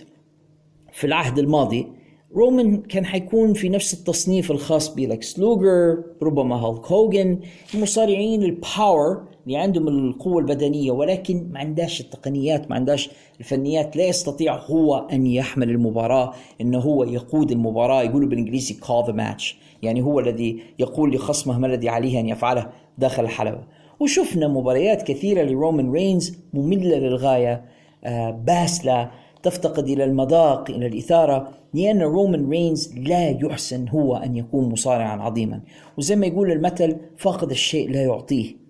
[0.92, 1.86] في العهد الماضي
[2.34, 7.38] رومان كان حيكون في نفس التصنيف الخاص بلكس لوجر ربما هالك هوجن
[7.74, 14.04] المصارعين ال power اللي عندهم القوة البدنية ولكن ما عندهاش التقنيات ما عندهاش الفنيات لا
[14.04, 20.02] يستطيع هو أن يحمل المباراة أنه هو يقود المباراة يقولوا بالإنجليزي call the match يعني
[20.02, 22.66] هو الذي يقول لخصمه ما الذي عليه أن يفعله
[22.98, 23.60] داخل الحلبة.
[24.00, 27.64] وشفنا مباريات كثيرة لرومان رينز مملة للغاية
[28.04, 29.10] آه، باسلة
[29.42, 35.60] تفتقد إلى المذاق إلى الإثارة لأن رومان رينز لا يحسن هو أن يكون مصارعا عظيما.
[35.98, 38.61] وزي ما يقول المثل فاقد الشيء لا يعطيه.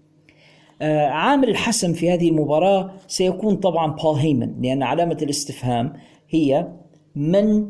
[0.80, 5.92] عامل الحسم في هذه المباراة سيكون طبعا بول هيمن لأن علامة الاستفهام
[6.28, 6.68] هي
[7.16, 7.66] من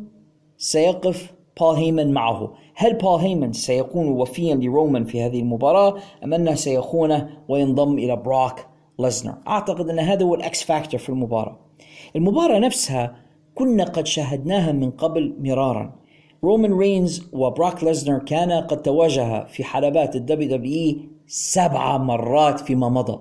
[0.57, 2.53] سيقف بول هيمن معه.
[2.75, 5.95] هل بول هيمن سيكون وفيا لرومان في هذه المباراة
[6.25, 8.67] أم أنه سيخونه وينضم إلى براك
[8.99, 11.59] ليزنر أعتقد أن هذا هو ال X factor في المباراة.
[12.17, 13.17] المباراة نفسها
[13.55, 16.03] كنا قد شاهدناها من قبل مرارا.
[16.45, 23.19] رومان رينز وبراك ليزنر كان قد تواجها في حلبات ال WW سبع مرات فيما مضى.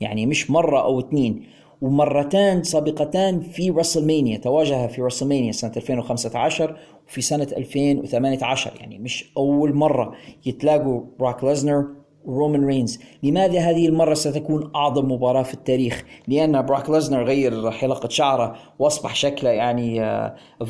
[0.00, 1.46] يعني مش مرة أو اثنين
[1.82, 6.76] ومرتان سابقتان في راسلمانيا تواجه في راسلمانيا سنة 2015
[7.08, 10.14] وفي سنة 2018 يعني مش أول مرة
[10.46, 11.86] يتلاقوا براك ليزنر
[12.28, 18.08] رومان رينز لماذا هذه المرة ستكون أعظم مباراة في التاريخ؟ لأن براك ليزنر غير حلقة
[18.08, 20.00] شعره وأصبح شكله يعني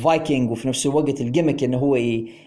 [0.03, 1.97] فايكنج آه، وفي نفس الوقت ال gimmick أنه هو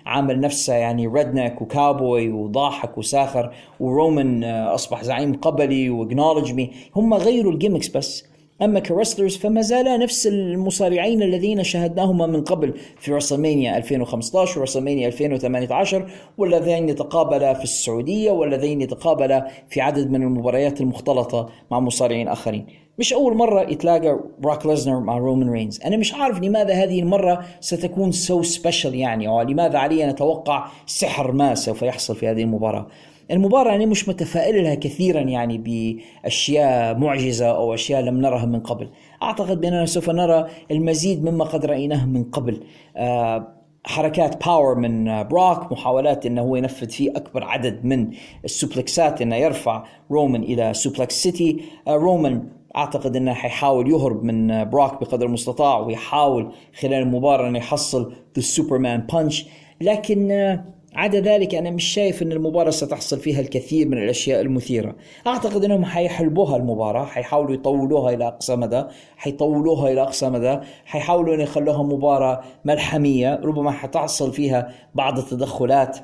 [0.07, 6.53] عامل نفسه يعني redneck و cowboy وضاحك وساخر ورومان آه، أصبح زعيم قبلي و acknowledge
[6.53, 8.32] me هم غيروا ال gimmicks بس.
[8.63, 15.09] أما ك wrestlers فما زال نفس المصارعين الذين شاهدناهما من قبل في رسلمانيا 2015 ورسلمانيا
[15.09, 22.67] 2018 واللذين يتقابلا في السعودية واللذين يتقابلا في عدد من المباريات المختلطة مع مصارعين آخرين.
[22.99, 27.45] مش أول مرة يتلاقى براك ليزنر مع رومان رينز أنا مش عارف لماذا هذه المرة
[27.61, 32.29] ستكون so so special يعني أو لماذا علي أن أتوقع سحر ما سوف يحصل في
[32.29, 32.87] هذه المباراة.
[33.33, 38.89] المباراة يعني مش متفائل لها كثيرا يعني بأشياء معجزة أو أشياء لم نرها من قبل.
[39.23, 42.61] أعتقد بأننا سوف نرى المزيد مما قد رأيناه من قبل.
[42.97, 43.49] آه
[43.85, 48.11] حركات power من بروك محاولات إنه هو ينفذ فيه أكبر عدد من
[48.45, 55.01] السوبلكسات إنه يرفع رومان إلى suplex city آه رومان أعتقد إنه حيحاول يهرب من بروك
[55.01, 59.47] بقدر المستطاع ويحاول خلال المباراة إنه يحصل the punch
[59.81, 60.65] لكن آه
[60.95, 64.97] عدا ذلك أنا مش شايف أن المباراة ستحصل فيها الكثير من الأشياء المثيرة.
[65.27, 68.85] أعتقد أنهم حيحلبوها المباراة حيحاولوا يطولوها إلى أقصى مدى
[69.17, 75.99] حيطولوها إلى أقصى مدى حيحاولوا أن يخلوها مباراة ملحمية ربما حتحصل فيها بعض التدخلات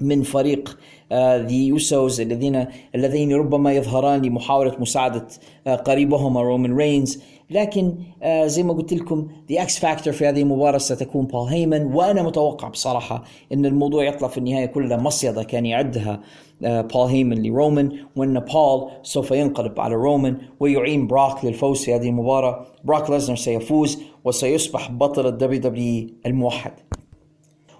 [0.00, 0.78] من فريق
[1.12, 5.26] The Usos الذين الذين ربما يظهران لمحاولة مساعدة
[5.66, 10.42] آه، قريبهما رومان رينز لكن آه، زي ما قلت لكم the X factor في هذه
[10.42, 15.66] المباراة ستكون بول هيمن وأنا متوقع بصراحة إن الموضوع يطلع في النهاية كلها مصيدة كان
[15.66, 16.20] يعدها
[16.64, 22.08] آه، بول هيمن لرومان وإن بول سوف ينقلب على رومان ويعين براك للفوز في هذه
[22.08, 22.66] المباراة.
[22.84, 26.72] براك ليزنر سيفوز وسيصبح بطل ال WWE الموحد.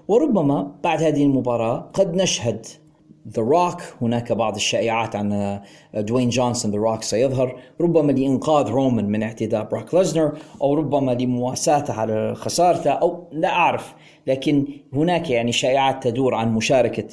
[0.08, 2.66] وربما بعد هذه المباراة قد نشهد
[3.36, 5.60] The Rock هناك بعض الشائعات عن
[5.94, 7.56] دوين جونسون The Rock سيظهر.
[7.80, 13.94] ربما لإنقاذ رومان من اعتداء براك ليزنر أو ربما لمواساته على خسارته أو لا أعرف.
[14.26, 17.08] لكن هناك يعني شائعات تدور عن مشاركة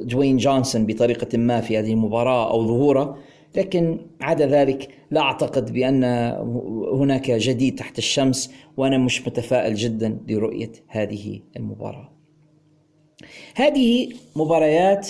[0.00, 3.16] دوين جونسون بطريقة ما في هذه المباراة أو ظهوره.
[3.56, 6.04] لكن عدا ذلك لا أعتقد بأن
[6.92, 12.13] هناك جديد تحت الشمس وأنا مش متفائل جدا لرؤية هذه المباراة.
[13.56, 15.08] هذه مباريات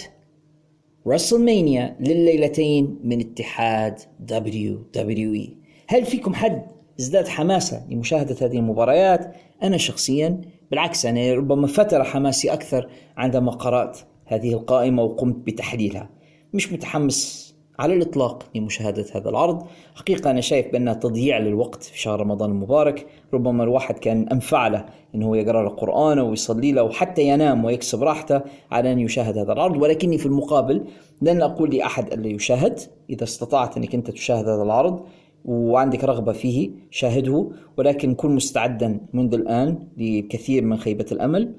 [1.09, 5.57] WrestleMania لليلتين من اتحاد WWE.
[5.89, 6.67] هل فيكم حد
[7.01, 10.41] ازداد حماسة لمشاهدة هذه المباريات؟ أنا شخصيا
[10.71, 16.11] بالعكس أنا ربما فترة حماسي أكثر عندما قرأت هذه القائمة وقمت بتحليلها.
[16.55, 19.63] مش متحمس على الإطلاق لمشاهدة هذا العرض.
[19.95, 23.07] حقيقة أنا شايف بأنها تضييع للوقت في شهر رمضان المبارك.
[23.35, 28.93] ربما الواحد كان أنفع له أنه يقرأ القرآن ويصلي له وحتى ينام ويكسب راحته على
[28.93, 29.83] أن يشاهد هذا العرض.
[29.83, 30.85] ولكني في المقابل
[31.23, 32.81] لن أقول لأحد ألا يشاهد.
[33.11, 35.01] إذا استطعت أنك أنت تشاهد هذا العرض
[35.45, 37.51] وعندك رغبة فيه شاهده.
[37.77, 41.55] ولكن كن مستعدا منذ الآن لكثير من خيبة الأمل.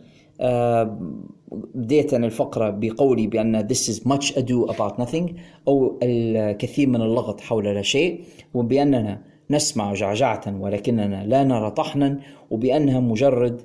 [1.76, 5.34] بديت أنا الفقرة بقولي بأن this is much ado about nothing
[5.68, 8.24] أو الكثير من اللغط حول لا شيء
[8.54, 12.20] وبأننا نسمع جعجعة ولكننا لا نرى طحنا
[12.52, 13.62] وبأنها مجرد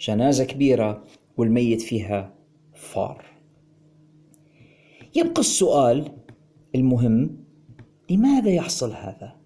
[0.00, 1.04] جنازة كبيرة
[1.36, 2.34] والميت فيها
[2.74, 3.24] فار
[5.16, 6.08] يبقى السؤال
[6.74, 7.36] المهم
[8.10, 9.36] لماذا يحصل هذا؟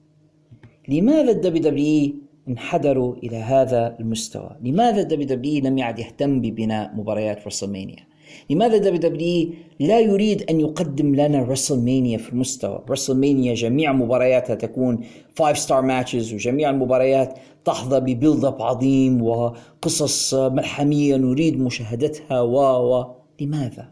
[0.89, 2.15] لماذا ال WWE
[2.49, 4.57] انحدروا إلى هذا المستوى.
[4.63, 8.07] لماذا WWE لم يعد يهتم ببناء مباريات WrestleMania
[8.51, 9.51] لماذا WWE
[9.81, 15.01] لا يريد أن يقدم لنا WrestleMania في المستوى؟ WrestleMania جميع مبارياتها تكون
[15.39, 22.57] 5 star matches وجميع المباريات تحظى ب build up عظيم وقصص ملحمية نريد مشاهدتها و
[22.93, 23.15] و.
[23.41, 23.91] لماذا؟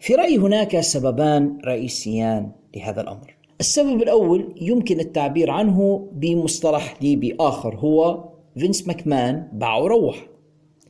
[0.00, 3.41] في رأيي هناك سببان رئيسيان لهذا الأمر.
[3.62, 10.26] السبب الأول يمكن التعبير عنه بمصطلح ليبي آخر هو فينس ماكمان باع وروح.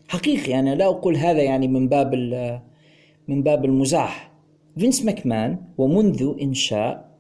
[0.09, 2.15] حقيقي أنا لا أقول هذا يعني من باب
[3.29, 4.33] من باب المزاح.
[4.79, 7.13] فينس ماكمان ومنذ إنشاء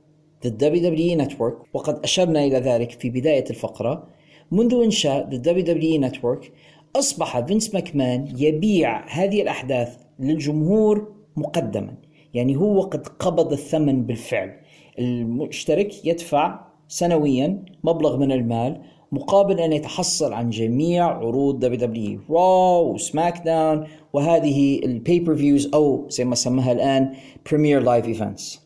[0.47, 4.09] The WWE Network وقد أشرنا إلى ذلك في بداية الفقرة
[4.53, 6.47] منذ إنشاء The WWE Network
[6.97, 11.95] أصبح فينس ماكمان يبيع هذه الأحداث للجمهور مقدما
[12.35, 14.62] يعني هو قد قبض الثمن بالفعل.
[14.99, 18.83] المشترك يدفع سنويا مبلغ من المال
[19.13, 22.21] مقابل أن يتحصل عن جميع عروض WWE
[22.95, 27.13] و SmackDown وهذه ال pay-per-views أو زي ما سماها الآن
[27.51, 28.63] premium live events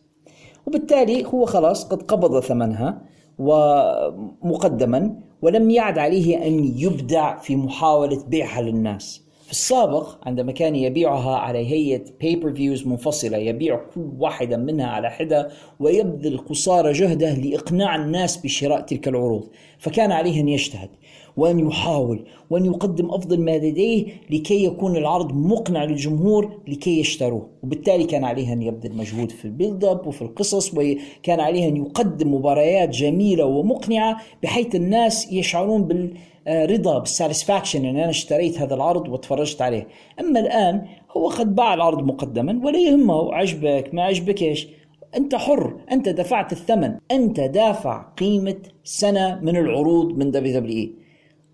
[0.67, 3.03] وبالتالي هو خلاص قد قبض ثمنها
[3.39, 9.26] ومقدما ولم يعد عليه أن يبدع في محاولة بيعها للناس.
[9.47, 15.49] في السابق عندما كان يبيعها على هيئة pay-per-views منفصلة يبيع كل واحدة منها على حدة
[15.81, 19.49] ويبذل قصارى جهده لإقناع الناس بشراء تلك العروض.
[19.79, 20.89] فكان عليه أن يجتهد
[21.37, 27.49] وأن يحاول وأن يقدم أفضل ما لديه لكي يكون العرض مقنع للجمهور لكي يشتروه.
[27.63, 31.77] وبالتالي كان عليه أن يبذل مجهود في ال build up وفي القصص وكان عليه أن
[31.77, 36.13] يقدم مباريات جميلة ومقنعة بحيث الناس يشعرون بال
[36.49, 39.87] رضا بال satisfaction إن أنا اشتريت هذا العرض وتفرجت عليه.
[40.21, 40.87] أما الآن
[41.17, 44.69] هو قد باع العرض مقدما ولا يهمه عجبك ما عجبكش
[45.17, 50.89] أنت حر أنت دفعت الثمن أنت دافع قيمة سنة من العروض من WWE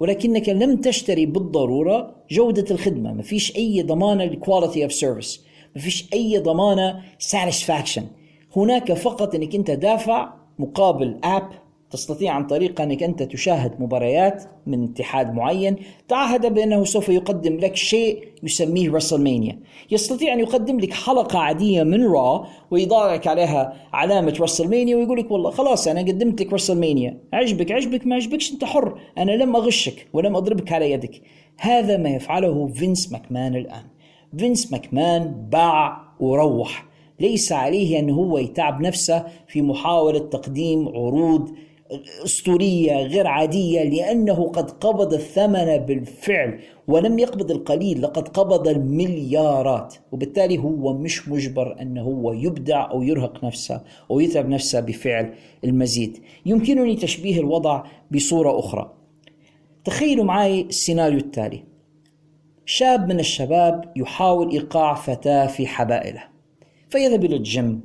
[0.00, 5.44] ولكنك لم تشتري بالضرورة جودة الخدمة ما فيش أي ضمانة ل quality of service
[5.76, 8.06] ما فيش أي ضمانة satisfaction
[8.56, 11.48] هناك فقط إنك أنت دافع مقابل app
[11.92, 15.76] تستطيع عن طريق أنك أنت تشاهد مباريات من اتحاد معين
[16.08, 19.58] تعهد بأنه سوف يقدم لك شيء يسميه WrestleMania
[19.90, 25.30] يستطيع أن يقدم لك حلقة عادية من Raw ويضع لك عليها علامة WrestleMania ويقول لك
[25.30, 28.98] والله خلاص أنا قدمت لك WrestleMania عجبك عجبك ما عجبكش أنت حر.
[29.18, 31.22] أنا لم أغشك ولم أضربك على يدك.
[31.58, 33.84] هذا ما يفعله فينس ماكمان الآن.
[34.38, 36.86] فينس ماكمان باع وروح.
[37.20, 41.50] ليس عليه أن هو يتعب نفسه في محاولة تقديم عروض
[42.24, 49.94] أسطورية غير عادية لأنه قد قبض الثمن بالفعل ولم يقبض القليل لقد قبض المليارات.
[50.12, 55.34] وبالتالي هو مش مجبر أنه هو يبدع أو يرهق نفسه أو يتعب نفسه بفعل
[55.64, 56.18] المزيد.
[56.46, 58.92] يمكنني تشبيه الوضع بصورة أخرى.
[59.84, 61.64] تخيلوا معي السيناريو التالي.
[62.66, 66.24] شاب من الشباب يحاول إيقاع فتاة في حبائله.
[66.90, 67.80] فيذهب إلى الجيم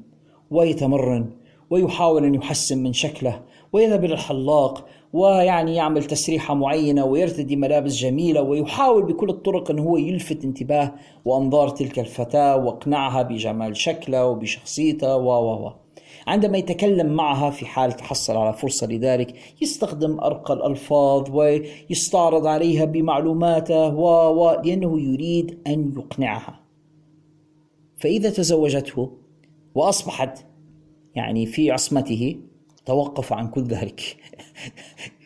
[0.52, 1.30] ويتمرن
[1.70, 3.42] ويحاول أن يحسن من شكله
[3.74, 9.98] ويذهب إلى الحلاق ويعني يعمل تسريحة معينة ويرتدي ملابس جميلة ويحاول بكل الطرق إن هو
[9.98, 10.94] يلفت انتباه
[11.26, 15.74] وأنظار تلك الفتاة وأقنعها بجمال شكله وبشخصيته و و و.
[16.28, 23.96] عندما يتكلم معها في حال تحصل على فرصة لذلك يستخدم أرقى الألفاظ ويستعرض عليها بمعلوماته
[23.96, 26.60] و و لأنه يريد أن يقنعها.
[27.98, 29.12] فإذا تزوجته
[29.76, 30.46] وأصبحت
[31.16, 32.38] يعني في عصمته
[32.88, 34.18] توقف عن كل ذلك.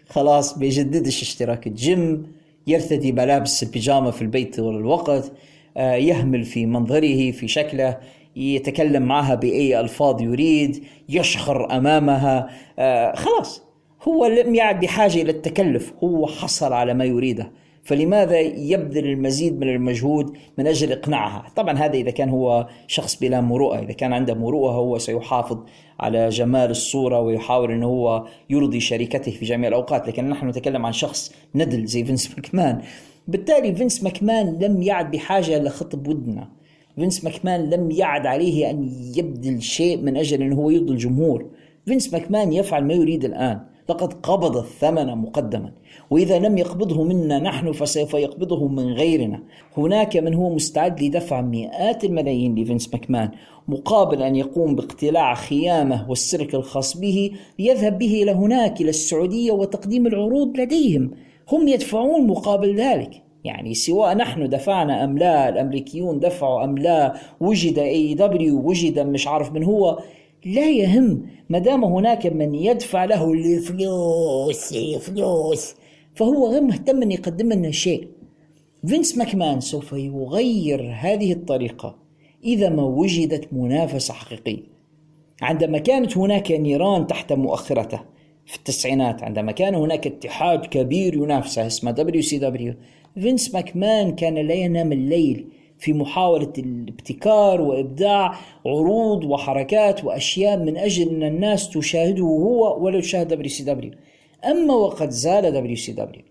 [0.10, 1.68] خلاص بيجددش اشتراك.
[1.68, 2.32] الجيم
[2.68, 5.32] يرتدي ملابس البيجامة في البيت طول الوقت
[5.78, 7.98] آه، يهمل في منظره في شكله
[8.36, 12.50] يتكلم معها بأي ألفاظ يريد يشخر أمامها.
[12.80, 13.62] آه، خلاص
[14.04, 17.52] هو لم يعد بحاجة إلى التكلف هو حصل على ما يريده.
[17.84, 23.42] فلماذا يبذل المزيد من المجهود من أجل إقناعها؟ طبعا هذا إذا كان هو شخص بلا
[23.42, 25.58] مروءة، إذا كان عنده مروءة هو سيحافظ
[26.00, 30.94] على جمال الصورة ويحاول إنه هو يرضي شركته في جميع الأوقات، لكن نحن نتكلم عن
[30.94, 32.82] شخص ندل زي فينس ماكمان.
[33.28, 36.50] بالتالي فينس ماكمان لم يعد بحاجة لخطب ودنا.
[36.96, 41.46] فينس ماكمان لم يعد عليه أن يبذل شيء من أجل إنه هو يرضي الجمهور.
[41.86, 43.60] فينس ماكمان يفعل ما يريد الآن.
[43.90, 45.72] لقد قبض الثمن مقدما.
[46.10, 49.44] وإذا لم يقبضه منا نحن فسوف يقبضه من غيرنا.
[49.78, 53.32] هناك من هو مستعد لدفع مئات الملايين لفينس ماكمان
[53.68, 60.08] مقابل أن يقوم باقتلاع خيامه والسيرك الخاص به ليذهب به إلى هناك إلى السعودية وتقديم
[60.08, 61.12] العروض لديهم.
[61.52, 63.24] هم يدفعون مقابل ذلك.
[63.44, 69.52] يعني سواء نحن دفعنا أم لا الأمريكيون دفعوا أم لا وجد AEW وجد مش عارف
[69.52, 70.00] من هو.
[70.46, 75.76] لا يهم ما دام هناك من يدفع له الفلوس الفلوس
[76.16, 78.08] فهو غير مهتم أن يقدم لنا شيء.
[78.88, 81.96] فينس ماكمان سوف يغير هذه الطريقة
[82.44, 84.64] إذا ما وجدت منافسة حقيقية.
[85.42, 88.00] عندما كانت هناك نيران تحت مؤخرته
[88.46, 92.74] في التسعينات عندما كان هناك اتحاد كبير ينافسه اسمه WCW
[93.16, 95.48] فينس ماكمان كان لا ينام الليل
[95.82, 103.28] في محاولة الابتكار وإبداع عروض وحركات وأشياء من أجل أن الناس تشاهده هو ولا تشاهد
[103.28, 103.92] دبليو سي دبليو
[104.46, 106.24] أما وقد زال دبليو سي دبليو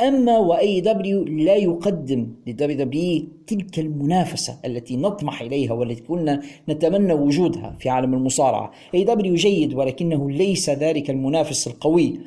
[0.00, 7.12] أما وأي دبليو لا يقدم لدبليو دبليو تلك المنافسة التي نطمح إليها والتي كنا نتمنى
[7.12, 8.70] وجودها في عالم المصارعة.
[8.94, 12.20] AEW جيد ولكنه ليس ذلك المنافس القوي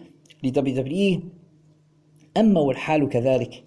[0.44, 1.20] ل WWE
[2.38, 3.64] أما والحال كذلك.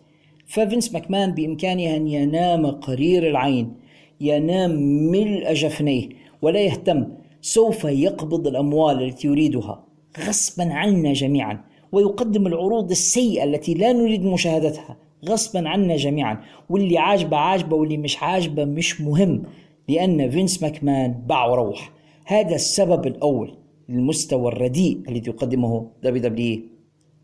[0.46, 3.74] ففينس ماكمان بإمكانه أن ينام قرير العين
[4.20, 4.70] ينام
[5.10, 6.08] ملء جفنيه
[6.42, 7.06] ولا يهتم
[7.40, 9.84] سوف يقبض الأموال التي يريدها
[10.26, 11.60] غصبا عنا جميعا
[11.92, 16.40] ويقدم العروض السيئة التي لا نريد مشاهدتها غصبا عنا جميعا
[16.70, 19.42] واللي عاجبه عاجبه واللي مش عاجبه مش مهم
[19.88, 21.92] لأن فينس ماكمان باع وروح
[22.26, 23.54] هذا السبب الأول
[23.88, 26.60] للمستوى الرديء الذي يقدمه WWE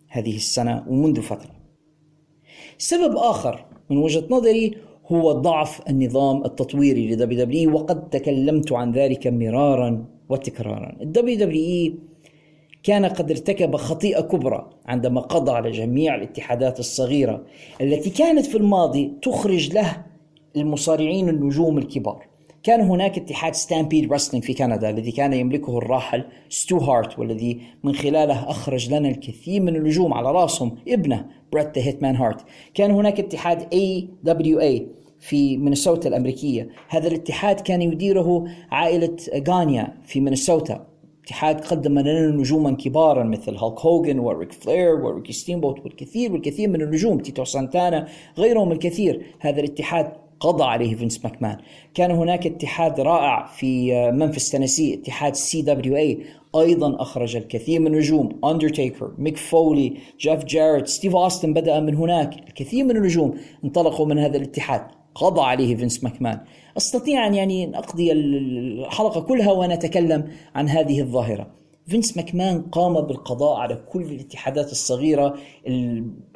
[0.09, 1.60] هذه السنة ومنذ فترة.
[2.81, 4.75] سبب آخر من وجهة نظري
[5.07, 10.97] هو ضعف النظام التطويري ل WWE وقد تكلمت عن ذلك مرارا وتكرارا.
[11.01, 11.95] ال WWE
[12.83, 17.43] كان قد ارتكب خطيئة كبرى عندما قضى على جميع الاتحادات الصغيرة
[17.81, 20.05] التي كانت في الماضي تخرج له
[20.57, 22.31] المصارعين النجوم الكبار.
[22.63, 27.95] كان هناك اتحاد Stampede Wrestling في كندا الذي كان يملكه الراحل ستو هارت والذي من
[27.95, 32.45] خلاله أخرج لنا الكثير من النجوم على رأسهم ابنه بريت The Hitman هارت
[32.75, 34.87] كان هناك اتحاد AWA
[35.21, 36.69] في مينيسوتا الأمريكية.
[36.89, 39.17] هذا الاتحاد كان يديره عائلة
[39.49, 40.87] غانيا في مينيسوتا.
[41.25, 46.83] اتحاد قدم لنا نجوما كبارا مثل هالك هوجن وريك فلير وريكي ستيمبوت والكثير والكثير من
[46.83, 47.19] النجوم.
[47.19, 49.27] تيتو سانتانا غيرهم الكثير.
[49.41, 51.57] هذا الاتحاد قضى عليه فينس ماكمان.
[51.95, 56.19] كان هناك اتحاد رائع في ممفيس تنسي اتحاد CWA
[56.57, 58.29] أيضا أخرج الكثير من النجوم.
[58.45, 62.49] أندرتيكر ميك فولي جيف جاريت ستيف أوستن بدأ من هناك.
[62.49, 63.35] الكثير من النجوم
[63.65, 64.83] انطلقوا من هذا الاتحاد.
[65.15, 66.41] قضى عليه فينس ماكمان.
[66.77, 71.47] أستطيع أن يعني اقضي الحلقة كلها وأنا اتكلم عن هذه الظاهرة.
[71.87, 75.35] فينس ماكمان قام بالقضاء على كل الاتحادات الصغيرة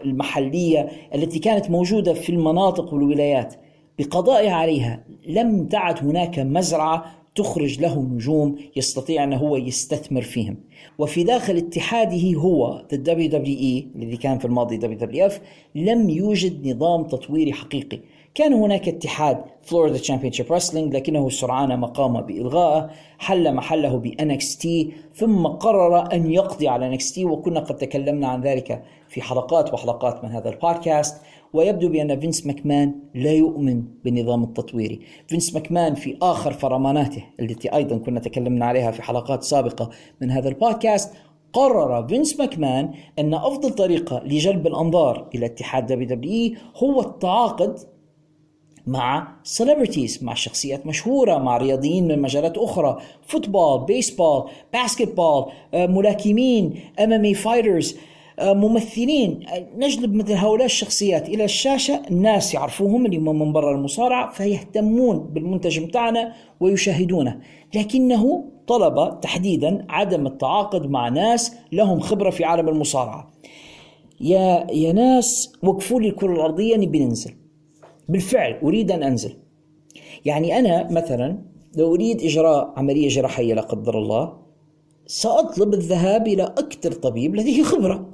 [0.04, 3.54] المحلية التي كانت موجودة في المناطق والولايات.
[3.98, 5.04] بقضائها عليها.
[5.26, 10.56] لم تعد هناك مزرعة تخرج له نجوم يستطيع أن هو يستثمر فيهم.
[10.98, 15.32] وفي داخل اتحاده هو the WWE الذي كان في الماضي WWF
[15.74, 18.00] لم يوجد نظام تطويري حقيقي.
[18.34, 24.68] كان هناك اتحاد Florida Championship Wrestling لكنه سرعان ما قام بإلغائه حل محله ب NXT
[25.14, 30.30] ثم قرر أن يقضي على NXT وكنا قد تكلمنا عن ذلك في حلقات وحلقات من
[30.30, 31.22] هذا البودكاست.
[31.54, 37.98] ويبدو بأن فينس ماكمان لا يؤمن بالنظام التطويري فينس ماكمان في آخر فرماناته التي أيضا
[37.98, 39.90] كنا تكلمنا عليها في حلقات سابقة
[40.20, 41.12] من هذا البودكاست
[41.52, 47.78] قرر فينس ماكمان أن أفضل طريقة لجلب الأنظار إلى اتحاد WWE هو التعاقد
[48.86, 57.24] مع celebrities مع شخصيات مشهورة مع رياضيين من مجالات أخرى football baseball basketball ملاكمين MMA
[57.24, 57.96] fighters
[58.42, 59.40] ممثلين.
[59.76, 61.28] نجلب مثل هؤلاء الشخصيات.
[61.28, 67.40] إلى الشاشة الناس يعرفوهم اللي من برا المصارعة فيهتمون بالمنتج بتاعنا ويشاهدونه.
[67.74, 73.32] لكنه طلب تحديدا عدم التعاقد مع ناس لهم خبرة في عالم المصارعة.
[74.20, 77.34] يا يا ناس وقفوا لي الكرة الأرضية نبي ننزل.
[78.08, 79.36] بالفعل أريد أن أنزل.
[80.24, 81.38] يعني أنا مثلا
[81.76, 84.43] لو أريد إجراء عملية جراحية لا قدر الله
[85.06, 88.10] سأطلب الذهاب إلى أكثر طبيب لديه خبرة.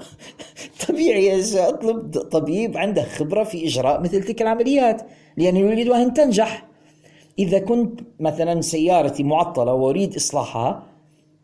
[0.88, 5.02] طبيعي سأطلب طبيب عنده خبرة في إجراء مثل تلك العمليات
[5.36, 6.66] لأنه يريد أن تنجح.
[7.38, 10.82] إذا كنت مثلا سيارتي معطلة وأريد إصلاحها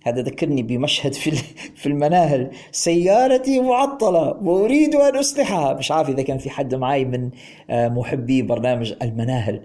[0.05, 1.30] هذا ذكرني بمشهد في
[1.80, 2.51] في المناهل.
[2.72, 5.74] سيارتي معطلة وأريد أن أصلحها.
[5.74, 7.30] مش عارف إذا كان في حد معي من
[7.70, 9.62] آه، محبي برنامج المناهل.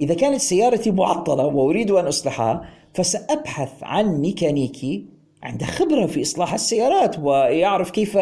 [0.00, 5.04] إذا كانت سيارتي معطلة وأريد أن أصلحها فسأبحث عن ميكانيكي
[5.42, 8.14] عنده خبرة في إصلاح السيارات ويعرف كيف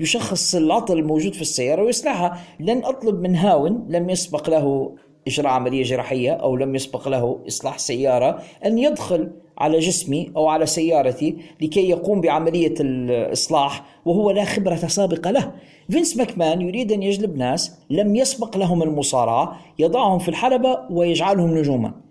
[0.00, 4.94] يشخص العطل الموجود في السيارة ويصلحها لن أطلب من هاون لم يسبق له
[5.26, 10.66] إجراء عملية جراحية أو لم يسبق له إصلاح سيارة أن يدخل على جسمي أو على
[10.66, 15.52] سيارتي لكي يقوم بعملية الإصلاح وهو لا خبرة سابقة له.
[15.90, 22.09] فينس ماكمان يريد أن يجلب ناس لم يسبق لهم المصارعة يضعهم في الحلبة ويجعلهم نجوما.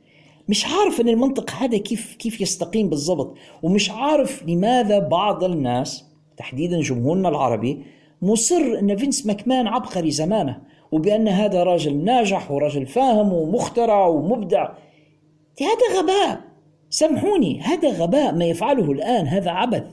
[0.49, 6.05] مش عارف إن المنطق هذا كيف كيف يستقيم بالضبط ومش عارف لماذا بعض الناس
[6.37, 7.83] تحديدا جمهورنا العربي
[8.21, 14.69] مصر إن فينس ماكمان عبقري زمانه وبأن هذا راجل ناجح وراجل فاهم ومخترع ومبدع.
[15.61, 16.41] هذا غباء
[16.89, 19.83] سامحوني هذا غباء ما يفعله الآن هذا عبث.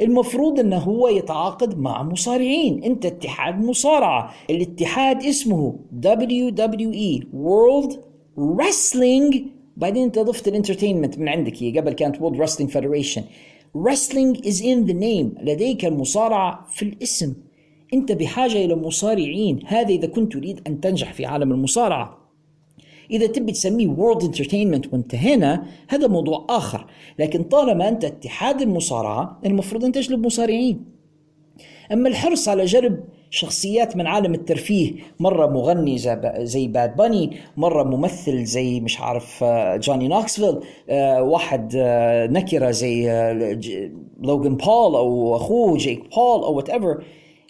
[0.00, 5.74] المفروض إنه هو يتعاقد مع مصارعين أنت اتحاد مصارعة الاتحاد اسمه
[6.04, 7.92] WWE World
[8.38, 13.22] Wrestling بعدين انت ضفت ال entertainment من عندك هي قبل كانت World Wrestling Federation
[13.76, 15.44] wrestling is in the name.
[15.44, 17.34] لديك المصارعة في الاسم.
[17.94, 19.60] انت بحاجة إلى مصارعين.
[19.66, 22.18] هذا إذا كنت تريد أن تنجح في عالم المصارعة.
[23.10, 26.86] إذا تبي تسميه World Entertainment وانتهينا هذا موضوع آخر.
[27.18, 30.84] لكن طالما أنت اتحاد المصارعة المفروض أن تجلب مصارعين.
[31.92, 35.98] أما الحرص على جلب شخصيات من عالم الترفيه مرة مغني
[36.38, 40.60] زي باد باني مرة ممثل زي مش عارف آه، جوني نوكسفيل
[40.90, 43.06] آه، واحد آه، نكرة زي
[44.20, 47.02] لوغان بول أو أخوه جيك بول أو whatever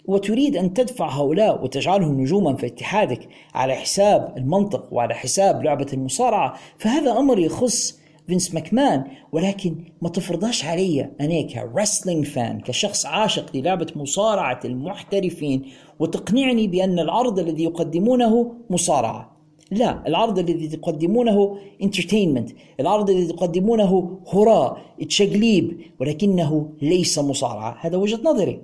[0.05, 6.53] وتريد أن تدفع هؤلاء وتجعلهم نجوما في اتحادك على حساب المنطق وعلى حساب لعبة المصارعة.
[6.77, 7.98] فهذا أمر يخص
[8.29, 15.65] فينس ماكمان ولكن ما تفرضهاش علي أنا ك wrestling fan كشخص عاشق للعبة مصارعة المحترفين
[15.99, 19.35] وتقنعني بأن العرض الذي يقدمونه مصارعة.
[19.71, 22.49] لا العرض الذي يقدمونه entertainment
[22.79, 27.77] العرض الذي يقدمونه هراء تشقليب ولكنه ليس مصارعة.
[27.79, 28.61] هذا وجهة نظري.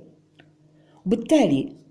[1.06, 1.85] وبالتالي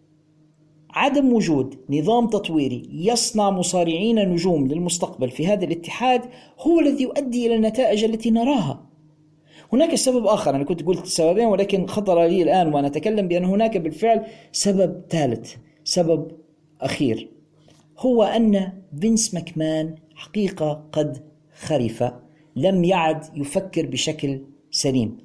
[0.94, 6.22] عدم وجود نظام تطويري يصنع مصارعين نجوم للمستقبل في هذا الاتحاد
[6.60, 8.86] هو الذي يؤدي إلى النتائج التي نراها.
[9.72, 13.76] هناك سبب آخر أنا كنت قلت سببين ولكن خطر لي الآن وأنا أتكلم بأن هناك
[13.76, 16.30] بالفعل سبب ثالث، سبب
[16.80, 17.30] أخير
[17.98, 21.18] هو أن فينس ماكمان حقيقة قد
[21.58, 22.04] خرف
[22.56, 24.40] لم يعد يفكر بشكل
[24.70, 25.23] سليم.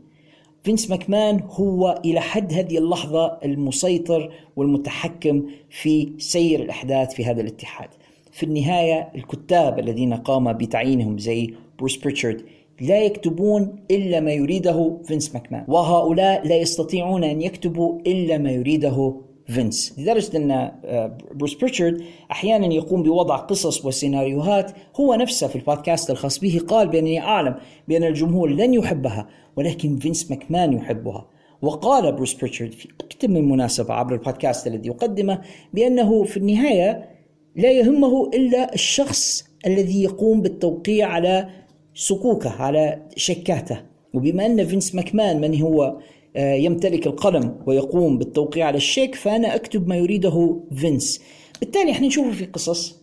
[0.63, 7.89] فينس ماكمان هو إلى حد هذه اللحظة المسيطر والمتحكم في سير الأحداث في هذا الاتحاد.
[8.31, 12.41] في النهاية الكتاب الذين قام بتعيينهم زي بروس بريتشارد
[12.81, 19.15] لا يكتبون إلا ما يريده فينس ماكمان وهؤلاء لا يستطيعون أن يكتبوا إلا ما يريده
[19.49, 19.95] فينس.
[19.97, 22.01] لدرجة أن آه، بروس بريتشارد
[22.31, 27.55] أحيانا يقوم بوضع قصص وسيناريوهات هو نفسه في البودكاست الخاص به قال بأنني أعلم
[27.87, 31.27] بأن الجمهور لن يحبها ولكن فينس ماكمان يحبها.
[31.61, 35.41] وقال بروس بريتشارد في أكثر من مناسبة عبر البودكاست الذي يقدمه
[35.73, 37.09] بأنه في النهاية
[37.55, 41.49] لا يهمه إلا الشخص الذي يقوم بالتوقيع على
[41.95, 43.81] صكوكه على شيكاته.
[44.13, 45.97] وبما أن فينس ماكمان من هو
[46.39, 51.21] يمتلك القلم ويقوم بالتوقيع على الشيك فأنا أكتب ما يريده فينس.
[51.61, 52.99] بالتالي إحنا نشوفه في قصص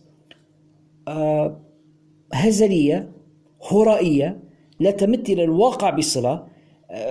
[1.07, 1.61] آه،
[2.33, 3.11] هزلية
[3.71, 4.39] هرائية
[4.79, 6.57] لا تمت إلى الواقع بصلة.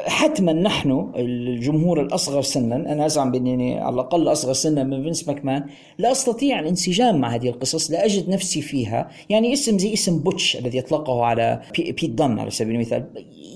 [0.07, 5.65] حتما نحن الجمهور الأصغر سنا أنا أزعم بأنني على الأقل أصغر سنا من فينس ماكمان
[5.99, 9.11] لا أستطيع الانسجام مع هذه القصص لا أجد نفسي فيها.
[9.29, 13.05] يعني اسم زي اسم بوتش الذي أطلقه على بيت دن على سبيل المثال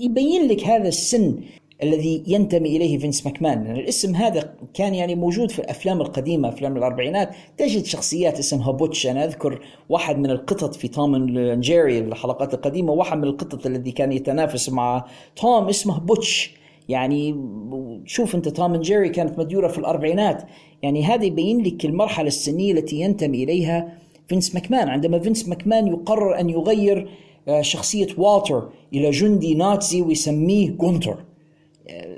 [0.00, 1.36] يبين لك هذا السن.
[1.82, 3.64] الذي ينتمي إليه فينس ماكمان.
[3.64, 7.30] لأن الاسم هذا كان يعني موجود في الأفلام القديمة أفلام الأربعينات.
[7.56, 11.28] تجد شخصيات اسمها بوتش أنا أذكر واحد من القطط في توم
[11.60, 15.04] جيري الحلقات القديمة واحد من القطط الذي كان يتنافس مع
[15.36, 16.54] توم اسمه بوتش.
[16.88, 17.36] يعني
[18.06, 20.42] شوف أنت توم جيري كانت مديورة في الأربعينات.
[20.82, 23.98] يعني هذا يبين لك المرحلة السنية التي ينتمي إليها
[24.28, 24.88] فينس ماكمان.
[24.88, 27.08] عندما فينس ماكمان يقرر أن يغير
[27.48, 31.29] آه، شخصية والتر إلى جندي نازي ويسميه جونتر.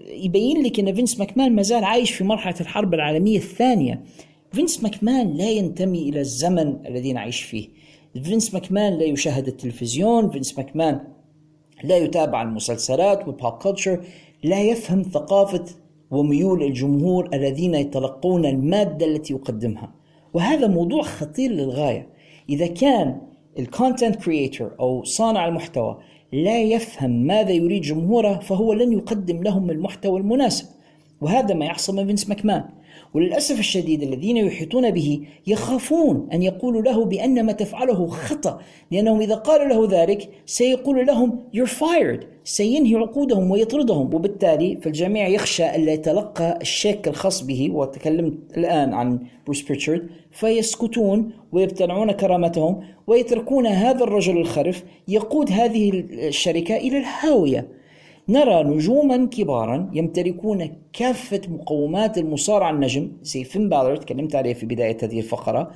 [0.09, 4.03] يبين لك إن فينس ماكمان ما زال عايش في مرحلة الحرب العالمية الثانية.
[4.53, 7.69] فينس ماكمان لا ينتمي إلى الزمن الذي نعيش فيه.
[8.23, 11.01] فينس ماكمان لا يشاهد التلفزيون فينس ماكمان
[11.85, 14.05] لا يتابع المسلسلات وال pop culture
[14.43, 15.65] لا يفهم ثقافة
[16.11, 19.95] وميول الجمهور الذين يتلقون المادة التي يقدمها.
[20.35, 22.09] وهذا موضوع خطير للغاية.
[22.49, 23.21] إذا كان
[23.59, 25.99] ال content creator أو صانع المحتوى
[26.33, 30.67] لا يفهم ماذا يريد جمهوره فهو لن يقدم لهم المحتوى المناسب.
[31.21, 32.65] وهذا ما يحصل من فينس ماكمان.
[33.15, 38.61] وللأسف الشديد الذين يحيطون به يخافون أن يقولوا له بأن ما تفعله خطأ
[38.91, 42.25] لأنهم إذا قالوا له ذلك سيقول لهم you're fired.
[42.45, 44.15] سينهي عقودهم ويطردهم.
[44.15, 52.13] وبالتالي فالجميع يخشى ألا يتلقى الشيك الخاص به وتكلمت الآن عن بروس بيتشارد فيسكتون ويبتلعون
[52.13, 57.69] كرامتهم ويتركون هذا الرجل الخرف يقود هذه الشركة إلى الهاوية.
[58.29, 63.13] نرى نجوما كبارا يمتلكون كافة مقومات المصارعة النجم.
[63.23, 65.71] زي فين بالر تكلمت عليه في بداية هذه الفقرة.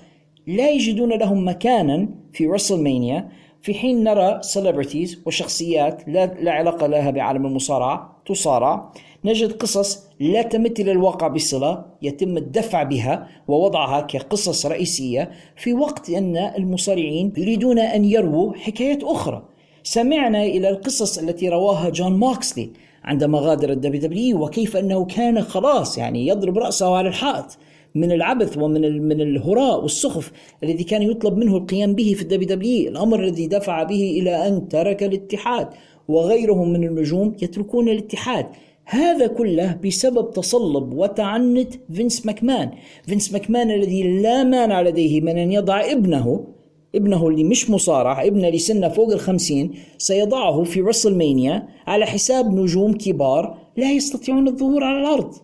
[0.47, 3.29] لا يجدون لهم مكانا في رسل مانيا
[3.63, 8.93] في حين نرى celebrities وشخصيات لا, لا علاقة لها بعالم المصارعة تصارع.
[9.25, 16.11] نجد قصص لا تمت إلى الواقع بصلة يتم الدفع بها ووضعها كقصص رئيسية في وقت
[16.11, 19.43] أن المصارعين يريدون أن يرووا حكايات أخرى.
[19.83, 22.71] سمعنا إلى القصص التي رواها جون ماكسلي
[23.05, 27.59] عندما غادر الدبليو دبليو وكيف أنه كان خلاص يعني يضرب رأسه على الحائط
[27.95, 30.33] من العبث ومن من الهراء والسخف
[30.63, 32.91] الذي كان يطلب منه القيام به في الدبليو دبليو.
[32.91, 35.69] الأمر الذي دفع به إلى أن ترك الاتحاد.
[36.09, 38.47] وغيرهم من النجوم يتركون الاتحاد.
[38.85, 42.71] هذا كله بسبب تصلب وتعنت فينس ماكمان.
[43.07, 46.47] فينس ماكمان الذي لا مانع لديه من أن يضع ابنه
[46.95, 52.55] ابنه اللي مش مصارع ابنه اللي سنه فوق الخمسين سيضعه في رسل مانيا على حساب
[52.55, 55.35] نجوم كبار لا يستطيعون الظهور على العرض.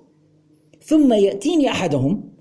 [0.85, 2.33] ثم يأتيني أحدهم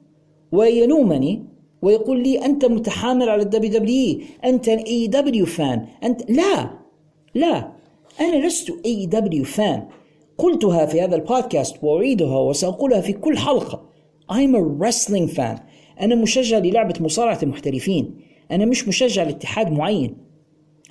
[0.52, 1.44] ويلومني
[1.82, 6.70] ويقول لي أنت متحامل على الدبليو دبليو أنت إي دبليو fan أنت لا
[7.36, 7.81] لا.
[8.22, 9.88] أنا لست اي دبليو fan
[10.38, 13.90] قلتها في هذا البودكاست وأعيدها وسأقولها في كل حلقة.
[14.32, 15.60] I'm a wrestling fan.
[16.02, 18.16] أنا مشجع للعبة مصارعة المحترفين.
[18.52, 20.18] أنا مش مشجع لاتحاد معين.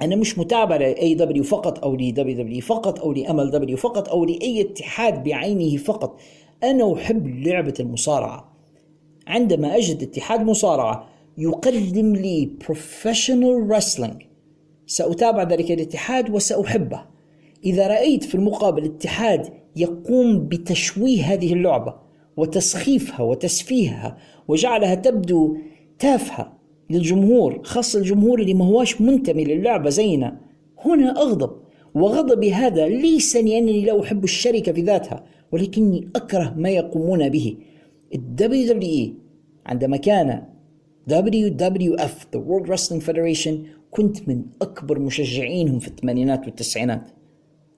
[0.03, 4.09] أنا مش متابع لاي دبليو فقط أو لدبليو دبليو فقط أو لام ال دبليو فقط
[4.09, 6.21] أو لأي اتحاد بعينه فقط.
[6.63, 8.57] أنا أحب لعبة المصارعة.
[9.27, 11.09] عندما أجد اتحاد مصارعة
[11.39, 14.25] يقدم لي بروفيشنال wrestling.
[14.87, 17.10] سأتابع ذلك الاتحاد وسأحبه.
[17.65, 21.95] إذا رأيت في المقابل اتحاد يقوم بتشويه هذه اللعبة
[22.37, 24.17] وتسخيفها وتسفيهها
[24.49, 25.57] وجعلها تبدو
[25.99, 26.59] تافهة
[26.91, 30.41] للجمهور خاصة الجمهور اللي ما هواش منتمي للعبة زينا
[30.85, 31.51] هنا أغضب
[31.95, 37.57] وغضبي هذا ليس لأنني لا أحب الشركة في ذاتها ولكني أكره ما يقومون به.
[38.15, 39.15] الدبليو دبليو اي
[39.67, 40.43] عندما كان
[41.11, 43.55] WWF The World Wrestling Federation
[43.91, 47.11] كنت من أكبر مشجعينهم في الثمانينات والتسعينات.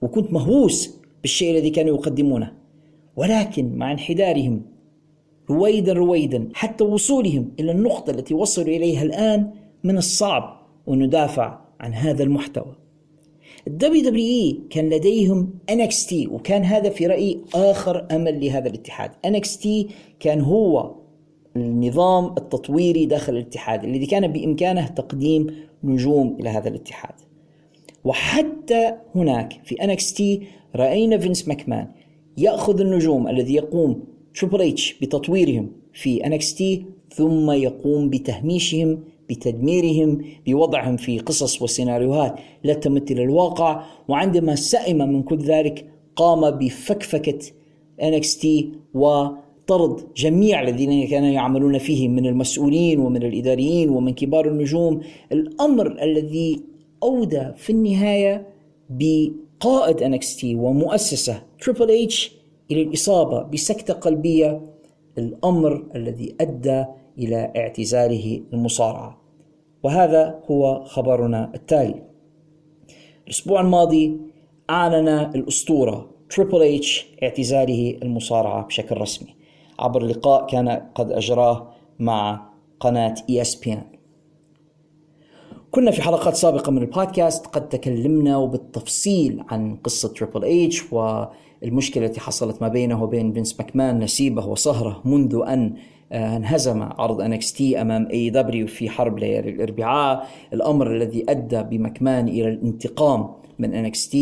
[0.03, 2.53] وكنت مهووس بالشيء الذي كانوا يقدمونه.
[3.15, 4.61] ولكن مع انحدارهم
[5.49, 9.51] رويدا رويدا حتى وصولهم إلى النقطة التي وصلوا إليها الآن
[9.83, 12.75] من الصعب أن ندافع عن هذا المحتوى.
[13.67, 19.11] الدبليو دبليو إي كان لديهم NXT وكان هذا في رأيي آخر أمل لهذا الاتحاد.
[19.27, 19.67] NXT
[20.19, 20.95] كان هو
[21.55, 25.47] النظام التطويري داخل الاتحاد الذي كان بإمكانه تقديم
[25.83, 27.15] نجوم إلى هذا الاتحاد.
[28.03, 30.43] وحتى هناك في NXT
[30.75, 31.87] رأينا فينس ماكمان
[32.37, 34.03] يأخذ النجوم الذي يقوم
[34.35, 36.63] تريبل اتش بتطويرهم في NXT
[37.15, 38.99] ثم يقوم بتهميشهم
[39.29, 43.83] بتدميرهم بوضعهم في قصص وسيناريوهات لا تمت إلى الواقع.
[44.07, 45.85] وعندما سئم من كل ذلك
[46.15, 47.39] قام بفكفكة
[48.01, 48.47] NXT
[48.93, 55.01] وطرد جميع الذين كانوا يعملون فيه من المسؤولين ومن الإداريين ومن كبار النجوم.
[55.31, 56.72] الأمر الذي
[57.03, 58.47] أودى في النهاية
[58.89, 62.35] بقائد NXT ومؤسسه تريبل اتش
[62.71, 64.61] إلى الإصابة بسكتة قلبية
[65.17, 66.85] الامر الذي أدى
[67.17, 69.21] إلى اعتزاله المصارعة.
[69.83, 72.03] وهذا هو خبرنا التالي.
[73.27, 74.17] الأسبوع الماضي
[74.69, 79.35] أعلن الأسطورة تريبل اتش اعتزاله المصارعة بشكل رسمي.
[79.79, 82.49] عبر لقاء كان قد أجراه مع
[82.83, 83.92] ESPN
[85.75, 92.19] كنا في حلقات سابقة من البودكاست قد تكلمنا وبالتفصيل عن قصة تريبل اتش والمشكلة التي
[92.19, 95.73] حصلت ما بينه وبين فينس ماكمان نسيبه وصهره منذ أن
[96.11, 102.47] آه، انهزم عرض NXT أمام AEW في حرب ليالي الأربعاء الأمر الذي أدى بمكمان إلى
[102.49, 103.29] الانتقام
[103.59, 104.17] من NXT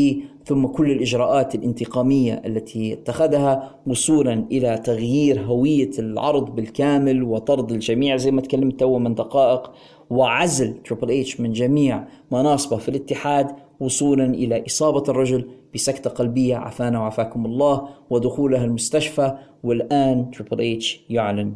[0.45, 8.17] ثم كل الإجراءات الانتقامية التي اتخذها وصولا إلى تغيير هوية العرض بالكامل وطرد الجميع.
[8.17, 9.71] زي ما تكلمت تو من دقائق
[10.11, 16.99] وعزل تريبل اتش من جميع مناصبه في الاتحاد وصولا إلى إصابة الرجل بسكتة قلبية عافانا
[16.99, 21.55] وعافاكم الله ودخوله المستشفى والآن تريبل اتش يعلن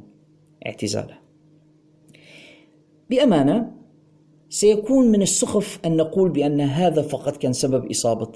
[0.66, 1.18] اعتزاله.
[3.10, 3.72] بأمانة
[4.50, 8.32] سيكون من السخف أن نقول بأن هذا فقط كان سبب إصابة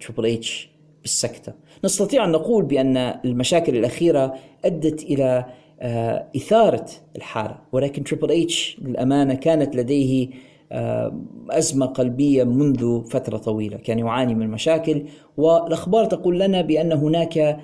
[0.00, 0.70] تريبل آه، اتش
[1.02, 1.52] بالسكتة.
[1.84, 4.34] نستطيع أن نقول بأن المشاكل الأخيرة
[4.64, 5.46] أدت إلى
[5.82, 6.86] آه، إثارة
[7.16, 10.28] الحاله ولكن تريبل اتش للأمانة كانت لديه
[10.72, 13.76] آه، أزمة قلبية منذ فترة طويلة.
[13.76, 15.04] كان يعاني من مشاكل.
[15.36, 17.60] والأخبار تقول لنا بأن هناك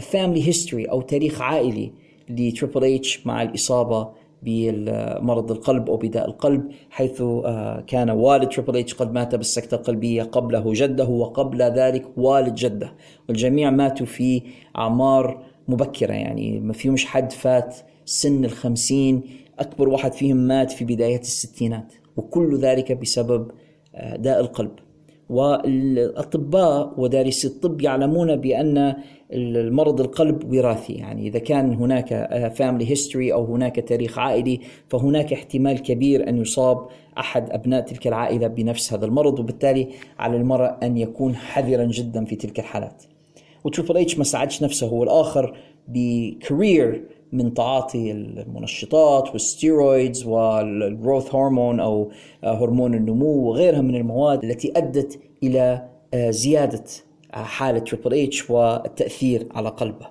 [0.00, 1.92] family history أو تاريخ عائلي
[2.28, 4.08] لتريبل اتش مع الإصابة
[4.42, 10.22] بمرض القلب أو بداء القلب حيث آه، كان والد تريبل اتش قد مات بالسكتة القلبية
[10.22, 12.92] قبله جده وقبل ذلك والد جده.
[13.28, 14.42] والجميع ماتوا في
[14.76, 16.60] أعمار مبكرة يعني.
[16.60, 19.22] ما فيهمش حد فات سن الخمسين
[19.58, 23.50] أكبر واحد فيهم مات في بداية الستينات وكل ذلك بسبب
[23.94, 24.72] آه، داء القلب.
[25.28, 28.94] والأطباء ودارسي الطب يعلمون بأن
[29.32, 31.28] المرض القلب وراثي يعني.
[31.28, 32.08] إذا كان هناك
[32.54, 36.86] family history أو هناك تاريخ عائلي فهناك احتمال كبير أن يصاب
[37.18, 39.88] أحد أبناء تلك العائلة بنفس هذا المرض وبالتالي
[40.18, 43.02] على المرء أن يكون حذرا جدا في تلك الحالات.
[43.64, 45.56] وتريبل اتش ما ساعدش نفسه هو الآخر
[45.88, 52.10] ب career من تعاطي المنشطات وال steroids وال growth hormone أو
[52.44, 56.84] هرمون النمو وغيرها من المواد التي أدت إلى آه، زيادة
[57.34, 60.06] آه، حالة تريبل اتش والتأثير على قلبه.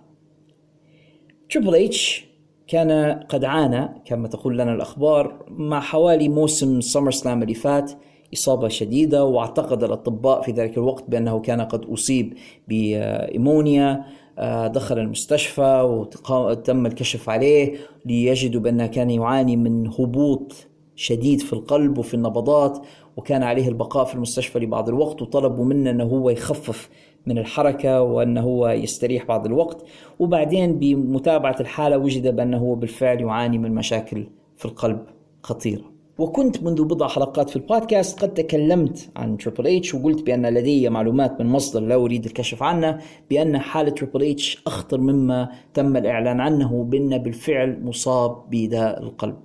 [1.49, 2.27] تريبل اتش
[2.67, 7.91] كان قد عانى كما تقول لنا الأخبار مع حوالي موسم SummerSlam اللي فات
[8.33, 12.33] إصابة شديدة واعتقد الأطباء في ذلك الوقت بأنه كان قد أصيب
[12.67, 14.05] ب pneumonia
[14.39, 15.81] آه، دخل المستشفى
[16.29, 17.75] وتم الكشف عليه
[18.05, 22.79] ليجدوا بأنه كان يعاني من هبوط شديد في القلب وفي النبضات
[23.17, 26.89] وكان عليه البقاء في المستشفى لبعض الوقت وطلبوا منه أنه هو يخفف
[27.25, 29.85] من الحركة وأنه هو يستريح بعض الوقت.
[30.19, 34.27] وبعدين بمتابعة الحالة وجد بأنه هو بالفعل يعاني من مشاكل
[34.57, 35.05] في القلب
[35.43, 35.96] خطيرة.
[36.17, 41.41] وكنت منذ بضع حلقات في البودكاست قد تكلمت عن تريبل اتش وقلت بأن لدي معلومات
[41.41, 46.83] من مصدر لا أريد الكشف عنه بأن حالة تريبل اتش أخطر مما تم الإعلان عنه
[46.83, 49.37] بأن بالفعل مصاب بداء القلب.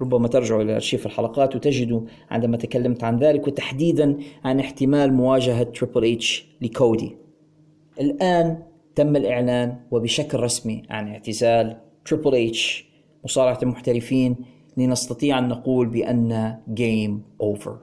[0.00, 2.00] ربما ترجعوا إلى أرشيف الحلقات وتجدوا
[2.30, 7.16] عندما تكلمت عن ذلك وتحديدا عن احتمال مواجهة تريبل اتش لكودي.
[8.00, 8.62] الآن
[8.94, 12.92] تم الإعلان وبشكل رسمي عن اعتزال تريبل اتش
[13.24, 14.36] مصارعة المحترفين
[14.76, 17.78] لنستطيع أن نقول بأن game over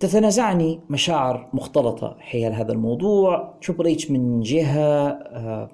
[0.00, 3.54] تتنازعني مشاعر مختلطة حيال هذا الموضوع.
[3.62, 5.68] تريبل اتش من جهة آه،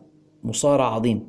[0.45, 1.29] مصارع عظيم.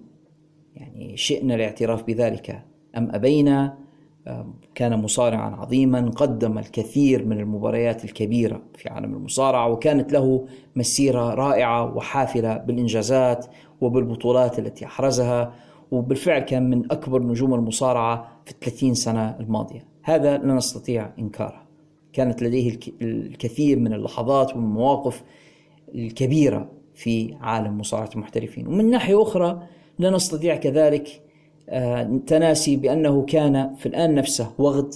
[0.76, 2.66] يعني شئنا الاعتراف بذلك
[2.98, 3.78] أم أبينا.
[4.28, 10.46] آه، كان مصارعا عظيما قدم الكثير من المباريات الكبيرة في عالم المصارعة وكانت له
[10.76, 13.46] مسيرة رائعة وحافلة بالإنجازات
[13.82, 15.54] وبالبطولات التي أحرزها.
[15.92, 19.86] وبالفعل كان من أكبر نجوم المصارعة في الثلاثين سنة الماضية.
[20.04, 21.68] هذا لا نستطيع إنكاره.
[22.14, 25.24] كانت لديه الكثير من اللحظات والمواقف
[25.96, 28.68] الكبيرة في عالم مصارعة المحترفين.
[28.68, 29.64] ومن ناحية أخرى
[30.00, 31.22] لا نستطيع كذلك
[31.70, 34.94] آه، تناسي بأنه كان في الآن نفسه وغد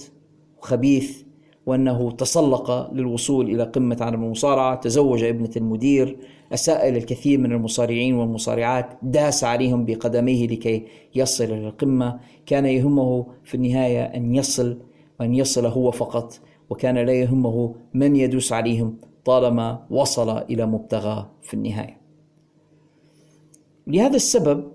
[0.58, 1.22] وخبيث
[1.66, 6.16] وأنه تسلق للوصول إلى قمة عالم المصارعة تزوج ابنة المدير
[6.52, 10.84] أساء إلى الكثير من المصارعين والمصارعات داس عليهم بقدميه لكي
[11.14, 12.20] يصل إلى القمة.
[12.46, 14.78] كان يهمه في النهاية أن يصل
[15.20, 16.40] وأن يصل هو فقط
[16.70, 22.00] وكان لا يهمه من يدوس عليهم طالما وصل إلى مبتغاه في النهاية.
[23.86, 24.72] لهذا السبب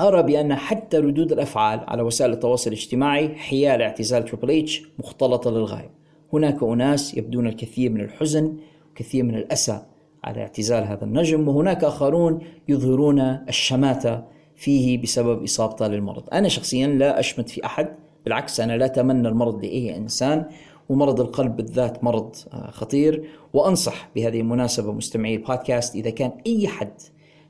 [0.00, 5.97] أرى بأن حتى ردود الأفعال على وسائل التواصل الاجتماعي حيال اعتزال تريبل اتش مختلطة للغاية.
[6.32, 8.56] هناك أناس يبدون الكثير من الحزن
[8.90, 9.82] وكثير من الأسى
[10.24, 12.38] على اعتزال هذا النجم وهناك آخرون
[12.68, 14.24] يظهرون الشماتة
[14.56, 16.24] فيه بسبب إصابته للمرض.
[16.32, 17.88] أنا شخصيا لا أشمت في أحد
[18.24, 20.44] بالعكس أنا لا أتمنى المرض لأي إنسان
[20.88, 23.28] ومرض القلب بالذات مرض آه، خطير.
[23.52, 27.00] وأنصح بهذه المناسبة مستمعي البودكاست إذا كان أي حد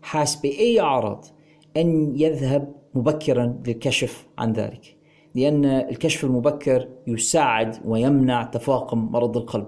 [0.02, 1.24] حاس بأي أعراض
[1.76, 4.97] أن يذهب مبكرا للكشف عن ذلك.
[5.38, 9.66] لأن الكشف المبكر يساعد ويمنع تفاقم مرض القلب.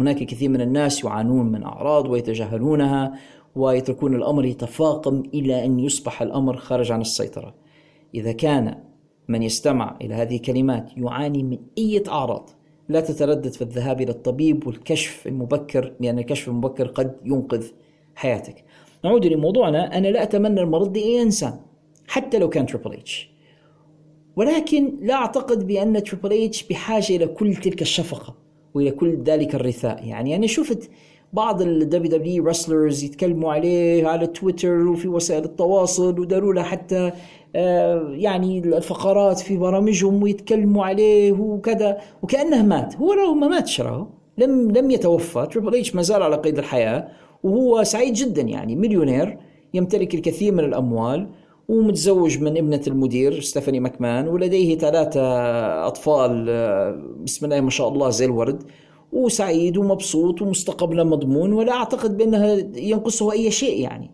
[0.00, 3.14] هناك كثير من الناس يعانون من أعراض ويتجاهلونها
[3.56, 7.54] ويتركون الأمر يتفاقم إلى أن يصبح الأمر خارج عن السيطرة.
[8.14, 8.78] إذا كان
[9.28, 12.50] من يستمع إلى هذه الكلمات يعاني من أي أعراض
[12.88, 17.66] لا تتردد في الذهاب إلى الطبيب والكشف المبكر لأن الكشف المبكر قد ينقذ
[18.14, 18.64] حياتك.
[19.04, 19.98] نعود لموضوعنا.
[19.98, 21.60] أنا لا أتمنى المرض لأي إنسان
[22.08, 23.31] حتى لو كان تريبل اتش
[24.36, 28.34] ولكن لا أعتقد بأن تريبل اتش بحاجة إلى كل تلك الشفقة
[28.74, 30.04] وإلى كل ذلك الرثاء.
[30.04, 30.90] يعني أنا شفت
[31.32, 37.10] بعض الدبليو دبليو رسلرز يتكلموا عليه على تويتر وفي وسائل التواصل وداروا له حتى
[37.56, 42.96] آه، يعني الفقرات في برامجهم ويتكلموا عليه وكذا وكأنه مات.
[42.96, 43.80] هو لو ما ماتش
[44.38, 45.48] لم لم يتوفى.
[45.50, 47.08] تريبل اتش ما زال على قيد الحياة
[47.42, 48.76] وهو سعيد جدا يعني.
[48.76, 49.38] مليونير.
[49.74, 51.28] يمتلك الكثير من الأموال.
[51.68, 55.20] ومتزوج من ابنة المدير ستيفاني ماكمان ولديه ثلاثة
[55.86, 58.62] أطفال آه، بسم الله ما شاء الله زي الورد.
[59.12, 64.10] وسعيد ومبسوط ومستقبله مضمون ولا أعتقد بأنها ينقصه أي شيء يعني.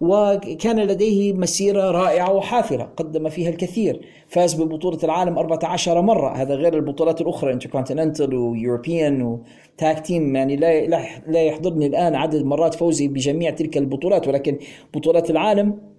[0.00, 4.00] وكان لديه مسيرة رائعة وحافلة قدم فيها الكثير.
[4.28, 6.36] فاز ببطولة العالم 14 مرة.
[6.36, 10.86] هذا غير البطولات الأخرى Intercontinental و European و Tag Team يعني لا
[11.26, 14.58] لا يحضرني الآن عدد مرات فوزه بجميع تلك البطولات ولكن
[14.94, 15.89] بطولات العالم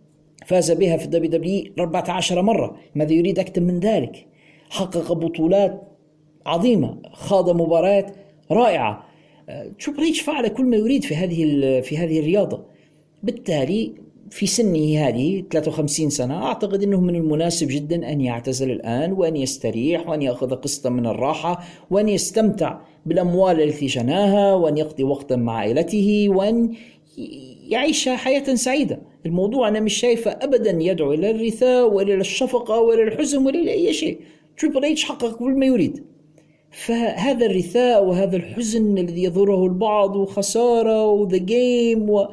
[0.46, 2.76] فاز بها في ال WWE 14 مرة.
[2.96, 4.28] ماذا يريد أكثر من ذلك؟
[4.70, 5.82] حقق بطولات
[6.46, 8.16] عظيمة خاض مباريات
[8.52, 9.04] رائعة.
[9.80, 12.66] تريبل اتش فعل كل ما يريد في هذه في هذه الرياضة.
[13.24, 13.94] بالتالي
[14.30, 20.10] في سنه هذه 53 سنة أعتقد أنه من المناسب جدا أن يعتزل الآن وأن يستريح
[20.10, 26.26] وأن يأخذ قسطا من الراحة وأن يستمتع بالأموال التي جناها وأن يقضي وقتا مع عائلته
[26.30, 26.74] وأن
[27.72, 29.02] يعيش حياة سعيدة.
[29.26, 34.20] الموضوع أنا مش شايفه أبدا يدعو إلى الرثاء ولا الشفقة ولا الحزن ولا أي شيء.
[34.58, 36.06] تريبل اتش حقق كل ما يريد.
[36.72, 42.28] فهذا الرثاء وهذا الحزن الذي يظهره البعض وخسارة و The Game و...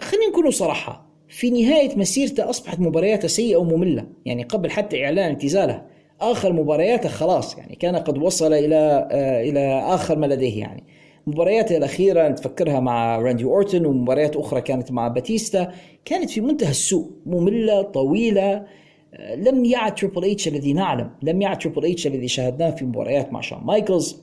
[0.00, 1.12] خلينا نكون صراحة.
[1.28, 4.06] في نهاية مسيرته أصبحت مبارياته سيئة ومملة.
[4.24, 5.82] يعني قبل حتى إعلان اعتزاله
[6.20, 7.58] آخر مبارياته خلاص.
[7.58, 10.84] يعني كان قد وصل إلى آه إلى آخر ما لديه يعني.
[11.26, 15.72] مبارياته الأخيرة نتفكرها مع راندي أورتون ومباريات أخرى كانت مع باتيستا.
[16.04, 18.66] كانت في منتهى السوء مملة طويلة
[19.14, 23.32] آه لم يعد تريبل اتش الذي نعلم لم يعد تريبل اتش الذي شاهدناه في مباريات
[23.32, 24.22] مع شون مايكلز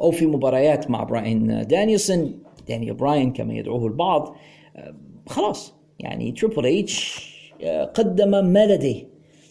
[0.00, 2.18] أو في مباريات مع براين دانيلسون
[2.68, 4.36] دانيال براين كما يدعوه البعض
[5.26, 7.28] خلاص يعني تريبل اتش
[7.62, 9.04] آه، قدم ما لديه.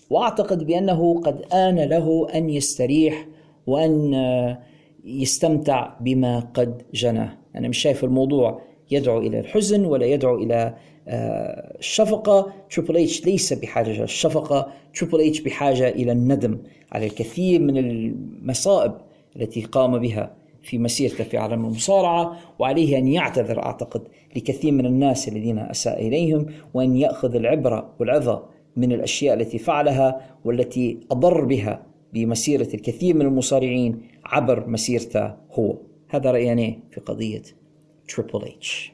[0.09, 3.27] وأعتقد بأنه قد آن له أن يستريح
[3.68, 4.59] وأن آه،
[5.08, 7.38] يستمتع بما قد جناه.
[7.56, 8.62] أنا مش شايف الموضوع
[8.92, 10.76] يدعو إلى الحزن ولا يدعو إلى
[11.08, 12.54] آه، الشفقة.
[12.70, 16.58] تريبل اتش ليس بحاجة إلى الشفقة تريبل اتش بحاجة إلى الندم
[16.92, 18.94] على الكثير من المصائب
[19.36, 20.32] التي قام بها
[20.64, 24.02] في مسيرته في عالم المصارعة وعليه أن يعتذر أعتقد
[24.36, 28.44] لكثير من الناس الذين أساء إليهم وأن يأخذ العبرة والعظة
[28.76, 34.02] من الأشياء التي فعلها والتي أضر بها بمسيرة الكثير من المصارعين
[34.32, 35.78] عبر مسيرته هو.
[36.10, 37.44] هذا رأيي أنا في قضية
[38.08, 38.91] تريبل اتش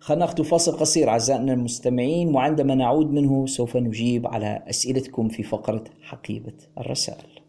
[0.00, 5.84] خلينا ناخذ فاصل قصير أعزائنا المستمعين وعندما نعود منه سوف نجيب على أسئلتكم في فقرة
[6.02, 7.40] حقيبة الرسائل.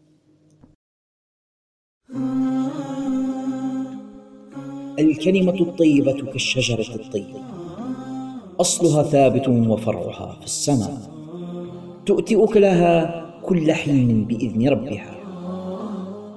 [4.98, 7.42] الكلمة الطيبة كالشجرة الطيبة.
[8.60, 11.12] أصلها ثابت وفرعها في السماء.
[12.06, 15.14] تؤتي أكلها كل حين بإذن ربها.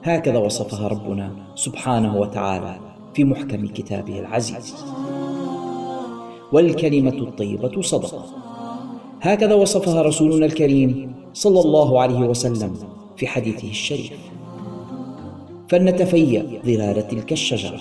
[0.03, 2.79] هكذا وصفها ربنا سبحانه وتعالى
[3.13, 4.85] في محكم كتابه العزيز.
[6.53, 8.25] والكلمة الطيبة صدقة.
[9.21, 12.73] هكذا وصفها رسولنا الكريم صلى الله عليه وسلم
[13.17, 14.11] في حديثه الشريف.
[15.69, 17.79] فلنتفيأ ظلال تلك الشجرة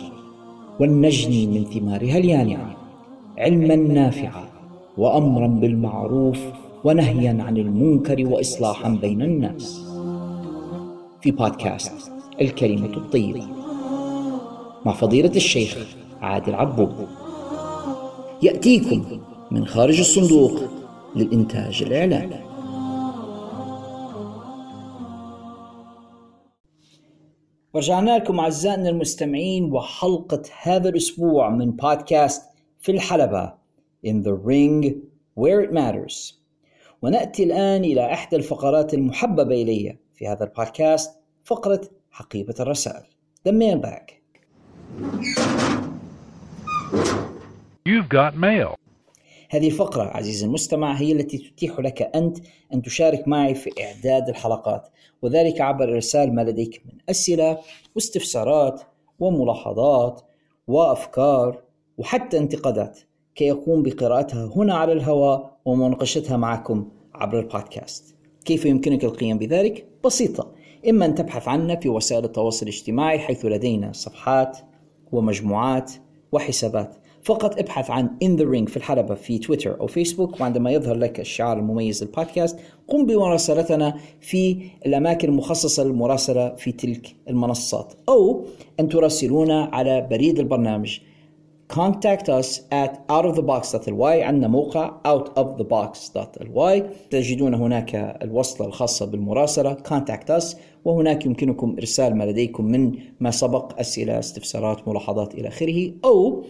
[0.80, 2.76] ولنجني من ثمارها اليانعة
[3.38, 4.44] علما نافعا
[4.98, 6.38] وأمرا بالمعروف
[6.84, 9.80] ونهيا عن المنكر وإصلاحا بين الناس.
[11.20, 13.46] في بودكاست الكلمة الطيبة
[14.86, 17.08] مع فضيلة الشيخ عادل عبود
[18.42, 19.20] يأتيكم
[19.50, 20.60] من خارج الصندوق
[21.16, 22.40] للإنتاج الإعلامي
[27.74, 32.42] ورجعنا لكم أعزائنا المستمعين وحلقة هذا الأسبوع من بودكاست
[32.80, 33.52] في الحلبة
[34.06, 34.94] In the Ring
[35.34, 36.43] Where It Matters.
[37.04, 41.10] ونأتي الآن إلى إحدى الفقرات المحببة إلي في هذا البودكاست
[41.44, 43.02] فقرة حقيبة الرسائل.
[43.48, 44.12] The Mailbag.
[47.88, 48.74] You've got mail.
[49.50, 52.38] هذه الفقرة عزيزي المستمع هي التي تتيح لك أنت
[52.74, 54.88] أن تشارك معي في إعداد الحلقات
[55.22, 57.58] وذلك عبر إرسال ما لديك من أسئلة
[57.94, 58.82] واستفسارات
[59.18, 60.22] وملاحظات
[60.66, 61.62] وأفكار
[61.98, 63.00] وحتى انتقادات.
[63.34, 68.14] كي يقوم بقراءتها هنا على الهواء ومناقشتها معكم عبر البودكاست.
[68.44, 70.52] كيف يمكنك القيام بذلك؟ بسيطة.
[70.88, 74.58] إما أن تبحث عنا في وسائل التواصل الاجتماعي حيث لدينا صفحات
[75.12, 75.92] ومجموعات
[76.32, 76.96] وحسابات.
[77.22, 81.20] فقط ابحث عن In the Ring في الحلبة في تويتر أو فيسبوك وعندما يظهر لك
[81.20, 82.58] الشعار المميز للبودكاست
[82.88, 87.92] قم بمراسلتنا في الأماكن المخصصة للمراسلة في تلك المنصات.
[88.08, 88.44] أو
[88.80, 90.98] أن تراسلونا على بريد البرنامج
[91.68, 99.74] contact us at outofthebox.ly عندنا موقع outofthebox.ly تجدون هناك الوصلة الخاصة بالمراسلة.
[99.74, 105.92] Contact us وهناك يمكنكم إرسال ما لديكم من ما سبق أسئلة استفسارات ملاحظات إلى آخره.
[106.04, 106.44] أو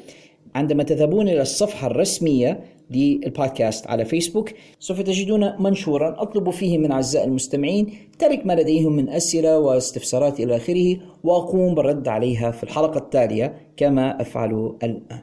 [0.54, 4.50] عندما تذهبون إلى الصفحة الرسمية للبودكاست على فيسبوك.
[4.78, 7.86] سوف تجدون منشورا أطلب فيه من أعزائي المستمعين
[8.18, 14.20] ترك ما لديهم من أسئلة واستفسارات إلى آخره وأقوم بالرد عليها في الحلقة التالية كما
[14.20, 15.22] أفعل الآن.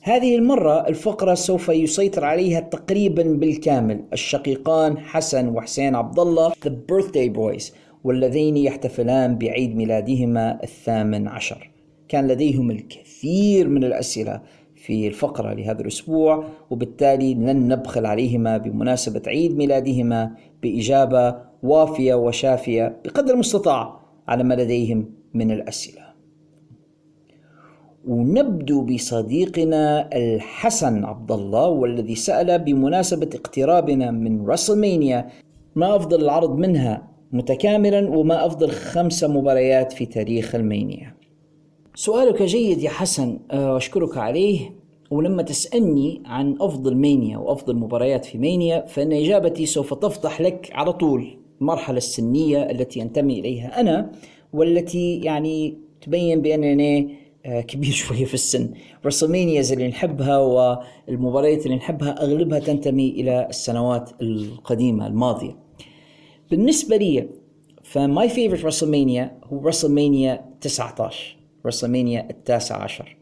[0.00, 7.36] هذه المرة الفقرة سوف يسيطر عليها تقريبا بالكامل الشقيقان حسن وحسين عبد الله The Birthday
[7.36, 7.72] Boys
[8.04, 11.70] واللذين يحتفلان بعيد ميلادهما الثامن عشر.
[12.08, 14.40] كان لديهم الكثير من الأسئلة
[14.84, 20.30] في الفقرة لهذا الأسبوع وبالتالي لن نبخل عليهما بمناسبة عيد ميلادهما
[20.62, 26.04] بإجابة وافية وشافية بقدر المستطاع على ما لديهم من الأسئلة.
[28.06, 35.28] ونبدو بصديقنا الحسن عبد الله والذي سأل بمناسبة اقترابنا من راسلمانيا
[35.74, 41.23] ما أفضل العرض منها متكاملا وما أفضل خمسة مباريات في تاريخ ألمانيا؟
[41.96, 44.70] سؤالك جيد يا حسن آه، وأشكرك عليه.
[45.10, 50.92] ولما تسألني عن أفضل مانيا وأفضل مباريات في مانيا فإن إجابتي سوف تفضح لك على
[50.92, 54.12] طول المرحلة السنية التي أنتمي إليها أنا
[54.52, 57.16] والتي يعني تبين بأنني
[57.46, 58.70] آه، كبير شوية في السن.
[59.06, 65.56] رسلمانياز اللي نحبها والمباريات اللي نحبها أغلبها تنتمي إلى السنوات القديمة الماضية.
[66.50, 67.28] بالنسبة لي
[67.82, 73.16] ف my favorite رسلمانيا هو رسلمانيا 19 رسلمانيا التاسع عشر.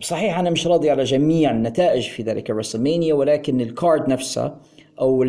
[0.00, 4.60] صحيح أنا مش راضي على جميع النتائج في ذلك الرسلمانيا ولكن ال card نفسها
[5.00, 5.24] أو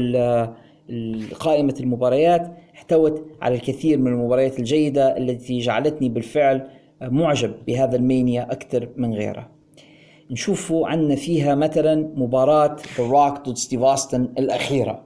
[1.39, 6.67] قائمة المباريات احتوت على الكثير من المباريات الجيدة التي جعلتني بالفعل
[7.01, 9.49] معجب بهذا ال Mania أكثر من غيره
[10.31, 15.03] نشوفوا عندنا فيها مثلا مباراة ذا روك ضد ستيف أوستن الأخيرة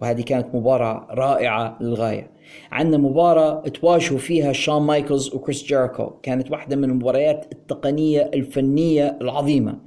[0.00, 2.30] وهذه كانت مباراة رائعة للغاية.
[2.72, 6.10] عندنا مباراة تواجهوا فيها شون مايكلز وكريس جيريكو.
[6.22, 9.78] كانت واحدة من المباريات التقنية الفنية العظيمة.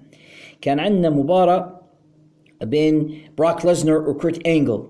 [0.61, 1.81] كان عندنا مباراة
[2.63, 4.84] بين بروك ليزنر وكيرت إنجل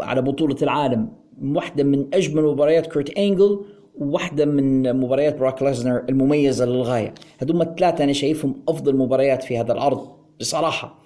[0.00, 1.08] على بطولة العالم.
[1.42, 3.64] واحدة من أجمل مباريات كيرت إنجل
[3.98, 7.14] وواحدة من مباريات بروك ليزنر المميزة للغاية.
[7.38, 10.08] هذول الثلاثة أنا شايفهم أفضل مباريات في هذا العرض
[10.40, 11.02] بصراحة.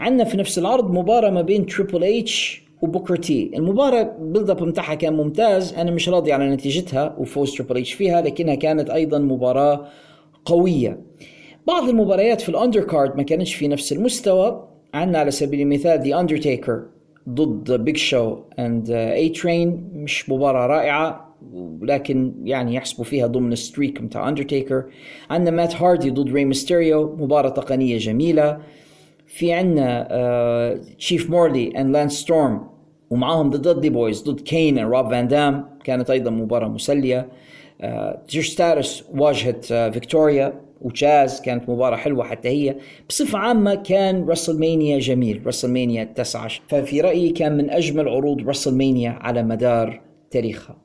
[0.00, 3.50] عندنا في نفس العرض مباراة ما بين تريبل اتش وبوكر تي.
[3.54, 5.74] المباراة build up بتاعها كان ممتاز.
[5.74, 9.86] أنا مش راضي على نتيجتها وفوز تريبل اتش فيها لكنها كانت أيضا مباراة
[10.44, 11.00] قوية.
[11.66, 14.68] بعض المباريات في ال undercard ما كانتش في نفس المستوى.
[14.94, 16.82] عندنا على سبيل المثال ذا اندرتيكر
[17.28, 24.02] ضد بيج شو and A-Train مش مباراة رائعة ولكن يعني يحسبوا فيها ضمن ال streak
[24.02, 24.84] بتاع اندرتيكر
[25.30, 28.58] عندنا مات هاردي ضد ري ميستيريو مباراة تقنية جميلة.
[29.26, 32.71] في عندنا تشيف مورلي and لانس ستورم
[33.12, 37.28] ومعاهم ذا دادلي بويز ضد كين وروب فان دام كانت أيضا مباراة مسلية.
[38.28, 41.40] تريش ستراتس واجهت فيكتوريا وجاز.
[41.40, 42.76] كانت مباراة حلوة حتى هي.
[43.08, 45.46] بصفة عامة كان راسلمانيا جميل.
[45.46, 50.76] راسلمانيا 19 ففي رأيي كان من أجمل عروض راسلمانيا على مدار تاريخها.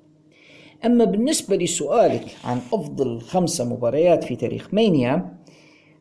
[0.85, 5.33] أما بالنسبة لسؤالك عن أفضل خمسة مباريات في تاريخ مانيا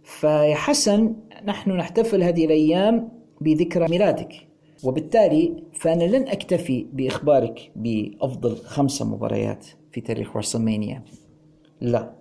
[0.05, 3.09] فيا حسن نحن نحتفل هذه الأيام
[3.40, 4.32] بذكرى ميلادك.
[4.85, 5.53] وبالتالي
[5.87, 11.03] فأنا لن أكتفي بإخبارك بأفضل خمسة مباريات في تاريخ راسلمانيا
[11.81, 12.13] لا.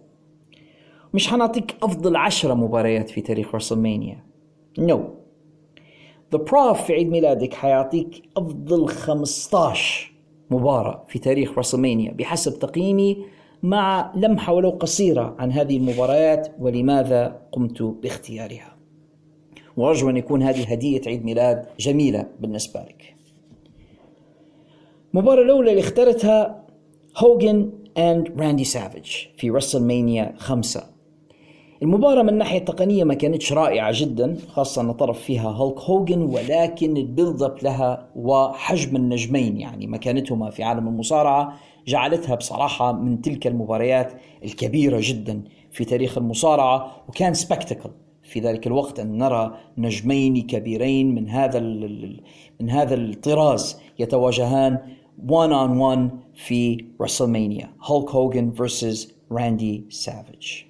[1.14, 4.24] مش حنعطيك أفضل عشرة مباريات في تاريخ راسلمانيا
[4.80, 5.02] no no.
[6.32, 10.14] The Prof في عيد ميلادك حيعطيك أفضل 15
[10.52, 13.26] مباراة في تاريخ راسلمانيا بحسب تقييمي
[13.64, 18.76] مع لمحة ولو قصيرة عن هذه المباريات ولماذا قمت باختيارها.
[19.78, 23.16] وأرجو أن يكون هذه هدية عيد ميلاد جميلة بالنسبة لك.
[25.16, 26.64] المباراة الأولى اللي اخترتها
[27.18, 30.84] هوجن and راندي سافيج في رسلمانيا خمسة.
[31.82, 36.98] المباراة من الناحية التقنية ما كانتش رائعة جدا خاصة أن طرف فيها هولك هوجن ولكن
[36.98, 41.54] ال build up لها وحجم النجمين يعني مكانتهما في عالم المصارعة
[41.88, 44.14] جعلتها بصراحة من تلك المباريات
[44.46, 47.90] الكبيرة جدا في تاريخ المصارعة وكان spectacle
[48.24, 51.60] في ذلك الوقت أن نرى نجمين كبيرين من هذا
[52.60, 54.78] من هذا الطراز يتواجهان
[55.24, 60.66] 1 on 1 في رسلمانيا هولك هوجن versus راندي سافيج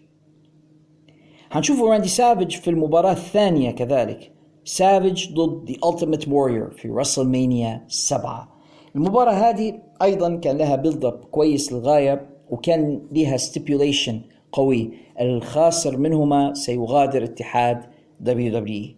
[1.50, 4.32] حنشوفه راندي سافيج في المباراة الثانية كذلك.
[4.66, 8.56] سافيج ضد The Ultimate Warrior في راسلمانيا 7
[8.96, 14.22] المباراة هذه أيضا كان لها build up كويس للغاية وكان لها stipulation
[14.52, 14.92] قوي.
[15.22, 17.82] الخاسر منهما سيغادر اتحاد
[18.20, 18.96] دبليو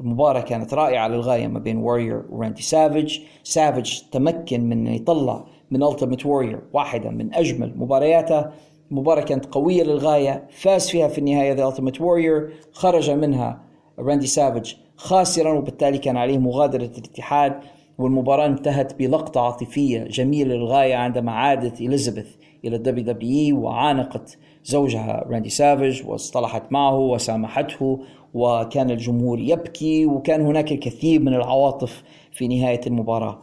[0.00, 5.82] المباراة كانت رائعة للغاية ما بين Warrior وراندي سافيج سافيج تمكن من أن يطلع من
[5.82, 8.46] Ultimate Warrior واحدة من أجمل مبارياته.
[8.90, 12.52] مباراة كانت قوية للغاية فاز فيها في النهاية The Ultimate Warrior.
[12.72, 13.60] خرج منها
[13.98, 17.60] راندي سافيج خاسرا وبالتالي كان عليه مغادرة الاتحاد
[17.98, 22.26] والمباراة انتهت بلقطة عاطفية جميلة للغاية عندما عادت إليزابيث
[22.64, 28.00] إلى الدبليو دبليو وعانقت زوجها راندي سافيج واصطلحت معه وسامحته
[28.34, 32.02] وكان الجمهور يبكي وكان هناك الكثير من العواطف
[32.32, 33.42] في نهاية المباراة.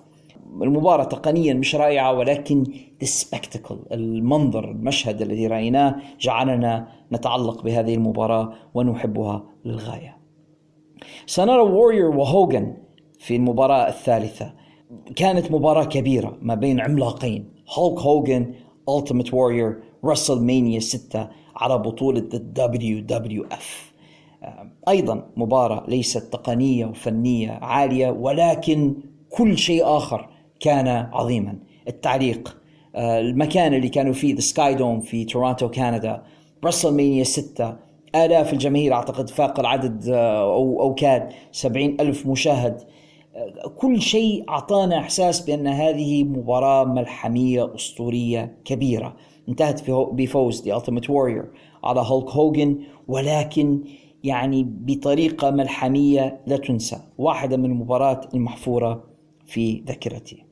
[0.61, 2.63] المباراة تقنيا مش رائعة ولكن
[3.91, 10.17] المنظر المشهد الذي رأيناه جعلنا نتعلق بهذه المباراة ونحبها للغاية.
[11.25, 12.77] سنرى Warrior وهوغن
[13.19, 14.53] في المباراة الثالثة.
[15.15, 17.49] كانت مباراة كبيرة ما بين عملاقين.
[17.77, 18.53] هولك هوغن
[18.89, 28.95] Ultimate Warrior راسلمانيا 6 على بطولة ال WWF أيضا مباراة ليست تقنية وفنية عالية ولكن
[29.29, 31.59] كل شيء آخر كان عظيما.
[31.87, 32.57] التعليق
[32.95, 36.23] آه، المكان اللي كانوا فيه The SkyDome في تورونتو كندا
[36.63, 37.75] برسل مانيا 6
[38.15, 42.81] آلاف الجماهير أعتقد فاق العدد آه، أو أو كاد سبعين ألف مشاهد.
[43.35, 49.15] آه، كل شيء أعطانا إحساس بأن هذه مباراة ملحمية أسطورية كبيرة.
[49.49, 51.45] انتهت بفوز The Ultimate Warrior
[51.83, 53.79] على هولك هوجن ولكن
[54.25, 59.03] يعني بطريقة ملحمية لا تنسى واحدة من المباريات المحفورة
[59.45, 60.43] في ذاكرتي.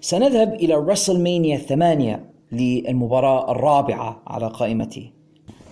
[0.00, 5.12] سنذهب إلى رسلمانيا ثمانية للمباراة الرابعة على قائمتي.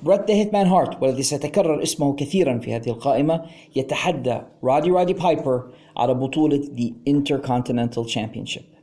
[0.03, 3.43] بريت The Hitman هارت والذي سيتكرر اسمه كثيرا في هذه القائمة
[3.77, 8.77] يتحدى Rowdy رادي بايبر على بطولة The Intercontinental Championship.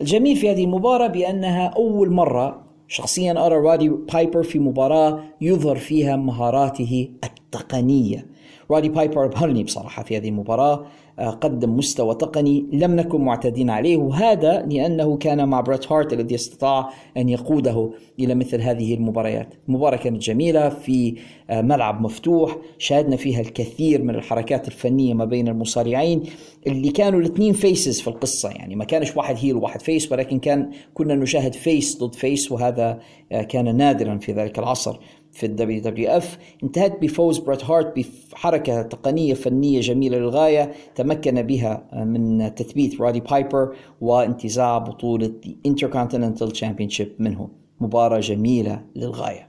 [0.00, 6.16] الجميل في هذه المباراة بأنها أول مرة شخصيا أرى رادي بايبر في مباراة يظهر فيها
[6.16, 8.26] مهاراته التقنية.
[8.70, 10.86] رادي بايبر أبهرني بصراحة في هذه المباراة.
[11.18, 16.90] قدم مستوى تقني لم نكن معتادين عليه وهذا لأنه كان مع بريت هارت الذي استطاع
[17.16, 19.54] أن يقوده إلى مثل هذه المباريات.
[19.68, 21.14] المباراة كانت جميلة في
[21.50, 26.22] آه، ملعب مفتوح شاهدنا فيها الكثير من الحركات الفنية ما بين المصارعين
[26.66, 28.50] اللي كانوا الاثنين faces في القصة.
[28.50, 33.00] يعني ما كانش واحد heel وواحد face ولكن كان كنا نشاهد face ضد face وهذا
[33.32, 34.98] آه، كان نادرا في ذلك العصر.
[35.32, 42.54] في ال WWF انتهت بفوز بريت هارت بحركة تقنية فنية جميلة للغاية تمكن بها من
[42.54, 45.32] تثبيت رادي بايبر وانتزاع بطولة
[45.68, 47.48] Intercontinental Championship منه.
[47.80, 49.48] مباراة جميلة للغاية.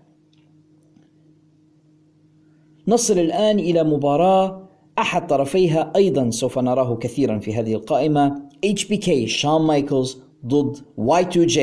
[2.87, 4.69] نصل الآن إلى مباراة
[4.99, 8.49] أحد طرفيها أيضا سوف نراه كثيرا في هذه القائمة.
[8.65, 11.59] HBK شون مايكلز ضد Y2J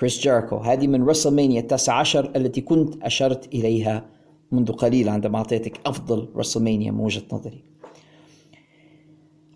[0.00, 4.04] كريس جيريكو هذه من رسلمانيا التاسع عشر التي كنت أشرت إليها
[4.52, 7.64] منذ قليل عندما أعطيتك أفضل رسلمانيا من وجهة نظري.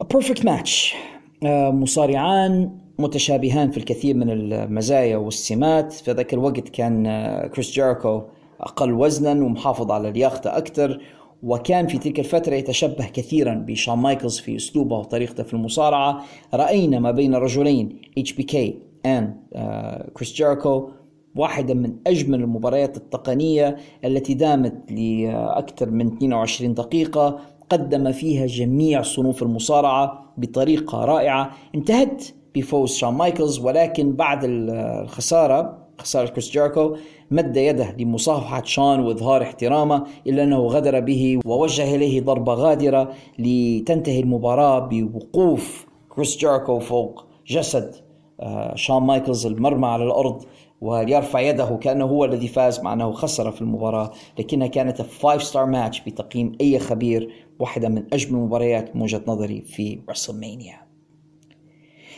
[0.02, 0.94] A perfect match.
[1.42, 5.92] uh, مصارعان متشابهان في الكثير من المزايا والسمات.
[5.92, 7.04] في ذاك الوقت كان
[7.54, 8.22] كريس جيريكو
[8.60, 11.00] أقل وزنا ومحافظ على لياقته أكثر
[11.42, 16.24] وكان في تلك الفترة يتشبه كثيرا بشون مايكلز في أسلوبه وطريقته في المصارعة.
[16.54, 19.58] رأينا ما بين الرجلين HBK and
[20.14, 20.90] كريس جيريكو
[21.36, 27.38] واحدة من أجمل المباريات التقنية التي دامت لأكثر من 22 دقيقة
[27.70, 31.50] قدم فيها جميع صنوف المصارعة بطريقة رائعة.
[31.74, 32.24] انتهت
[32.54, 36.96] بفوز شون مايكلز ولكن بعد الخسارة خسارة كريس جيريكو
[37.30, 44.20] مد يده لمصافحة شون وإظهار احترامه إلا أنه غدر به ووجه إليه ضربة غادرة لتنتهي
[44.20, 47.94] المباراة بوقوف كريس جيريكو فوق جسد
[48.40, 50.44] آه، شون مايكلز المرمى على الأرض
[50.80, 55.66] وليرفع يده كأنه هو الذي فاز مع أنه خسر في المباراة لكنها كانت 5 star
[55.66, 60.88] match بتقييم أي خبير واحدة من أجمل المباريات من وجهة نظري في رسلمانيا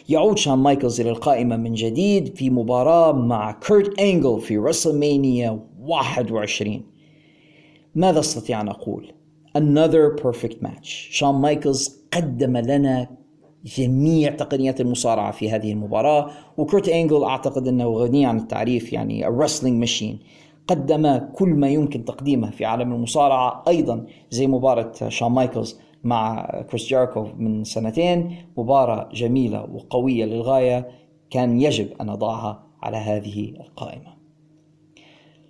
[0.09, 6.82] يعود شان مايكلز إلى القائمة من جديد في مباراة مع كيرت أنجل في رسلمانيا 21
[7.94, 9.12] ماذا أستطيع أن أقول؟
[9.59, 10.84] Another perfect match.
[11.10, 13.19] شان مايكلز قدم لنا
[13.65, 19.34] جميع تقنيات المصارعة في هذه المباراة وكرت أنجل أعتقد أنه غني عن التعريف يعني ال
[19.34, 20.19] wrestling machine
[20.66, 26.87] قدم كل ما يمكن تقديمه في عالم المصارعة أيضا زي مباراة شون مايكلز مع كريس
[26.87, 28.37] جيريكو من سنتين.
[28.57, 30.89] مباراة جميلة وقوية للغاية
[31.31, 34.20] كان يجب أن أضعها على هذه القائمة.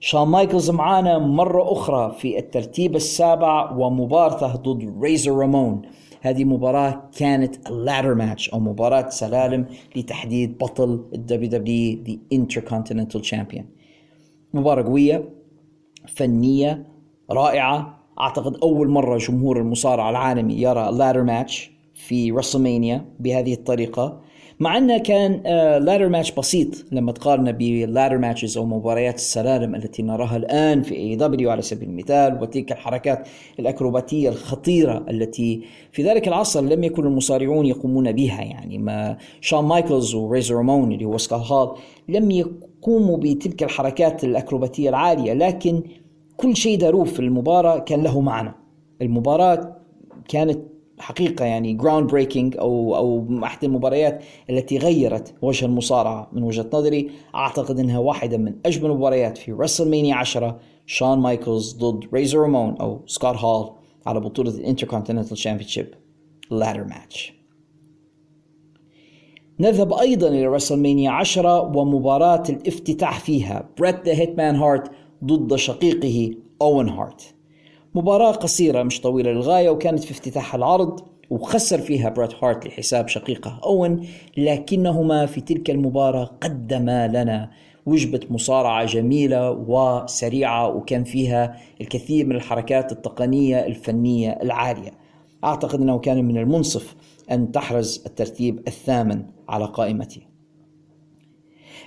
[0.01, 5.83] شون مايكلز معانا مرة أخرى في الترتيب السابع ومبارته ضد ريزر رامون.
[6.21, 9.67] هذه مباراة كانت ال ladder match أو مباراة سلالم
[9.97, 13.63] لتحديد بطل الدبليو دبليو The Intercontinental Champion.
[14.55, 15.29] مباراة قوية
[16.09, 16.87] فنية
[17.31, 18.01] رائعة.
[18.21, 24.21] أعتقد أول مرة جمهور المصارعة العالمي يرى ladder match في رسلمانيا بهذه الطريقة.
[24.61, 25.33] مع إنه كان
[25.85, 30.83] ladder uh, match بسيط لما تقارنه ب ladder matches أو مباريات السلالم التي نراها الآن
[30.83, 33.29] في AEW على سبيل المثال وتلك الحركات
[33.59, 35.63] الأكروباتية الخطيرة التي
[35.93, 38.43] في ذلك العصر لم يكن المصارعون يقومون بها.
[38.43, 41.71] يعني ما شون مايكلز وريزر رومون اللي هو سكوت هال
[42.09, 45.83] لم يقوموا بتلك الحركات الأكروباتية العالية لكن
[46.37, 48.55] كل شيء داروه في المباراة كان له معنى.
[49.03, 49.77] المباراة
[50.29, 50.70] كانت
[51.01, 57.11] حقيقة يعني groundbreaking أو أو أحد المباريات التي غيرت وجه المصارعة من وجهة نظري.
[57.35, 62.77] أعتقد إنها واحدة من أجمل المباريات في رسل مانيا 10 شون مايكلز ضد ريزر رومون
[62.77, 63.71] أو سكوت هال
[64.07, 65.95] على بطولة ال Intercontinental Championship
[66.51, 67.33] ladder match
[69.61, 73.69] نذهب أيضا إلى رسلمانيا 10 ومباراة الافتتاح فيها.
[73.79, 74.91] بريت ذا هيتمان هارت
[75.25, 77.35] ضد شقيقه اوين هارت
[77.95, 81.01] مباراة قصيرة مش طويلة للغاية وكانت في افتتاح العرض
[81.31, 84.07] وخسر فيها بريت هارت لحساب شقيقه أوين
[84.37, 87.51] لكنهما في تلك المباراة قدما لنا.
[87.87, 94.91] وجبة مصارعة جميلة وسريعة وكان فيها الكثير من الحركات التقنية الفنية العالية.
[95.45, 96.97] أعتقد أنه كان من المنصف
[97.31, 100.27] أن تحرز الترتيب الثامن على قائمتي.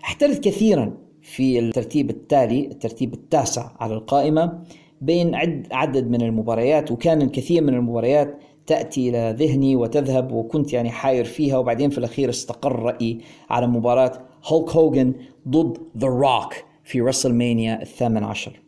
[0.04, 4.64] احترت كثيرا في الترتيب التالي الترتيب التاسع على القائمة.
[5.06, 10.90] بين عد عدد من المباريات وكان الكثير من المباريات تأتي إلى ذهني وتذهب وكنت يعني
[10.90, 13.20] حاير فيها وبعدين في الأخير استقر رأيي
[13.50, 14.12] على مباراة
[14.46, 15.14] هولك هوجن
[15.48, 16.54] ضد ذا روك
[16.84, 18.60] في رسلمانيا الثامن عشر.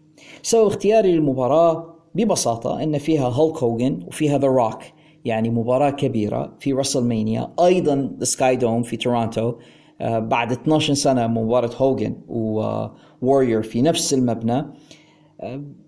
[0.42, 4.80] سبب اختياري للمباراة ببساطة أن فيها هولك هوجن وفيها ذا روك
[5.26, 9.54] يعني مباراة كبيرة في رسلمانيا أيضا ذا سكاي دوم في تورونتو
[10.02, 12.16] آه، بعد 12 سنة مباراة هوجن
[13.22, 14.66] وورير في نفس المبنى.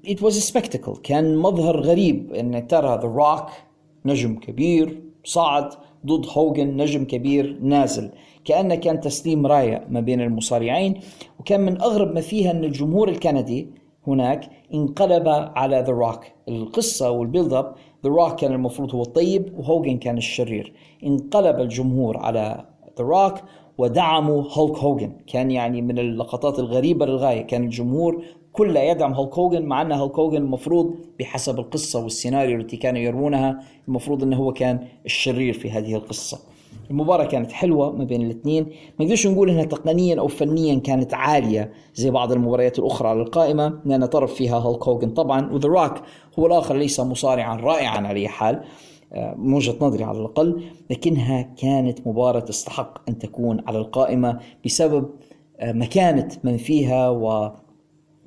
[0.04, 1.00] It was a spectacle.
[1.04, 3.50] كان مظهر غريب إن ترى ذا روك
[4.06, 5.70] نجم كبير صعد
[6.06, 8.10] ضد هوجن نجم كبير نازل.
[8.46, 11.00] كأنه كان تسليم راية ما بين المصارعين
[11.40, 13.68] وكان من أغرب ما فيها أن الجمهور الكندي
[14.08, 16.20] هناك انقلب على ذا روك
[16.50, 20.74] القصة وال build up ذا روك كان المفروض هو الطيب وهوجن كان الشرير.
[21.04, 22.66] انقلب الجمهور على
[22.98, 23.34] ذا روك
[23.78, 27.42] ودعموا هولك هوجن كان يعني من اللقطات الغريبة للغاية.
[27.42, 28.24] كان الجمهور
[28.58, 33.64] كله يدعم هولك هوجن مع أن هولك هوجن المفروض بحسب القصة والسيناريو التي كانوا يرونها
[33.88, 36.40] المفروض إنه هو كان الشرير في هذه القصة.
[36.90, 38.64] المباراة كانت حلوة ما بين الاثنين،
[39.00, 43.80] ما نقدرش نقول إنها تقنيا أو فنيا كانت عالية زي بعض المباريات الأخرى على القائمة
[43.86, 45.94] لأن طرف فيها هولك هوجن طبعا وذا روك
[46.40, 48.64] هو الآخر ليس مصارعا رائعا على أي حال
[49.14, 55.10] آه، من وجهة نظري على الأقل، لكنها كانت مباراة تستحق أن تكون على القائمة بسبب
[55.60, 57.52] آه، مكانة من فيها و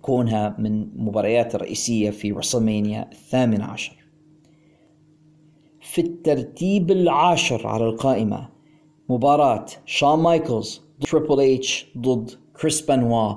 [0.03, 3.97] كونها من مباريات الرئيسية في رسلمانيا الثامن عشر.
[5.81, 8.49] في الترتيب العاشر على القائمة
[9.09, 13.35] مباراة شون مايكلز تريبل اتش ضد كريس بانوا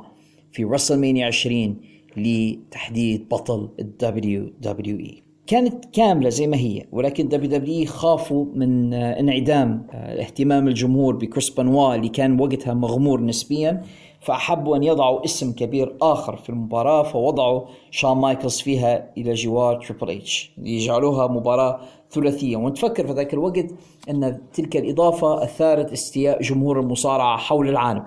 [0.52, 1.82] في رسلمانيا 20
[2.18, 8.94] لتحديد بطل الدبليو دبليو اي كانت كاملة زي ما هي ولكن دبليو دبليو خافوا من
[8.94, 13.84] انعدام آه، اهتمام الجمهور بكريس بانوا اللي كان وقتها مغمور نسبيا.
[14.24, 20.10] فأحبوا أن يضعوا اسم كبير آخر في المباراة فوضعوا شون مايكلز فيها إلى جوار تريبل
[20.10, 21.80] اتش ليجعلوها مباراة
[22.12, 22.58] ثلاثية.
[22.58, 23.66] ونتفكر في ذاك الوقت
[24.10, 28.04] أن تلك الإضافة أثارت استياء جمهور المصارعة حول العالم.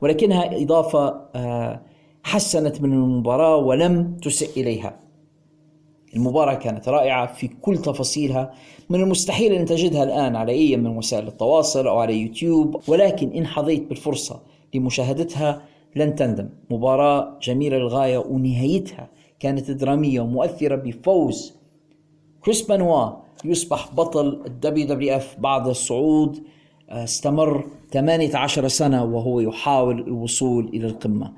[0.00, 1.80] ولكنها إضافة آه،
[2.22, 5.00] حسنت من المباراة ولم تسئ إليها.
[6.16, 8.54] المباراة كانت رائعة في كل تفاصيلها
[8.90, 12.82] من المستحيل أن تجدها الآن على أي من وسائل التواصل أو على يوتيوب.
[12.88, 15.62] ولكن إن حظيت بالفرصة لمشاهدتها
[15.96, 16.48] لن تندم.
[16.70, 19.08] مباراة جميلة للغاية ونهايتها
[19.40, 21.54] كانت درامية ومؤثرة بفوز
[22.44, 23.10] كريس بانوا
[23.44, 26.42] يصبح بطل الدبليو دبليو إف بعد الصعود
[26.90, 31.32] آه، استمر 18 سنة وهو يحاول الوصول إلى القمة.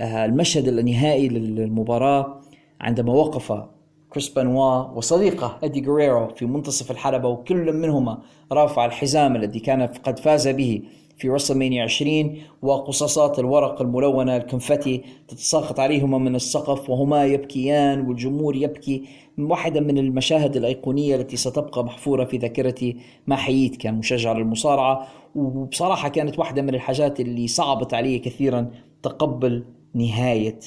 [0.00, 2.40] آه، المشهد النهائي للمباراة
[2.80, 3.62] عندما وقف
[4.10, 8.18] كريس بانوا وصديقه إدي جريرو في منتصف الحلبة وكل منهما
[8.52, 10.82] رافع الحزام الذي كان قد فاز به.
[11.16, 19.04] في رسلمانيا 20 وقصاصات الورق الملونة الكنفتي تتساقط عليهما من السقف وهما يبكيان والجمهور يبكي.
[19.38, 25.06] واحدة من المشاهد الأيقونية التي ستبقى محفورة في ذاكرتي ما حييت كان مشجع للمصارعة.
[25.34, 28.70] وبصراحة كانت واحدة من الحاجات اللي صعبت علي كثيرا
[29.02, 29.64] تقبل
[29.94, 30.58] نهاية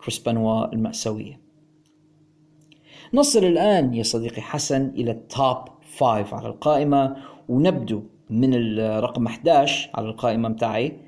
[0.00, 1.40] كريس بانوا المأساوية.
[3.14, 5.56] نصل الآن يا صديقي حسن إلى التوب
[5.96, 7.16] five على القائمة
[7.48, 11.06] ونبدو من الرقم 11 على القائمة متاعي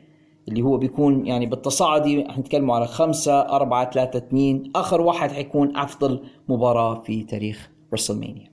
[0.48, 6.22] اللي هو بيكون يعني بالتصاعدي حنتكلموا على خمسة أربعة ثلاثة اثنين آخر واحد حيكون أفضل
[6.48, 8.50] مباراة في تاريخ رسلمانيا.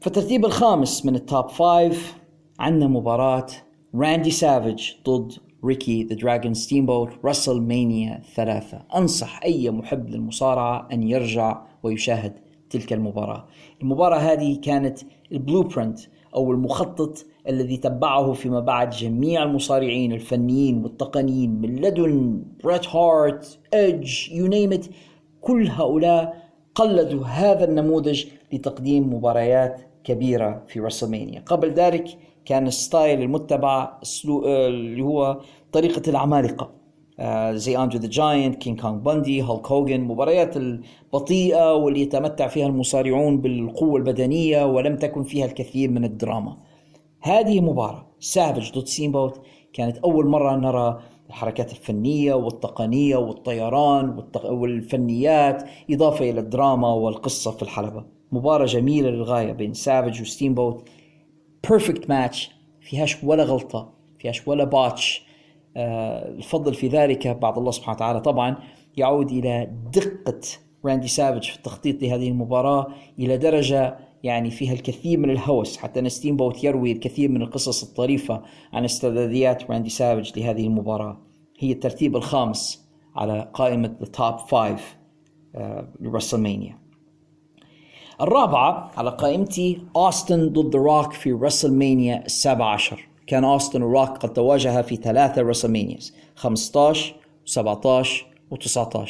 [0.00, 2.16] فالترتيب الخامس من ال top five
[2.58, 3.46] عندنا مباراة
[3.94, 5.32] راندي سافيج ضد
[5.64, 8.82] ريكي ذا دراجون ستيمبوت رسل مانيا ثلاثة.
[8.96, 12.32] أنصح أي محب للمصارعة أن يرجع ويشاهد
[12.70, 13.46] تلك المباراة.
[13.82, 14.98] المباراة هذه كانت
[15.32, 16.00] ال blueprint
[16.34, 24.32] أو المخطط الذي تبعه فيما بعد جميع المصارعين الفنيين والتقنيين من لدن بريت هارت ايدج
[24.32, 24.78] يو
[25.40, 26.44] كل هؤلاء
[26.74, 31.40] قلدوا هذا النموذج لتقديم مباريات كبيرة في رسلمانيا.
[31.46, 33.98] قبل ذلك كان ال style المتبع
[34.44, 35.40] اللي هو
[35.72, 36.64] طريقة العمالقة.
[36.64, 36.83] آه،
[37.50, 43.40] زي أندرو ذا جاينت كينج كونغ باندي هولك هوجن مباريات البطيئة واللي يتمتع فيها المصارعون
[43.40, 46.56] بالقوة البدنية ولم تكن فيها الكثير من الدراما.
[47.20, 49.40] هذه مباراة سافج ضد ستيمبوت
[49.72, 58.04] كانت أول مرة نرى الحركات الفنية والتقنية والطيران والفنيات إضافة إلى الدراما والقصة في الحلبة.
[58.32, 60.88] مباراة جميلة للغاية بين سافج وستيمبوت
[61.68, 62.50] perfect match
[62.80, 65.33] فيهاش ولا غلطة فيهاش ولا botch آه،
[65.76, 68.20] الفضل في ذلك بعد الله سبحانه وتعالى.
[68.20, 68.56] طبعا
[68.96, 70.40] يعود إلى دقة
[70.84, 72.86] راندي سافج في التخطيط لهذه المباراة
[73.18, 75.76] إلى درجة يعني فيها الكثير من الهوس.
[75.76, 78.42] حتى أن ستيم بوت يروي الكثير من القصص الطريفة
[78.72, 81.20] عن استعداديات راندي سافج لهذه المباراة.
[81.58, 84.96] هي الترتيب الخامس على قائمة ال top five
[86.00, 86.78] لرسلمانيا.
[88.20, 93.08] الرابعة على قائمتي أوستن ضد روك في رسلمانيا السابع عشر.
[93.26, 97.14] كان أوستن وروك قد تواجها في ثلاثة رسلمانياز 15
[97.46, 98.06] و17
[98.54, 99.08] و19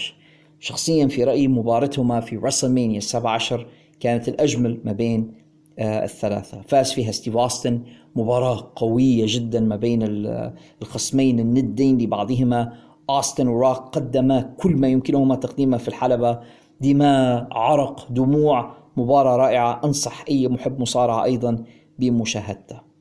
[0.60, 3.66] شخصيا في رأيي مباراتهما في رسلمانيا 17
[4.00, 5.32] كانت الأجمل ما بين
[5.78, 6.62] آه الثلاثة.
[6.62, 7.82] فاز فيها ستيف أوستن
[8.16, 10.02] مباراة قوية جدا ما بين
[10.82, 12.72] الخصمين الندين لبعضهما.
[13.10, 16.40] أوستن وروك قدما كل ما يمكنهما تقديمه في الحلبة.
[16.80, 19.80] دماء عرق دموع مباراة رائعة.
[19.84, 21.64] أنصح أي محب مصارعة أيضا
[21.98, 22.93] بمشاهدتها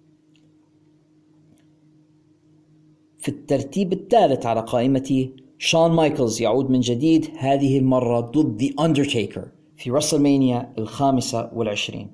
[3.24, 9.48] في الترتيب الثالث على قائمتي شون مايكلز يعود من جديد هذه المرة ضد The Undertaker
[9.78, 12.08] في رسلمانيا الخامسة والعشرين.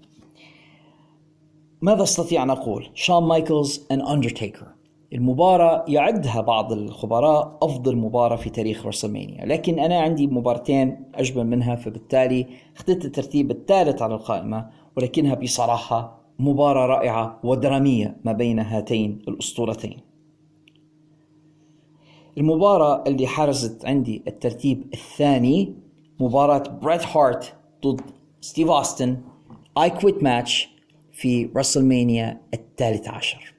[1.81, 4.65] ماذا أستطيع أن أقول؟ شون مايكلز and Undertaker.
[5.13, 11.75] المباراة يعدها بعض الخبراء أفضل مباراة في تاريخ رسلمانيا لكن أنا عندي مبارتين أجمل منها
[11.75, 12.45] فبالتالي
[12.75, 20.08] اخترت الترتيب الثالث على القائمة ولكنها بصراحة مباراة رائعة ودرامية ما بين هاتين الأسطورتين.
[22.39, 25.73] المباراة اللي حرزت عندي الترتيب الثاني
[26.19, 27.53] مباراة بريت هارت
[27.85, 28.01] ضد
[28.41, 29.17] ستيف أوستن.
[29.77, 30.69] I Quit match
[31.11, 33.53] في رسلمانيا الثالث عشر.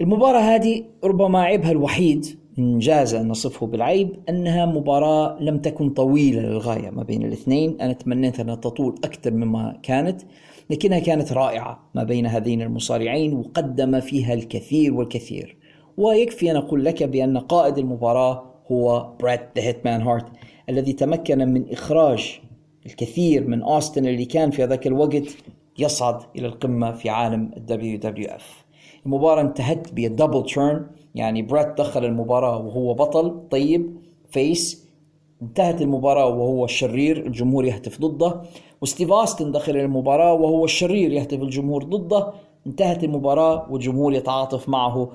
[0.00, 6.42] المباراة هذه ربما عيبها الوحيد إن جاز أن نصفه بالعيب أنها مباراة لم تكن طويلة
[6.42, 7.80] للغاية ما بين الاثنين.
[7.80, 10.22] أنا تمنيت أنها تطول أكثر مما كانت
[10.70, 15.65] لكنها كانت رائعة ما بين هذين المصارعين وقدم فيها الكثير والكثير.
[15.96, 20.26] ويكفي أن أقول لك بأن قائد المباراة هو بريت The Hitman هارت
[20.68, 22.40] الذي تمكن من إخراج
[22.86, 25.22] الكثير من أوستن اللي كان في ذاك الوقت
[25.78, 28.42] يصعد إلى القمة في عالم ال WWF
[29.06, 33.96] المباراة انتهت بال double turn يعني بريت دخل المباراة وهو بطل طيب
[34.30, 34.86] face
[35.42, 38.42] انتهت المباراة وهو الشرير الجمهور يهتف ضده.
[38.80, 42.32] وستيف أوستن دخل المباراة وهو الشرير يهتف الجمهور ضده.
[42.66, 45.10] انتهت المباراة والجمهور يتعاطف معه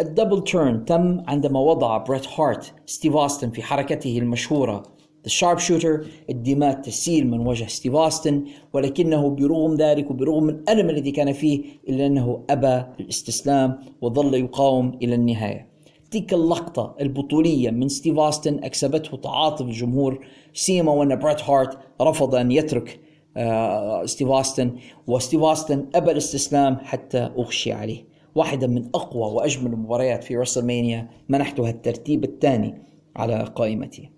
[0.00, 4.82] ال double turn تم عندما وضع بريت هارت ستيف أوستن في حركته المشهورة.
[5.28, 11.32] The Sharpshooter الدماء تسيل من وجه ستيف أوستن ولكنه برغم ذلك وبرغم الألم الذي كان
[11.32, 15.70] فيه إلا أنه أبى الاستسلام وظل يقاوم إلى النهاية.
[16.10, 22.50] تلك اللقطة البطولية من ستيف أوستن أكسبته تعاطف الجمهور سيما وأن بريت هارت رفض أن
[22.50, 23.00] يترك
[23.36, 28.09] آه، ستيف أوستن وستيف أوستن أبى الاستسلام حتى أغشي عليه.
[28.34, 32.82] واحدة من أقوى وأجمل المباريات في رسلمانيا منحتها الترتيب الثاني
[33.16, 34.10] على قائمتي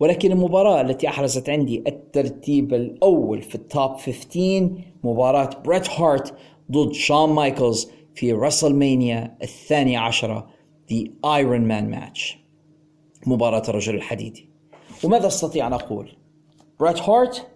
[0.00, 4.70] ولكن المباراة التي أحرزت عندي الترتيب الأول في ال top 15
[5.04, 6.34] مباراة بريت هارت
[6.70, 10.46] ضد شون مايكلز في رسلمانيا الثانية عشرة
[10.92, 12.36] The Iron Man Match.
[13.26, 14.48] مباراة الرجل الحديدي
[15.04, 16.16] وماذا أستطيع أن أقول؟
[16.80, 17.46] بريت هارت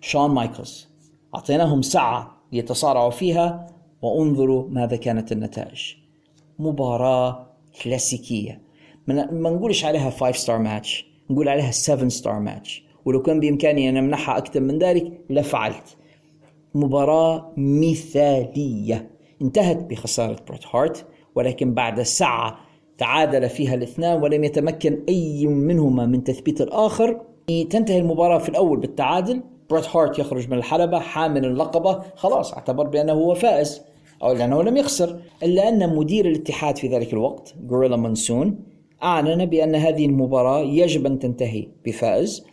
[0.00, 0.88] شون مايكلز
[1.34, 3.69] أعطيناهم ساعة ليتصارعوا فيها.
[4.02, 5.94] وانظروا ماذا كانت النتائج.
[6.58, 7.46] مباراة
[7.82, 8.60] كلاسيكية.
[9.06, 13.96] ما نقولش عليها 5 star match نقول عليها 7 star match ولو كان بإمكاني أن
[13.96, 15.96] أمنحها أكثر من ذلك لفعلت.
[16.74, 19.10] مباراة مثالية.
[19.42, 22.58] انتهت بخسارة بريت هارت ولكن بعد ساعة
[22.98, 27.20] تعادل فيها الاثنان ولم يتمكن أي منهما من تثبيت الآخر.
[27.70, 29.42] تنتهي المباراة في الأول بالتعادل.
[29.70, 32.02] بريت هارت يخرج من الحلبة حامل اللقب.
[32.16, 33.82] خلاص اعتبر بأنه هو فائز.
[34.22, 38.58] أو لأنه لم يخسر إلا أن مدير الاتحاد في ذلك الوقت غوريلا مونسون
[39.02, 42.44] أعلن بأن هذه المباراة يجب أن تنتهي بفائز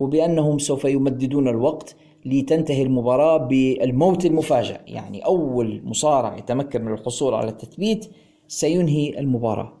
[0.00, 4.80] وبأنهم سوف يمددون الوقت لتنتهي المباراة بالموت المفاجئ.
[4.86, 8.06] يعني أول مصارع يتمكن من الحصول على التثبيت
[8.48, 9.72] سينهي المباراة.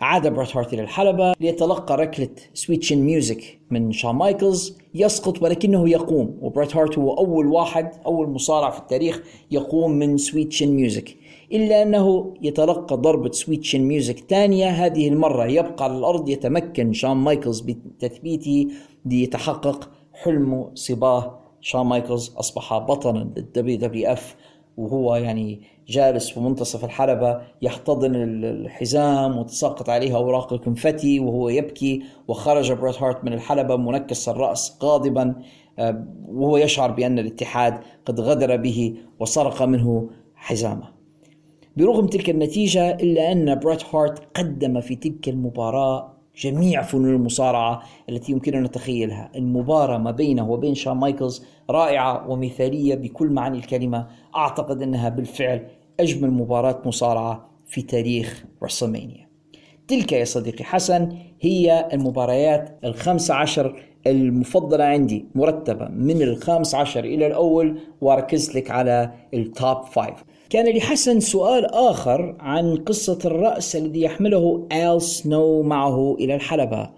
[0.00, 5.88] عاد بريت هارت إلى الحلبة ليتلقى ركلة Sweet Chin Music من شون مايكلز يسقط ولكنه
[5.88, 11.16] يقوم وبريت هارت هو أول واحد أول مصارع في التاريخ يقوم من Sweet Chin Music
[11.52, 17.16] إلا أنه يتلقى ضربة Sweet Chin Music ثانية هذه المرة يبقى على الأرض يتمكن شون
[17.16, 18.68] مايكلز بتثبيته
[19.06, 21.40] ليتحقق حلم صباه.
[21.60, 24.36] شون مايكلز أصبح بطلا لل WWF
[24.76, 32.02] وهو يعني جالس في منتصف الحلبة يحتضن الحزام وتساقط عليه أوراق ال confetti وهو يبكي
[32.28, 35.34] وخرج بريت هارت من الحلبة منكس الرأس غاضبا
[35.78, 40.88] آه، وهو يشعر بأن الاتحاد قد غدر به وسرق منه حزامه.
[41.76, 48.32] برغم تلك النتيجة إلا أن بريت هارت قدم في تلك المباراة جميع فنون المصارعة التي
[48.32, 49.30] يمكننا نتخيلها.
[49.36, 54.06] المباراة ما بينه وبين شون مايكلز رائعة ومثالية بكل معاني الكلمة.
[54.36, 55.66] أعتقد أنها بالفعل
[56.00, 59.28] أجمل مباراة مصارعة في تاريخ رسلمانيا.
[59.88, 67.26] تلك يا صديقي حسن هي المباريات الخمس عشر المفضلة عندي مرتبة من الخامس عشر إلى
[67.26, 74.02] الأول وركزت لك على ال top five كان لحسن سؤال آخر عن قصة الرأس الذي
[74.02, 76.90] يحمله آل سنو معه إلى الحلبة.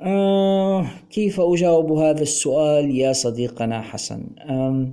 [0.00, 4.88] آه كيف أجاوب هذا السؤال يا صديقنا حسن؟ آه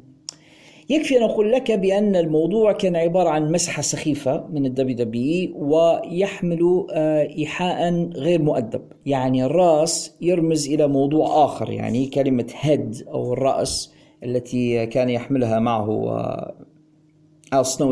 [0.89, 6.85] يكفي أن أقول لك بأن الموضوع كان عبارة عن مزحة سخيفة من ال WW ويحمل
[6.91, 8.81] آه، إيحاء غير مؤدب.
[9.05, 13.93] يعني الرأس يرمز إلى موضوع آخر يعني كلمة head أو الرأس
[14.23, 15.87] التي كان يحملها معه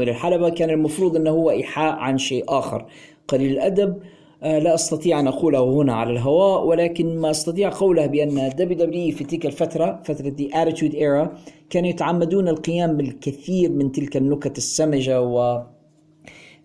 [0.02, 2.85] إلى الحلبة كان المفروض أنه هو إيحاء عن شيء آخر
[3.27, 3.98] قليل الأدب
[4.44, 9.23] آه، لا أستطيع أن أقوله هنا على الهواء ولكن ما أستطيع قوله بأن WW في
[9.23, 11.38] تلك الفترة فترة the Attitude Era
[11.69, 15.64] كانوا يتعمدون القيام بالكثير من تلك النكت السمجة و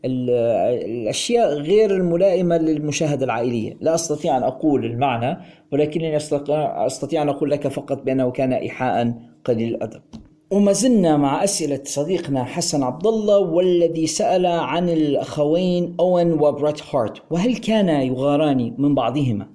[0.04, 5.38] الأشياء غير الملائمة للمشاهدة العائلية، لا أستطيع أن أقول المعنى
[5.72, 9.14] ولكنني أستطيع أن أقول لك فقط بأنه كان إيحاء
[9.44, 10.02] قليل الأدب.
[10.50, 17.22] وما زلنا مع أسئلة صديقنا حسن عبد الله والذي سأل عن الأخوين أوين وبريت هارت
[17.30, 19.48] وهل كانا يغاران من بعضهما؟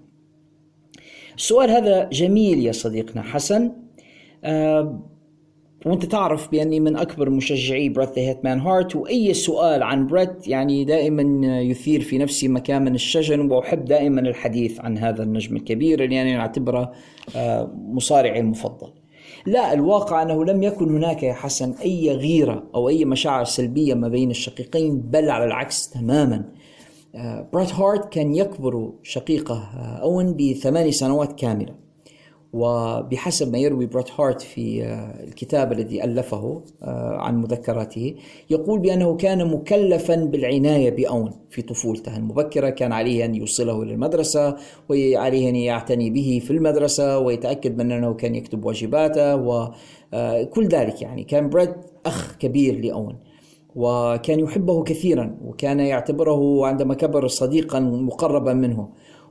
[1.38, 3.72] السؤال هذا جميل يا صديقنا حسن
[4.44, 5.00] آه
[5.86, 10.86] وأنت تعرف بأني من أكبر مشجعي بريت The Hitman هارت وأي سؤال عن بريت يعني
[10.86, 16.34] دائما يثير في نفسي مكامن الشجن وأحب دائما الحديث عن هذا النجم الكبير اللي يعني
[16.34, 16.92] نعتبره
[17.36, 19.03] آه، مصارعي المفضل.
[19.46, 24.08] لا الواقع أنه لم يكن هناك يا حسن أي غيرة أو أي مشاعر سلبية ما
[24.08, 26.46] بين الشقيقين بل على العكس تماما.
[27.16, 31.83] آه، بريت هارت كان يكبر شقيقه آه، اوين بثماني سنوات كاملة.
[32.54, 38.16] وبحسب ما يروي بريت هارت في آه، الكتاب الذي ألفه آه، عن مذكراته
[38.50, 42.18] يقول بأنه كان مكلفا بالعناية بأون في طفولته.
[42.18, 44.56] المبكرة كان عليه أن يوصله إلى المدرسة
[44.90, 51.02] وعليه أن يعتني به في المدرسة ويتأكد من أنه كان يكتب واجباته وكل آه، ذلك
[51.02, 51.24] يعني.
[51.24, 51.76] كان بريت
[52.06, 53.18] أخ كبير لأون
[53.76, 58.90] وكان يحبه كثيرا وكان يعتبره عندما كبر صديقا مقربا منه.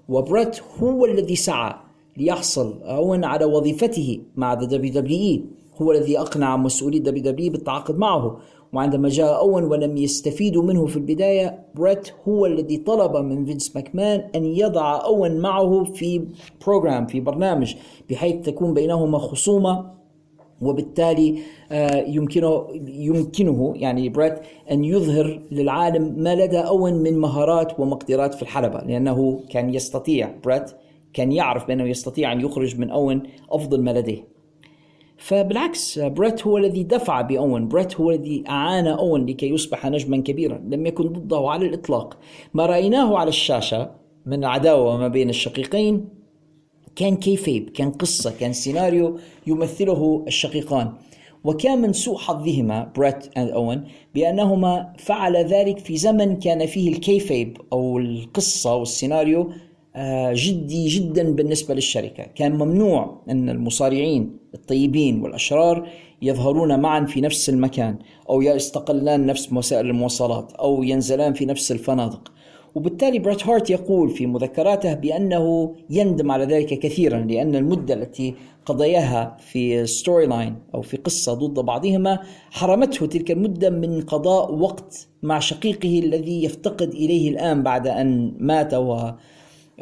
[0.08, 5.44] وبريت هو الذي سعى ليحصل أون على وظيفته مع WWE.
[5.82, 8.38] هو الذي أقنع مسؤولي WW بالتعاقد معه.
[8.72, 14.24] وعندما جاء أون ولم يستفيدوا منه في البداية بريت هو الذي طلب من فينس ماكمان
[14.34, 16.24] أن يضع أون معه في
[16.66, 17.74] program في برنامج
[18.10, 19.92] بحيث تكون بينهما خصومة.
[20.62, 21.38] وبالتالي
[21.72, 24.34] آه، يمكنه يمكنه يعني بريت
[24.70, 30.34] أن يظهر للعالم ما لدى اون من مهارات ومقدرات في الحلبة لأنه كان يستطيع.
[30.44, 30.70] بريت
[31.14, 34.32] كان يعرف بأنه يستطيع أن يخرج من أون أفضل ما لديه.
[35.16, 37.68] فبالعكس بريت هو الذي دفع بأون.
[37.68, 40.62] بريت هو الذي أعان أون لكي يصبح نجما كبيرا.
[40.68, 42.18] لم يكن ضده على الإطلاق.
[42.54, 43.90] ما رأيناه على الشاشة
[44.26, 46.08] من عداوة ما بين الشقيقين
[46.96, 50.92] كان kayfabe كان قصة كان سيناريو يمثله الشقيقان.
[51.44, 53.84] وكان من سوء حظهما بريت and اوين
[54.14, 59.52] بأنهما فعلا ذلك في زمن كان فيه ال kayfabe أو القصة والسيناريو
[60.32, 62.22] جدي جدا بالنسبة للشركة.
[62.22, 65.88] كان ممنوع أن المصارعين الطيبين والأشرار
[66.22, 67.98] يظهرون معا في نفس المكان
[68.30, 72.32] أو يستقلان نفس وسائل المواصلات أو ينزلان في نفس الفنادق.
[72.74, 78.34] وبالتالي بريت هارت يقول في مذكراته بأنه يندم على ذلك كثيرا لأن المدة التي
[78.66, 82.18] قضياها في storyline أو في قصة ضد بعضهما
[82.50, 88.74] حرمته تلك المدة من قضاء وقت مع شقيقه الذي يفتقد إليه الآن بعد أن مات
[88.74, 89.10] و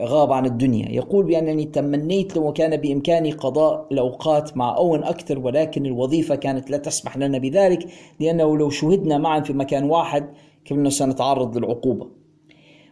[0.00, 0.90] غاب عن الدنيا.
[0.90, 6.76] يقول بأنني تمنيت لو كان بإمكاني قضاء الأوقات مع أون أكثر ولكن الوظيفة كانت لا
[6.76, 7.86] تسمح لنا بذلك
[8.20, 10.30] لأنه لو شوهدنا معا في مكان واحد
[10.66, 12.08] كنا سنتعرض للعقوبة.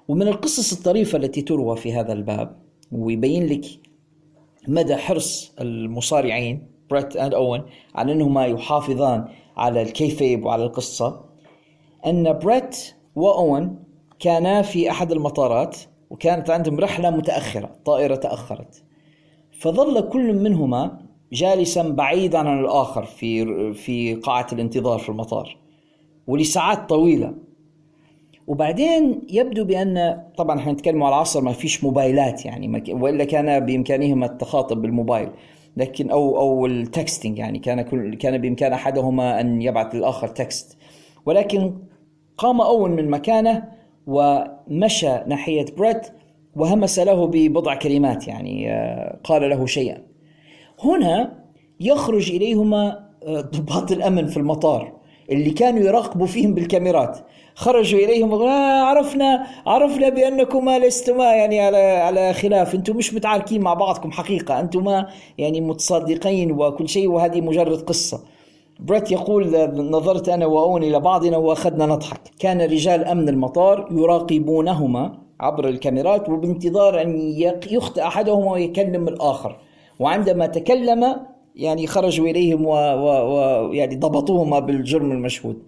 [0.08, 2.56] ومن القصص الطريفة التي تروى في هذا الباب
[2.92, 3.64] ويبين لك
[4.68, 7.62] مدى حرص المصارعين بريت and أوين
[7.94, 11.24] على أنهما يحافظان على ال kayfabe وعلى القصة.
[12.06, 13.78] أن بريت وأوين
[14.18, 15.76] كانا في أحد المطارات
[16.10, 18.82] وكانت عندهم رحلة متأخرة طائرة تأخرت.
[19.60, 20.98] فظل كل منهما
[21.32, 25.56] جالسا بعيدا عن الآخر في في قاعة الانتظار في المطار
[26.26, 27.34] ولساعات طويلة.
[28.46, 34.26] وبعدين يبدو بأن طبعا إحنا نتكلم على العصر ما فيش موبايلات يعني وإلا كان بإمكانهما
[34.26, 35.28] التخاطب بالموبايل.
[35.76, 40.76] لكن أو أو ال texting يعني كان كل كان بإمكان أحدهما أن يبعث للآخر text.
[41.26, 41.74] ولكن
[42.36, 43.77] قام أون من مكانه
[44.08, 46.06] ومشى ناحية بريت
[46.56, 50.02] وهمس له ببضع كلمات يعني آه، قال له شيئا.
[50.84, 51.32] هنا
[51.80, 54.92] يخرج إليهما آه، ضباط الأمن في المطار
[55.30, 57.18] اللي كانوا يراقبوا فيهم بالكاميرات.
[57.54, 62.74] خرجوا إليهم آه عرفنا عرفنا بأنكما لستما يعني على على خلاف.
[62.74, 64.60] أنتم مش متعاركين مع بعضكم حقيقة.
[64.60, 65.06] أنتما
[65.38, 68.20] يعني متصادقين وكل شيء وهذه مجرد قصة.
[68.80, 72.20] بريت يقول نظرت أنا وأون إلى بعضنا وأخذنا نضحك.
[72.38, 77.18] كان رجال أمن المطار يراقبونهما عبر الكاميرات وبانتظار أن
[77.70, 79.56] يخطئ أحدهما ويكلم الآخر.
[79.98, 81.16] وعندما تكلم
[81.56, 83.96] يعني خرجوا إليهم ويعني.
[83.96, 85.62] ضبطوهما بالجرم المشهود.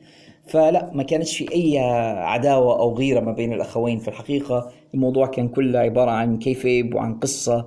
[0.46, 1.78] فلا ما كانتش في أي
[2.18, 4.70] عداوة أو غيرة ما بين الأخوين في الحقيقة.
[4.94, 7.66] الموضوع كان كله عبارة عن kayfabe وعن قصة.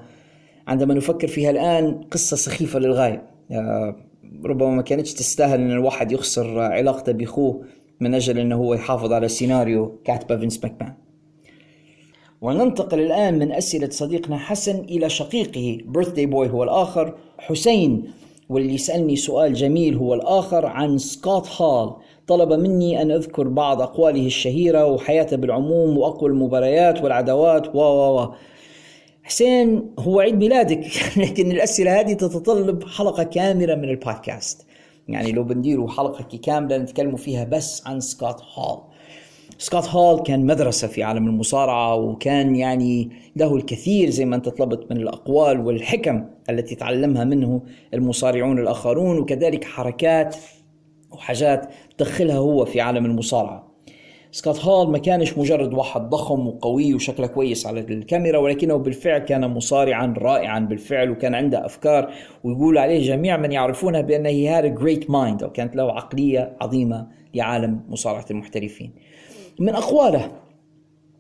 [0.67, 3.29] عندما نفكر فيها الآن قصة سخيفة للغاية.
[4.45, 7.61] ربما ما كانتش تستاهل إن الواحد يخسر علاقته بأخوه
[7.99, 10.93] من أجل إنه هو يحافظ على سيناريو كاتبه فينس ماكمان.
[12.41, 15.77] وننتقل الآن من أسئلة صديقنا حسن إلى شقيقه.
[15.85, 17.13] birthday boy هو الآخر.
[17.37, 18.11] حسين
[18.49, 21.95] واللي سألني سؤال جميل هو الآخر عن سكوت هال.
[22.27, 27.75] طلب مني أن أذكر بعض أقواله الشهيرة وحياته بالعموم وأقوى المباريات والعداوات.
[27.75, 28.33] و و و
[29.23, 30.87] حسين هو عيد ميلادك.
[31.17, 34.65] لكن الأسئلة هذه تتطلب حلقة كاملة من البودكاست.
[35.07, 38.81] يعني لو بنديروا حلقة كاملة نتكلموا فيها بس عن سكوت هول.
[39.57, 44.91] سكوت هول كان مدرسة في عالم المصارعة وكان يعني له الكثير زي ما أنت طلبت
[44.91, 47.61] من الأقوال والحكم التي تعلمها منه
[47.93, 50.35] المصارعون الآخرون وكذلك حركات
[51.11, 51.69] وحاجات
[51.99, 53.72] دخلها هو في عالم المصارعة.
[54.33, 59.49] سكوت هول ما كانش مجرد واحد ضخم وقوي وشكله كويس على الكاميرا ولكنه بالفعل كان
[59.49, 65.43] مصارعا رائعا بالفعل وكان عنده أفكار ويقول عليه جميع من يعرفونه بأنه he great mind
[65.43, 68.93] أو كانت له عقلية عظيمة لعالم مصارعة المحترفين.
[69.59, 70.31] من أقواله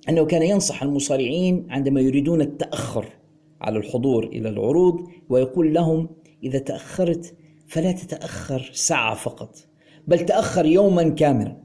[0.09, 3.05] أنه كان ينصح المصارعين عندما يريدون التأخر
[3.61, 6.09] على الحضور إلى العروض ويقول لهم
[6.43, 7.35] إذا تأخرت
[7.67, 9.55] فلا تتأخر ساعة فقط
[10.07, 11.62] بل تأخر يوما كاملا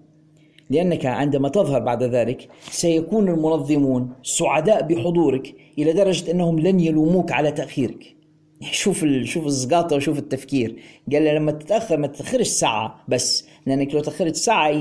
[0.70, 7.53] لأنك عندما تظهر بعد ذلك سيكون المنظمون سعداء بحضورك إلى درجة أنهم لن يلوموك على
[7.53, 8.15] تأخيرك
[8.70, 9.05] شوف.
[9.24, 10.77] شوف الزقاطة وشوف التفكير
[11.12, 14.73] قال لما تتأخر ما تاخرش ساعة بس لأنك لو تأخرت ساعة.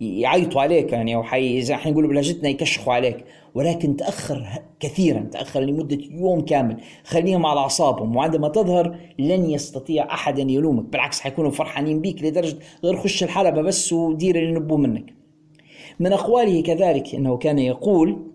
[0.00, 3.24] يعيطوا عليك يعني أو حي زي إحنا نقول بلهجتنا يكشخوا عليك.
[3.54, 4.46] ولكن تأخر
[4.80, 6.76] كثيرا تأخر لمدة يوم كامل.
[7.04, 10.84] خليهم على أعصابهم وعندما تظهر لن يستطيع أحد أن يلومك.
[10.84, 15.14] بالعكس حيكونوا فرحانين بيك لدرجة غير خش الحلبة بس ودير اللي نبوه منك.
[16.00, 18.30] من أقواله كذلك إنه كان يقول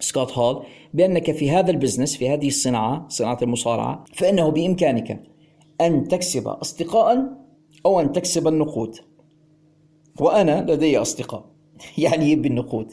[0.00, 0.62] سكوت هول
[0.94, 5.22] بأنك في هذا ال business في هذه الصناعة صناعة المصارعة فإنه بإمكانك
[5.80, 7.40] أن تكسب اصدقاء
[7.86, 8.96] أو أن تكسب النقود.
[10.18, 11.44] وأنا لدي أصدقاء.
[11.98, 12.92] يعني بالنقود.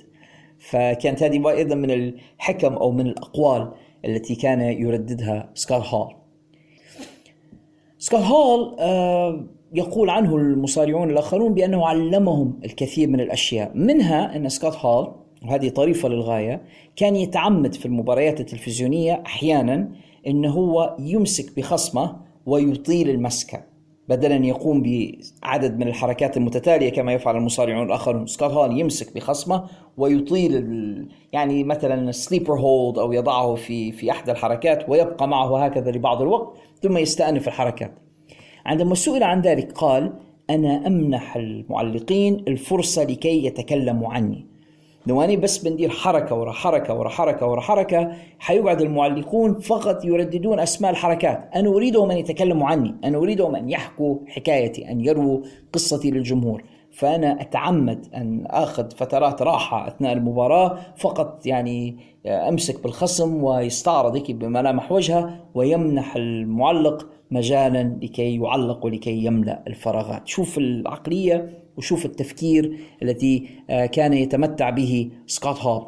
[0.59, 3.71] فكانت هذه أيضا من الحكم أو من الأقوال
[4.05, 6.15] التي كان يرددها سكوت هول
[7.99, 13.71] سكوت هول آه، يقول عنه المصارعون الآخرون بأنه علمهم الكثير من الأشياء.
[13.75, 15.15] منها أن سكوت هول
[15.45, 16.61] وهذه طريفة للغاية
[16.95, 19.91] كان يتعمد في المباريات التلفزيونية أحيانا
[20.27, 22.15] أنه هو يمسك بخصمه
[22.45, 23.63] ويطيل المسكة.
[24.09, 24.83] بدلا أن يقوم
[25.43, 28.27] بعدد من الحركات المتتالية كما يفعل المصارعون الآخرون.
[28.27, 29.63] سكوت هول يمسك بخصمه
[29.97, 30.53] ويطيل
[31.33, 36.57] يعني مثلا sleeper hold أو يضعه في في أحد الحركات ويبقى معه هكذا لبعض الوقت
[36.81, 37.91] ثم يستأنف الحركات.
[38.65, 40.13] عندما سئل عن ذلك قال
[40.49, 44.56] أنا أمنح المعلقين الفرصة لكي يتكلموا عني.
[45.07, 50.59] لو أنا بس بندير حركة ورا حركة ورا حركة ورا حركة حيقعد المعلقون فقط يرددون
[50.59, 51.49] أسماء الحركات.
[51.55, 55.41] أنا أريدهم أن يتكلموا عني أنا أريدهم أن يحكوا حكايتي أن يرووا
[55.73, 56.63] قصتي للجمهور.
[56.91, 65.39] فأنا أتعمد أن آخذ فترات راحة أثناء المباراة فقط يعني أمسك بالخصم ويستعرض بملامح وجهه
[65.53, 70.27] ويمنح المعلق مجالا لكي يعلق ولكي يملأ الفراغات.
[70.27, 75.87] شوف العقلية وشوف التفكير الذي آه، كان يتمتع به سكوت هول.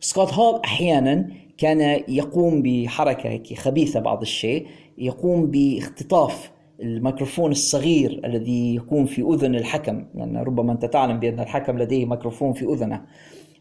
[0.00, 1.28] سكوت هول أحيانا
[1.58, 4.66] كان يقوم بحركة خبيثة بعض الشيء
[4.98, 6.50] يقوم باختطاف
[6.82, 10.04] الميكروفون الصغير الذي يكون في أذن الحكم.
[10.14, 13.02] لأن يعني ربما أنت تعلم بأن الحكم لديه ميكروفون في أذنه.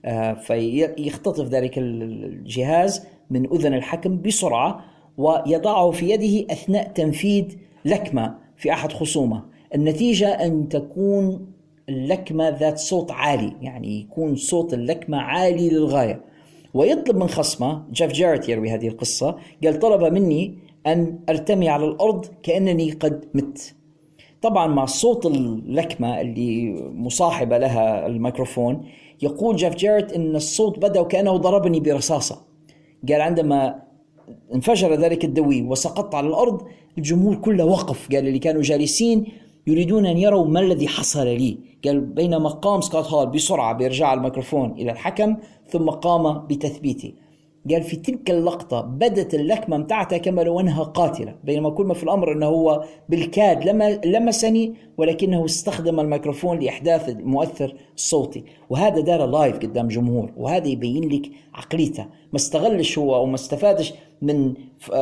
[0.06, 4.86] آه، فيختطف ذلك الجهاز من أذن الحكم بسرعة
[5.18, 7.45] ويضعه في يده أثناء تنفيذ
[7.86, 9.44] لكمة في أحد خصومه.
[9.76, 11.48] النتيجة أن تكون
[11.90, 16.22] اللكمة ذات صوت عالي يعني يكون صوت اللكمة عالي للغاية.
[16.74, 22.26] ويطلب من خصمه جيف جاريت يروي هذه القصة قال طلب مني أن أرتمي على الأرض
[22.44, 23.76] كأنني قد مت.
[24.41, 28.86] طبعا مع صوت اللكمة اللي مصاحبة لها الميكروفون
[29.22, 32.41] يقول جيف جاريت أن الصوت بدأ وكأنه ضربني برصاصة.
[33.10, 33.82] قال عندما
[34.56, 36.62] انفجر ذلك الدوي وسقطت على الأرض
[36.98, 38.08] الجمهور كله وقف.
[38.12, 39.26] قال اللي كانوا جالسين
[39.68, 41.57] يريدون أن يروا ما الذي حصل لي.
[41.86, 45.38] قال بينما قام سكوت هول بسرعة بإرجاع الميكروفون إلى الحكم
[45.68, 47.14] ثم قام بتثبيته
[47.72, 52.03] قال في تلك اللقطة بدت اللكمة متاعته كما لو أنها قاتلة بينما كل ما في
[52.03, 53.68] الأمر أنه هو بالكاد
[54.06, 58.44] لمسني ولكنه استخدم الميكروفون لإحداث المؤثر الصوتي.
[58.69, 62.03] وهذا دار live قدام جمهور وهذا يبين لك عقليته.
[62.03, 64.53] ما استغلش هو أو ما استفادش من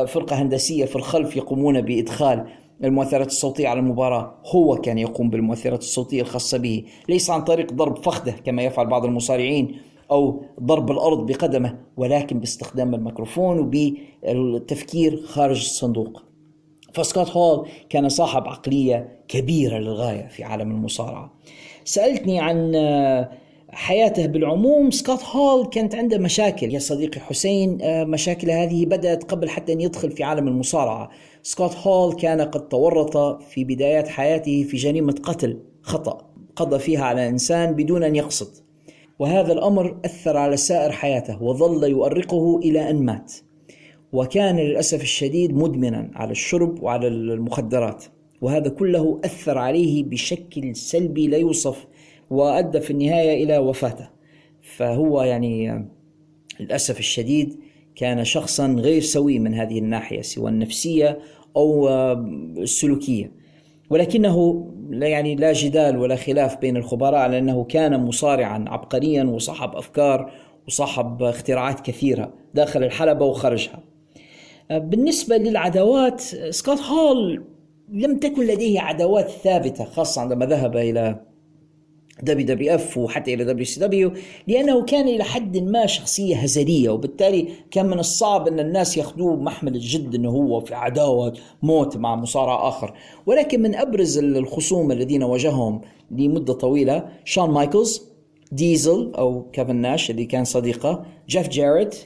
[0.06, 2.44] فرقة هندسية في الخلف يقومون بإدخال
[2.84, 8.04] المؤثرات الصوتية على المباراة هو كان يقوم بالمؤثرات الصوتية الخاصة به ليس عن طريق ضرب
[8.04, 9.76] فخذه كما يفعل بعض المصارعين
[10.10, 16.22] أو ضرب الأرض بقدمه ولكن باستخدام الميكروفون وبالتفكير خارج الصندوق.
[16.92, 21.34] فسكوت هول كان صاحب عقلية كبيرة للغاية في عالم المصارعة.
[21.84, 22.72] سألتني عن
[23.70, 24.90] حياته بالعموم.
[24.90, 26.74] سكوت هول كانت عنده مشاكل.
[26.74, 27.78] يا صديقي حسين
[28.10, 31.10] مشاكل هذه بدأت قبل حتى أن يدخل في عالم المصارعة.
[31.42, 37.28] سكوت هول كان قد تورط في بدايات حياته في جريمة قتل خطأ قضى فيها على
[37.28, 38.48] إنسان بدون أن يقصد.
[39.18, 43.32] وهذا الأمر أثر على سائر حياته وظل يؤرقه إلى أن مات.
[44.12, 48.04] وكان للأسف الشديد مدمنا على الشرب وعلى المخدرات.
[48.40, 51.86] وهذا كله أثر عليه بشكل سلبي لا يوصف
[52.30, 54.08] وأدى في النهاية إلى وفاته.
[54.62, 55.88] فهو يعني
[56.60, 57.60] للأسف الشديد
[57.98, 61.18] كان شخصا غير سوي من هذه الناحية سواء النفسية
[61.56, 61.88] أو
[62.58, 63.32] السلوكية.
[63.90, 69.76] ولكنه لا يعني لا جدال ولا خلاف بين الخبراء على أنه كان مصارعا عبقريا وصاحب
[69.76, 70.32] أفكار
[70.68, 73.80] وصاحب اختراعات كثيرة داخل الحلبة وخارجها.
[74.70, 76.20] بالنسبة للعداوات
[76.50, 77.44] سكوت هول
[77.88, 81.20] لم تكن لديه عداوات ثابتة خاصة عندما ذهب إلى
[82.22, 84.12] WWF وحتى إلى WCW
[84.46, 89.74] لأنه كان إلى حد ما شخصية هزلية وبالتالي كان من الصعب أن الناس يأخذوه بمحمل
[89.74, 91.32] الجد إنه هو في عداوة
[91.62, 92.94] موت مع مصارع آخر.
[93.26, 95.80] ولكن من أبرز الخصوم الذين واجههم
[96.10, 98.08] لمدة طويلة شون مايكلز
[98.52, 101.96] ديزل أو كيفن ناش اللي كان صديقه جيف جاريت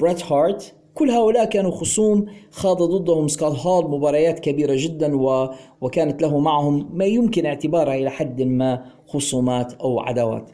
[0.00, 5.50] بريت هارت كل هؤلاء كانوا خصوم خاض ضدهم سكوت هول مباريات كبيرة جدا و...
[5.80, 10.50] وكانت له معهم ما يمكن اعتبارها إلى حد ما خصومات أو عداوات.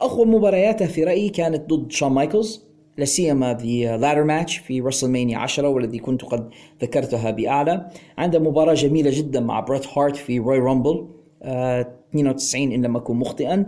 [0.00, 2.64] أقوى مبارياته في رأيي كانت ضد شون مايكلز
[2.98, 6.50] لا سيما في ladder match في WrestleMania 10 والذي كنت قد
[6.82, 7.90] ذكرتها بأعلى.
[8.18, 11.06] عنده مباراة جميلة جدا مع بريت هارت في Royal Rumble
[11.42, 11.80] آه
[12.10, 13.66] 92 إن لم أكن مخطئا.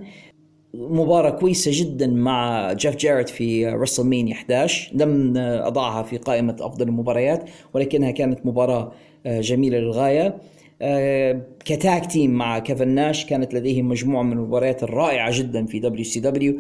[0.75, 7.51] مباراة كويسة جدا مع جيف جاريت في WrestleMania 11 لم أضعها في قائمة أفضل المباريات
[7.75, 8.93] ولكنها كانت مباراة
[9.27, 10.37] آه، جميلة للغاية.
[10.85, 15.79] آه، ك tag team مع كيفن ناش كانت لديهم مجموعة من المباريات الرائعة جدا في
[15.79, 16.59] WCW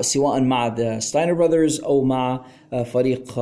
[0.00, 3.38] سواء مع The Steiner Brothers أو مع آه، فريق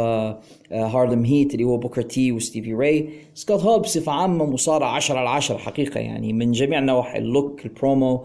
[0.73, 3.09] Harlem Heat اللي هو Booker T و Stevie Ray.
[3.35, 7.65] سكوت هول بصفة عامة مصارع 10 على 10 حقيقة يعني من جميع النواحي ال look
[7.65, 8.25] ال promo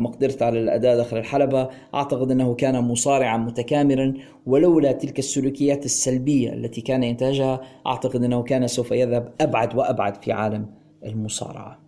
[0.00, 1.68] مقدرته على الأداء داخل الحلبة.
[1.94, 4.14] أعتقد أنه كان مصارعا متكاملا
[4.46, 10.32] ولولا تلك السلوكيات السلبية التي كان ينتهجها أعتقد أنه كان سوف يذهب أبعد وأبعد في
[10.32, 10.66] عالم
[11.04, 11.78] المصارعة.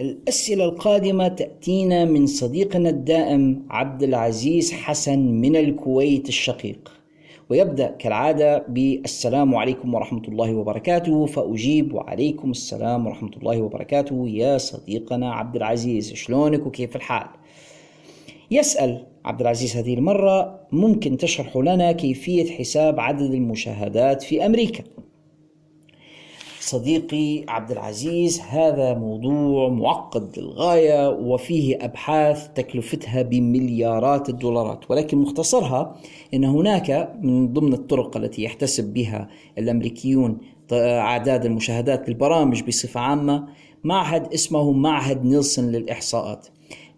[0.00, 6.97] الأسئلة القادمة تأتينا من صديقنا الدائم عبد العزيز حسن من الكويت الشقيق.
[7.50, 14.28] ويبدأ كالعادة بالسلام عليكم ورحمة الله وبركاته فأجيب وعليكم السلام ورحمة الله وبركاته.
[14.28, 17.28] يا صديقنا عبد العزيز شلونك وكيف الحال؟
[18.50, 24.84] يسأل عبد العزيز هذه المرة ممكن تشرح لنا كيفية حساب عدد المشاهدات في أمريكا؟
[26.68, 35.96] صديقي عبد العزيز هذا موضوع معقد للغاية وفيه أبحاث تكلفتها بمليارات الدولارات ولكن مختصرها
[36.34, 39.28] إن هناك من ضمن الطرق التي يحتسب بها
[39.58, 40.38] الأمريكيون
[40.72, 43.46] أعداد المشاهدات للبرامج بصفة عامة
[43.84, 46.46] معهد اسمه معهد نيلسون للإحصاءات.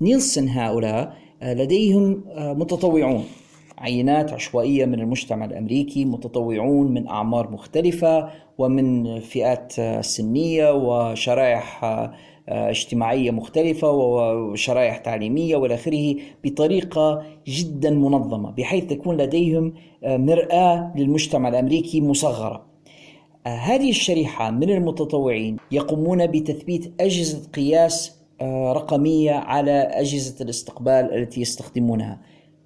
[0.00, 3.24] نيلسون هؤلاء لديهم متطوعون
[3.80, 8.28] عينات عشوائية من المجتمع الأمريكي متطوعون من أعمار مختلفة
[8.58, 11.84] ومن فئات سنية وشرائح
[12.48, 22.00] اجتماعية مختلفة وشرائح تعليمية وإلى آخره بطريقة جدا منظمة بحيث تكون لديهم مرآة للمجتمع الأمريكي
[22.00, 22.66] مصغرة.
[23.46, 28.20] هذه الشريحة من المتطوعين يقومون بتثبيت أجهزة قياس
[28.72, 32.20] رقمية على أجهزة الاستقبال التي يستخدمونها.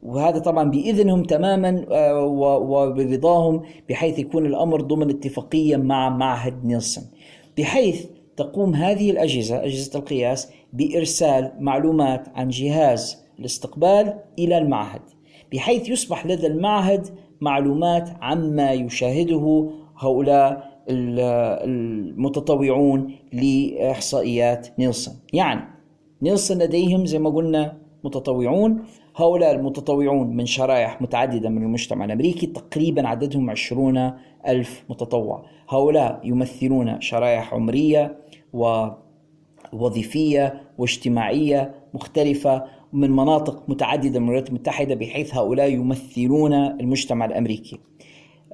[0.04, 2.24] وهذا طبعا بإذنهم تماما آه،
[2.56, 7.04] وبرضاهم بحيث يكون الأمر ضمن اتفاقية مع معهد نيلسون.
[7.58, 8.06] بحيث
[8.36, 15.02] تقوم هذه الأجهزة أجهزة القياس بإرسال معلومات عن جهاز الاستقبال إلى المعهد.
[15.52, 17.06] بحيث يصبح لدى المعهد
[17.40, 25.14] معلومات عما يشاهده هؤلاء المتطوعون لإحصائيات نيلسون.
[25.32, 25.60] يعني
[26.22, 28.84] نيلسون لديهم زي ما قلنا متطوعون
[29.16, 34.12] هؤلاء المتطوعون من شرائح متعددة من المجتمع الأمريكي تقريبا عددهم عشرون
[34.46, 35.44] ألف متطوع.
[35.68, 38.16] هؤلاء يمثلون شرائح عمرية
[39.72, 47.78] ووظيفية واجتماعية مختلفة من مناطق متعددة من الولايات المتحدة بحيث هؤلاء يمثلون المجتمع الأمريكي.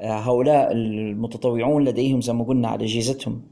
[0.03, 3.43] هؤلاء المتطوعون لديهم زي ما قلنا على أجهزتهم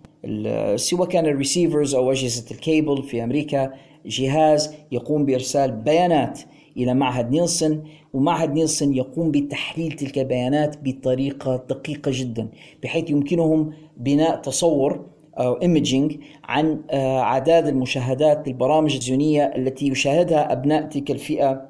[0.77, 3.73] سواء كان ال receivers أو أجهزة الكيبل في أمريكا
[4.07, 6.41] جهاز يقوم بإرسال بيانات
[6.79, 12.49] إلى معهد نيلسون ومعهد نيلسون يقوم بتحليل تلك البيانات بطريقة دقيقة جدا
[12.83, 15.07] بحيث يمكنهم بناء تصور
[15.39, 21.69] أو imaging عن آه، أعداد المشاهدات للبرامج التلفزيونية التي يشاهدها أبناء تلك الفئة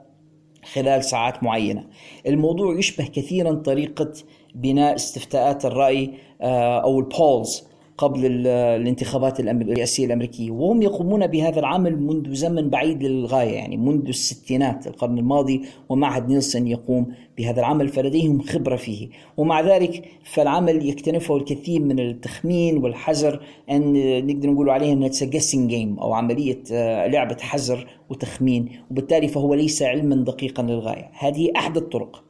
[0.73, 1.85] خلال ساعات معينة.
[2.27, 4.13] الموضوع يشبه كثيرا طريقة
[4.55, 6.11] بناء استفتاءات الرأي
[6.41, 7.68] آه، أو ال polls
[7.99, 14.87] قبل الانتخابات الرئاسية الأمريكية وهم يقومون بهذا العمل منذ زمن بعيد للغاية يعني منذ الستينات
[14.87, 17.07] القرن الماضي ومعهد نيلسون يقوم
[17.39, 19.09] بهذا العمل فلديهم خبرة فيه.
[19.37, 26.13] ومع ذلك فالعمل يكتنفه الكثير من التخمين والحذر نقدر نقول عليه أنها guessing game أو
[26.13, 31.11] عملية آه، لعبة حزر وتخمين وبالتالي فهو ليس علما دقيقا للغاية.
[31.19, 32.25] هذه أحد الطرق.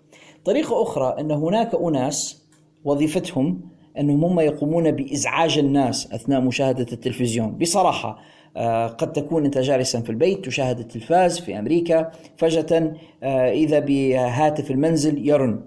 [0.44, 2.42] طريقة أخرى أن هناك أناس
[2.84, 7.58] وظيفتهم أنهم هم يقومون بإزعاج الناس أثناء مشاهدة التلفزيون.
[7.58, 8.18] بصراحة
[8.56, 12.92] آه، قد تكون أنت جالسا في البيت تشاهد التلفاز في أمريكا فجأة
[13.22, 15.60] آه، إذا بهاتف المنزل يرن.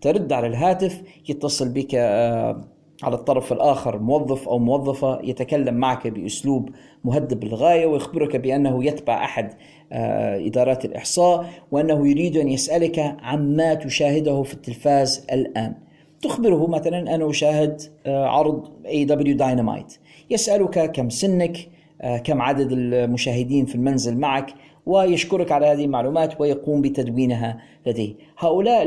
[0.00, 2.64] ترد على الهاتف يتصل بك آه،
[3.02, 6.70] على الطرف الآخر موظف أو موظفة يتكلم معك بأسلوب
[7.04, 9.54] مهذب للغاية ويخبرك بأنه يتبع أحد
[9.92, 15.74] إدارات الإحصاء وأنه يريد أن يسألك عما تشاهده في التلفاز الآن.
[16.22, 19.96] تخبره مثلا أنا أشاهد آه، عرض AEW Dynamite
[20.30, 21.68] يسألك كم سنك
[22.00, 24.54] آه، كم عدد المشاهدين في المنزل معك
[24.86, 28.14] ويشكرك على هذه المعلومات ويقوم بتدوينها لديه.
[28.38, 28.82] هؤلاء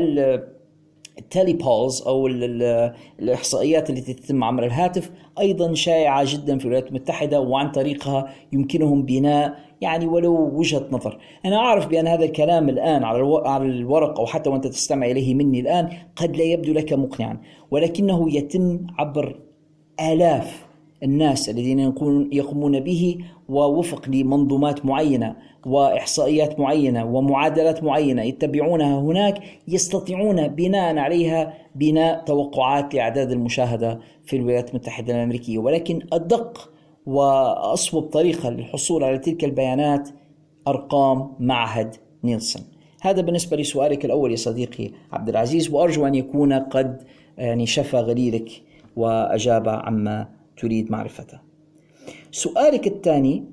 [1.18, 7.70] التالي بولز أو الإحصائيات التي تتم عبر الهاتف أيضا شائعة جدا في الولايات المتحدة وعن
[7.70, 13.64] طريقها يمكنهم بناء يعني ولو وجهة نظر، أنا أعرف بأن هذا الكلام الآن على على
[13.64, 18.86] الورق أو حتى وأنت تستمع إليه مني الآن قد لا يبدو لك مقنعا، ولكنه يتم
[18.98, 19.36] عبر
[20.00, 20.66] آلاف
[21.02, 21.78] الناس الذين
[22.32, 23.18] يقومون به
[23.48, 33.32] ووفق لمنظومات معينة وإحصائيات معينة ومعادلات معينة يتبعونها هناك يستطيعون بناء عليها بناء توقعات لإعداد
[33.32, 36.70] المشاهدة في الولايات المتحدة الأمريكية ولكن أدق
[37.06, 40.08] وأصوب طريقة للحصول على تلك البيانات
[40.68, 42.62] أرقام معهد نيلسون
[43.00, 47.02] هذا بالنسبة لسؤالك الأول يا صديقي عبد العزيز وأرجو أن يكون قد
[47.38, 48.50] يعني شفى غليلك
[48.96, 51.43] وأجاب عما تريد معرفته.
[52.30, 53.44] سؤالك الثاني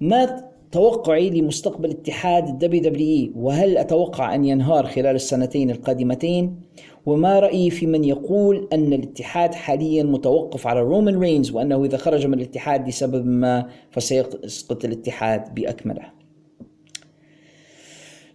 [0.00, 6.60] ما توقعي لمستقبل اتحاد ال WWE وهل أتوقع أن ينهار خلال السنتين القادمتين؟
[7.06, 12.26] وما رأيي في من يقول أن الاتحاد حاليا متوقف على رومان رينز وأنه إذا خرج
[12.26, 16.20] من الاتحاد لسبب ما فسيسقط الاتحاد بأكمله.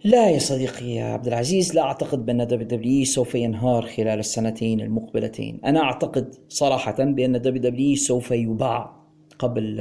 [0.04, 5.60] لا يا صديقي يا عبد العزيز لا أعتقد بأن WWE سوف ينهار خلال السنتين المقبلتين.
[5.64, 9.05] أنا أعتقد صراحة بأن WWE سوف يباع
[9.38, 9.80] قبل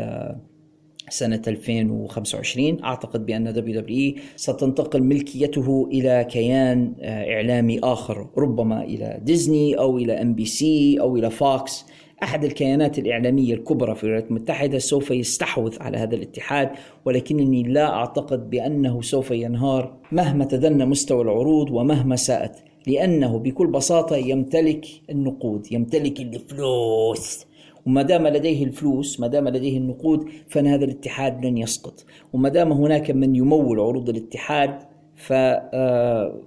[1.10, 9.77] سنة 2025 أعتقد بأن WWE ستنتقل ملكيته إلى كيان آه، إعلامي آخر ربما إلى ديزني
[9.77, 11.86] أو إلى NBC أو إلى فوكس.
[12.23, 16.69] أحد الكيانات الإعلامية الكبرى في الولايات المتحدة سوف يستحوذ على هذا الاتحاد
[17.06, 22.56] ولكنني لا أعتقد بأنه سوف ينهار مهما تدنى مستوى العروض ومهما ساءت
[22.88, 27.44] لأنه بكل بساطة يمتلك النقود يمتلك الفلوس.
[27.86, 32.06] وما دام لديه الفلوس ما دام لديه النقود فإن هذا الاتحاد لن يسقط.
[32.34, 34.80] وما دام هناك من يمول عروض الاتحاد
[35.16, 36.41] ف آه،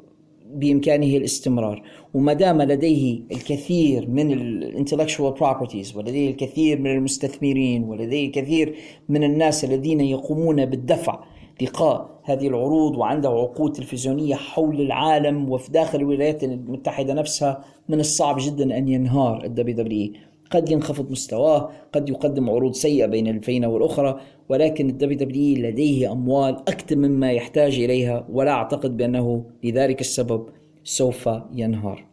[0.55, 1.83] بإمكانه الاستمرار.
[2.15, 8.75] وما دام لديه الكثير من ال intellectual properties ولديه الكثير من المستثمرين ولديه الكثير
[9.09, 11.25] من الناس الذين يقومون بالدفع
[11.63, 18.37] لقاء هذه العروض وعنده عقود تلفزيونية حول العالم وفي داخل الولايات المتحدة نفسها من الصعب
[18.41, 20.13] جدا أن ينهار ال WWE
[20.51, 26.55] قد ينخفض مستواه قد يقدم عروض سيئة بين الفينة والأخرى ولكن ال WWE لديه أموال
[26.55, 30.49] أكثر مما يحتاج إليها ولا أعتقد بأنه لذلك السبب
[30.85, 32.05] سوف ينهار.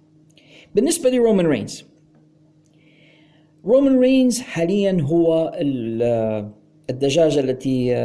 [0.76, 1.86] بالنسبة لرومان رينز
[3.66, 5.52] رومان رينز حاليا هو
[6.90, 7.96] الدجاجة التي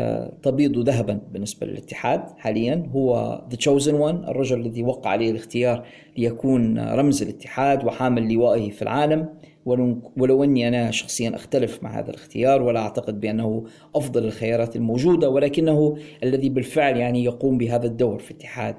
[0.43, 2.23] تبيض ذهبا بالنسبة للاتحاد.
[2.36, 5.85] حاليا هو The Chosen One الرجل الذي وقع عليه الاختيار
[6.19, 9.28] ليكون رمز الاتحاد وحامل لوائه في العالم.
[9.66, 13.65] ولو, إني أنا شخصيا أختلف مع هذا الاختيار ولا أعتقد بأنه
[13.95, 18.74] أفضل الخيارات الموجودة ولكنه الذي بالفعل يعني يقوم بهذا الدور في اتحاد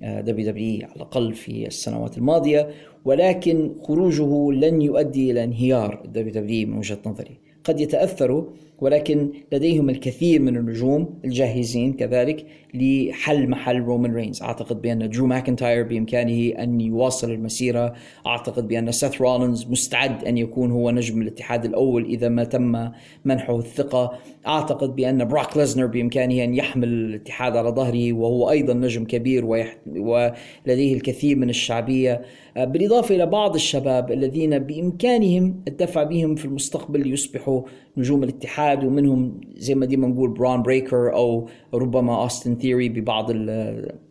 [0.00, 2.68] W آه، W على الأقل في السنوات الماضية.
[3.04, 7.38] ولكن خروجه لن يؤدي إلى انهيار WWE من وجهة نظري.
[7.64, 8.44] قد يتأثروا
[8.78, 12.46] ولكن لديهم الكثير من النجوم الجاهزين كذلك
[12.76, 17.94] لحل محل رومان رينز أعتقد بأن درو ماكنتاير بإمكانه أن يواصل المسيرة.
[18.26, 22.90] أعتقد بأن سيث رولينز مستعد أن يكون هو نجم الاتحاد الأول إذا ما تم
[23.24, 24.12] منحه الثقة.
[24.46, 29.44] أعتقد بأن بروك ليزنر بإمكانه أن يحمل الاتحاد على ظهره وهو أيضا نجم كبير.
[29.86, 32.22] ولديه الكثير من الشعبية.
[32.56, 37.62] بالإضافة إلى بعض الشباب الذين بإمكانهم الدفع بهم في المستقبل ليصبحوا
[37.96, 43.32] نجوم الاتحاد ومنهم زي ما دايما نقول برون بريكر أو ربما أوستن ثيوري ببعض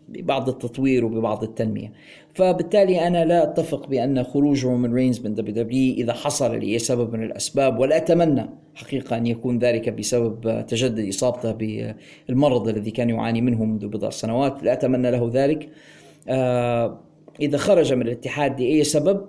[0.09, 1.91] ببعض التطوير وببعض التنمية.
[2.33, 7.23] فبالتالي أنا لا أتفق بأن خروج رومان رينز من WWE إذا حصل لأي سبب من
[7.23, 13.65] الأسباب ولا أتمنى حقيقة أن يكون ذلك بسبب تجدد إصابته بالمرض الذي كان يعاني منه
[13.65, 14.63] منذ بضع سنوات.
[14.63, 15.69] لا أتمنى له ذلك.
[16.29, 16.99] آه،
[17.41, 19.25] إذا خرج من الاتحاد لأي سبب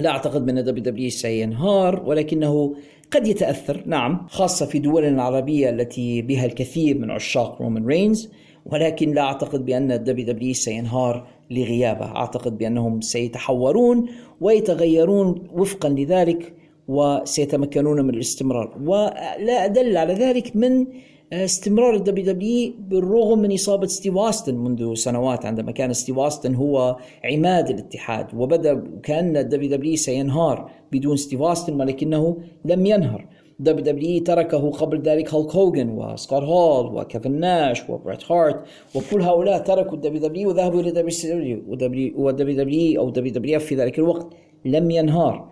[0.00, 2.74] لا أعتقد أن WWE سينهار ولكنه
[3.10, 8.30] قد يتأثر نعم خاصة في دولنا العربية التي بها الكثير من عشاق رومان رينز
[8.66, 12.06] ولكن لا أعتقد بأن ال WWE سينهار لغيابه.
[12.16, 14.08] أعتقد بأنهم سيتحورون
[14.40, 16.54] ويتغيرون وفقا لذلك
[16.88, 18.78] وسيتمكنون من الاستمرار.
[18.84, 20.86] ولا أدل على ذلك من
[21.32, 26.96] استمرار ال WWE بالرغم من إصابة ستيف أوستن منذ سنوات عندما كان ستيف أوستن هو
[27.24, 33.26] عماد الاتحاد وبدا كأن ال WWE سينهار بدون ستيف أوستن ولكنه لم ينهر.
[33.58, 39.94] WWE تركه قبل ذلك هولك هوجن وسكوت هول وكيفن ناش وبريت هارت وكل هؤلاء تركوا
[39.94, 44.26] الدبليو دبليو وذهبوا إلى دبليو دبليو ودبليو دبليو أو دبليو دبليو في ذلك الوقت
[44.64, 45.50] لم ينهار.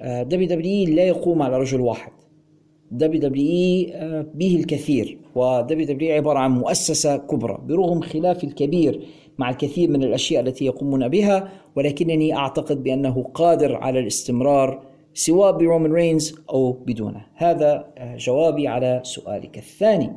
[0.00, 2.12] WWE لا يقوم على رجل واحد.
[2.90, 5.18] WWE آه، به الكثير.
[5.34, 7.58] و WWE عبارة عن مؤسسة كبرى.
[7.68, 9.00] برغم خلاف الكبير
[9.38, 14.82] مع الكثير من الأشياء التي يقومون بها ولكنني أعتقد بأنه قادر على الاستمرار
[15.14, 17.26] سواء برومان رينز أو بدونه.
[17.34, 20.12] هذا آه، جوابي على سؤالك الثاني.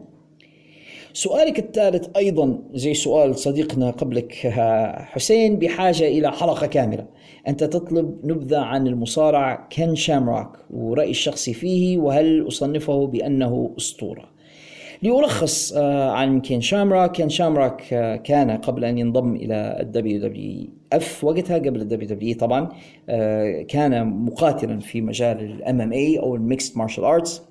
[1.13, 7.05] سؤالك الثالث أيضا زي سؤال صديقنا قبلك آه، حسين بحاجة إلى حلقة كاملة.
[7.47, 14.31] أنت تطلب نبذة عن المصارع كين شامروك ورايي الشخصي فيه وهل أصنفه بأنه أسطورة؟
[15.01, 17.81] لألخص آه، عن كين شامروك كين شامروك
[18.23, 22.69] كان قبل أن ينضم إلى الدبليو دبليو إف وقتها قبل الدبليو دبليو طبعا
[23.67, 27.41] كان مقاتلا في مجال ال MMA أو ال Mixed Martial Arts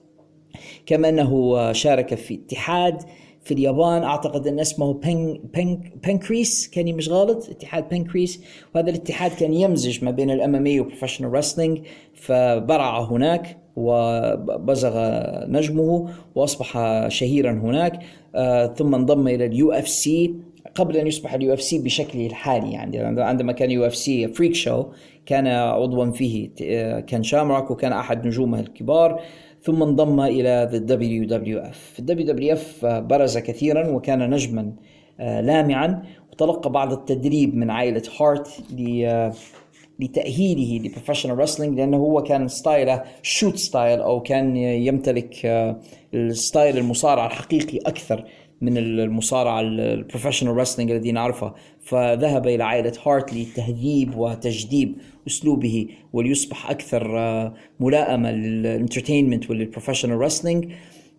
[0.87, 3.03] كما أنه شارك في اتحاد
[3.43, 8.43] في اليابان أعتقد أن اسمه Pan Pan Pancrase كان مش غلط اتحاد Pancrase.
[8.75, 11.79] وهذا الاتحاد كان يمزج ما بين ال MMA و Professional Wrestling
[12.15, 14.95] فبرع هناك وبزغ
[15.47, 17.99] نجمه وأصبح شهيرا هناك.
[18.35, 20.35] آه ثم انضم إلى ال UFC
[20.75, 24.85] قبل أن يصبح ال UFC بشكله الحالي يعني عندما كان UFC freak show
[25.27, 26.51] كان عضوا فيه
[27.01, 29.21] كين شامروك وكان أحد نجومه الكبار.
[29.63, 34.73] ثم انضم الدبليو دبليو اف الدبليو دبليو اف برز كثيرا وكان نجما
[35.21, 38.49] آه، لامعا وتلقى بعض التدريب من عائلة هارت
[40.01, 45.81] لتأهيله ل Professional Wrestling لأنه هو كان style ه shoot style أو كان يمتلك آه،
[46.15, 48.25] ال style المصارع الحقيقي أكثر
[48.61, 51.55] من المصارعة ال Professional Wrestling الذي نعرفها
[51.91, 60.19] فذهب إلى عائلة هارت لتهذيب وتجديد أسلوبه وليصبح أكثر آه، ملائمة لل entertainment ولل Professional
[60.19, 60.73] Wrestling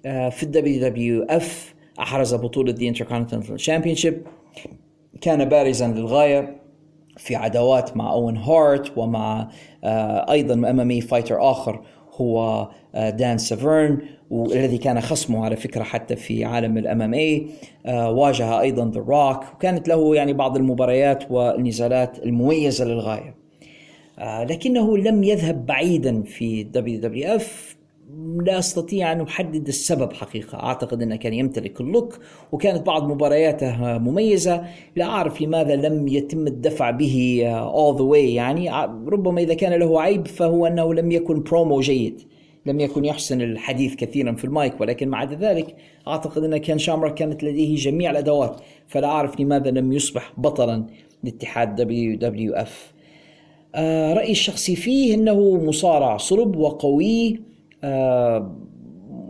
[0.03, 4.21] في ال WWF أحرز بطولة the Intercontinental Championship
[5.21, 6.61] كان بارزا للغاية
[7.17, 9.49] في عداوات مع أوين هارت ومع
[9.83, 11.81] آه، أيضا MMA fighter آخر
[12.15, 13.97] هو دان سيفرن
[14.29, 17.47] والذي كان خصمه على فكرة حتى في عالم ال MMA
[17.87, 23.35] واجه أيضا ذا روك وكانت له يعني بعض المباريات والنزالات المميزة للغاية.
[24.19, 27.77] آه، لكنه لم يذهب بعيدا في WWF
[28.45, 30.63] لا أستطيع أن أحدد السبب حقيقة.
[30.63, 32.19] أعتقد أنه كان يمتلك ال look
[32.51, 34.63] وكانت بعض مبارياته مميزة.
[34.95, 37.43] لا أعرف لماذا لم يتم الدفع به
[37.73, 38.29] all the way.
[38.35, 38.71] يعني
[39.07, 42.21] ربما إذا كان له عيب فهو أنه لم يكن برومو جيد.
[42.65, 45.75] لم يكن يحسن الحديث كثيرا في المايك ولكن مع ذلك
[46.07, 50.85] أعتقد أن كين شامروك كانت لديه جميع الأدوات فلا أعرف لماذا لم يصبح بطلا
[51.23, 52.93] لاتحاد WWF
[54.15, 57.41] رأيي الشخصي فيه أنه مصارع صلب وقوي.
[57.83, 58.55] آه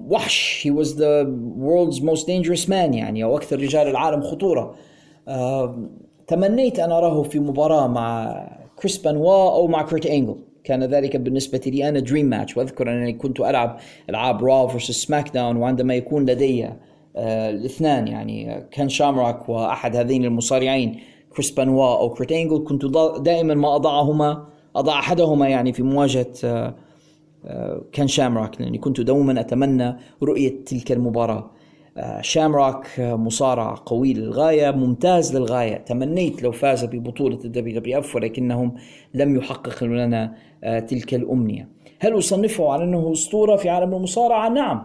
[0.09, 0.67] وحش.
[0.67, 1.25] He was the
[1.57, 4.75] world's most dangerous man يعني أو أكثر رجال العالم خطورة.
[5.27, 5.89] آه
[6.27, 11.61] تمنيت أن أراه في مباراة مع كريس بينوا أو مع كيرت أنجل كان ذلك بالنسبة
[11.65, 13.79] لي a dream match وأذكر أنني كنت ألعب
[14.09, 16.65] ألعاب Raw versus SmackDown وعندما يكون لدي
[17.15, 22.85] آه الاثنان يعني كين شامروك وأحد هذين المصارعين كريس بينوا أو كيرت أنجل كنت
[23.21, 26.75] دائما ما أضعهما أضع أحدهما يعني في مواجهة آه
[27.45, 31.51] آه كين شامروك لأني كنت دوما أتمنى رؤية تلك المباراة.
[32.21, 35.77] شامروك مصارع قوي للغاية ممتاز للغاية.
[35.77, 38.75] تمنيت لو فاز ببطولة ال WWF ولكنهم
[39.13, 41.69] لم يحققوا لنا آه، تلك الأمنية.
[41.99, 44.83] هل أصنفه على أنه أسطورة في عالم المصارعة؟ نعم.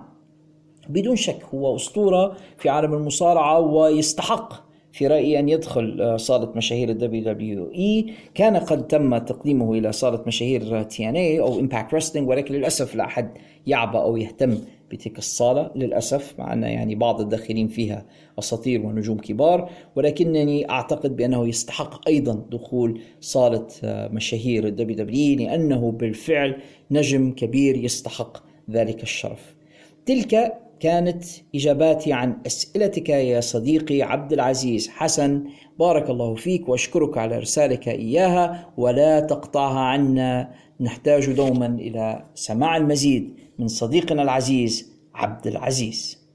[0.88, 6.92] بدون شك هو أسطورة في عالم المصارعة ويستحق في رأيي أن يدخل آه، صالة مشاهير
[6.92, 13.04] WWE كان قد تم تقديمه إلى صالة مشاهير TNA أو Impact Wrestling ولكن للأسف لا
[13.04, 13.30] أحد
[13.66, 14.58] يعبأ أو يهتم
[14.90, 18.06] بتلك الصالة للأسف مع أن يعني بعض الداخلين فيها
[18.38, 25.92] أساطير ونجوم كبار ولكنني أعتقد بأنه يستحق أيضا دخول صالة آه، مشاهير ال WWE لأنه
[25.92, 26.56] بالفعل
[26.90, 28.38] نجم كبير يستحق
[28.70, 29.56] ذلك الشرف.
[30.06, 35.44] تلك كانت إجاباتي عن أسئلتك يا صديقي عبد العزيز حسن.
[35.78, 40.50] بارك الله فيك وأشكرك على إرسالك إياها ولا تقطعها عنا.
[40.80, 43.45] نحتاج دوما إلى سماع المزيد.
[43.58, 46.26] من صديقنا العزيز عبد العزيز.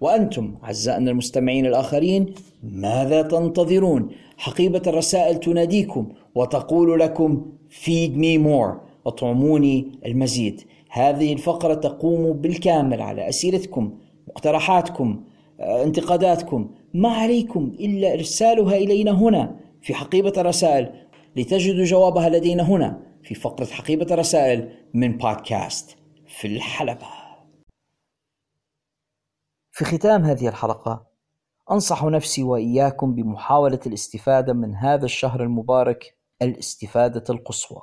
[0.00, 8.74] وأنتم أعزائنا المستمعين الآخرين ماذا تنتظرون؟ حقيبة الرسائل تناديكم وتقول لكم feed me more
[9.06, 10.60] اطعموني المزيد.
[10.90, 13.92] هذه الفقرة تقوم بالكامل على أسئلتكم
[14.28, 15.24] مقترحاتكم
[15.60, 16.70] آه، انتقاداتكم.
[16.94, 20.92] ما عليكم إلا إرسالها إلينا هنا في حقيبة الرسائل
[21.36, 25.95] لتجدوا جوابها لدينا هنا في فقرة حقيبة الرسائل من بودكاست.
[26.36, 27.06] في الحلبة.
[29.70, 31.06] في ختام هذه الحلقة
[31.70, 37.82] أنصح نفسي وإياكم بمحاولة الاستفادة من هذا الشهر المبارك الاستفادة القصوى.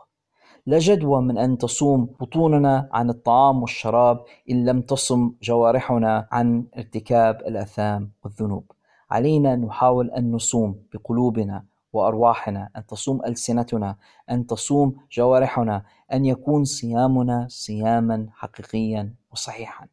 [0.65, 7.41] لا جدوى من أن تصوم بطوننا عن الطعام والشراب إن لم تصم جوارحنا عن ارتكاب
[7.41, 8.71] الأثام والذنوب.
[9.11, 13.95] علينا أن نحاول أن نصوم بقلوبنا وأرواحنا أن تصوم ألسنتنا
[14.29, 15.83] أن تصوم جوارحنا
[16.13, 19.87] أن يكون صيامنا صياما حقيقيا وصحيحا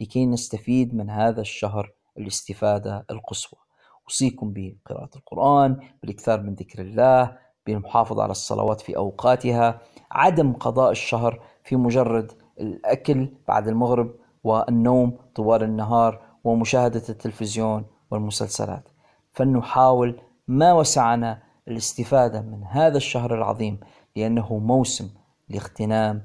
[0.00, 3.58] لكي نستفيد من هذا الشهر الاستفادة القصوى.
[4.04, 9.80] أوصيكم بقراءة القرآن بالإكثار من ذكر الله بالمحافظة على الصلوات في أوقاتها
[10.10, 14.14] عدم قضاء الشهر في مجرد الأكل بعد المغرب
[14.44, 18.88] والنوم طوال النهار ومشاهدة التلفزيون والمسلسلات.
[19.32, 23.80] فلنحاول ما وسعنا الاستفادة من هذا الشهر العظيم
[24.16, 25.10] لأنه موسم
[25.48, 26.22] لاغتنام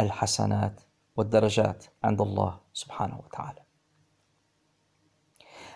[0.00, 0.80] الحسنات
[1.16, 3.63] والدرجات عند الله سبحانه وتعالى.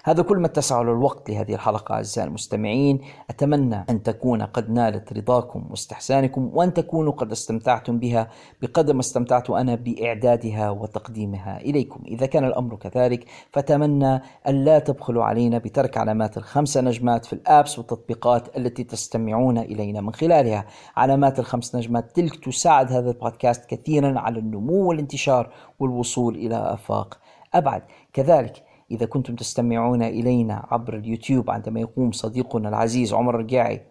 [0.09, 5.13] هذا كل ما اتسع له الوقت لهذه الحلقة أعزائي المستمعين أتمنى أن تكون قد نالت
[5.13, 8.29] رضاكم واستحسانكم وأن تكونوا قد استمتعتم بها
[8.63, 12.03] بقدر ما استمتعت أنا بإعدادها وتقديمها إليكم.
[12.07, 17.79] إذا كان الأمر كذلك فأتمنى أن لا تبخلوا علينا بترك علامات الخمسة نجمات في الآبس
[17.79, 20.65] والتطبيقات التي تستمعون إلينا من خلالها.
[20.97, 27.19] علامات الخمس نجمات تلك تساعد هذا البودكاست كثيرا على النمو والانتشار والوصول إلى آفاق
[27.55, 27.83] أبعد.
[28.13, 33.83] كذلك إذا كنتم تستمعون إلينا عبر اليوتيوب عندما يقوم صديقنا العزيز عمر الرقاعي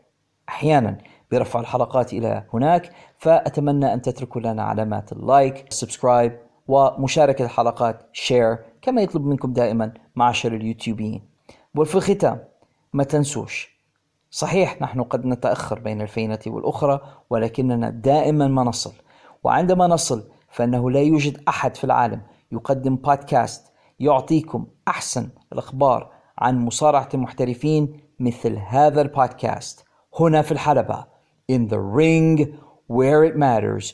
[0.49, 0.97] أحيانا
[1.31, 8.57] برفع الحلقات إلى هناك فأتمنى أن تتركوا لنا علامات ال like subscribe ومشاركة الحلقات share
[8.81, 11.21] كما يطلب منكم دائما معشر اليوتيوبيين.
[11.75, 12.39] وفي الختام
[12.93, 13.77] ما تنسوش.
[14.31, 18.93] صحيح نحن قد نتأخر بين الفينة والأخرى ولكننا دائما ما نصل.
[19.43, 22.21] وعندما نصل فإنه لا يوجد أحد في العالم
[22.51, 29.85] يقدم بودكاست يعطيكم أحسن الأخبار عن مصارعة المحترفين مثل هذا البودكاست.
[30.19, 31.17] هنا في الحلبة
[31.51, 32.57] In the ring
[32.87, 33.93] where it matters.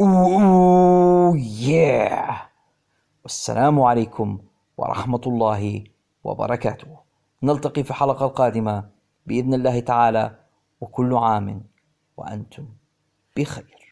[0.00, 2.32] Ooh yeah!
[3.22, 4.38] والسلام عليكم
[4.76, 5.84] ورحمة الله
[6.24, 6.86] وبركاته.
[7.42, 8.88] نلتقي في الحلقة القادمة
[9.26, 10.38] بإذن الله تعالى
[10.80, 11.64] وكل عام
[12.16, 12.66] وأنتم
[13.36, 13.83] بخير.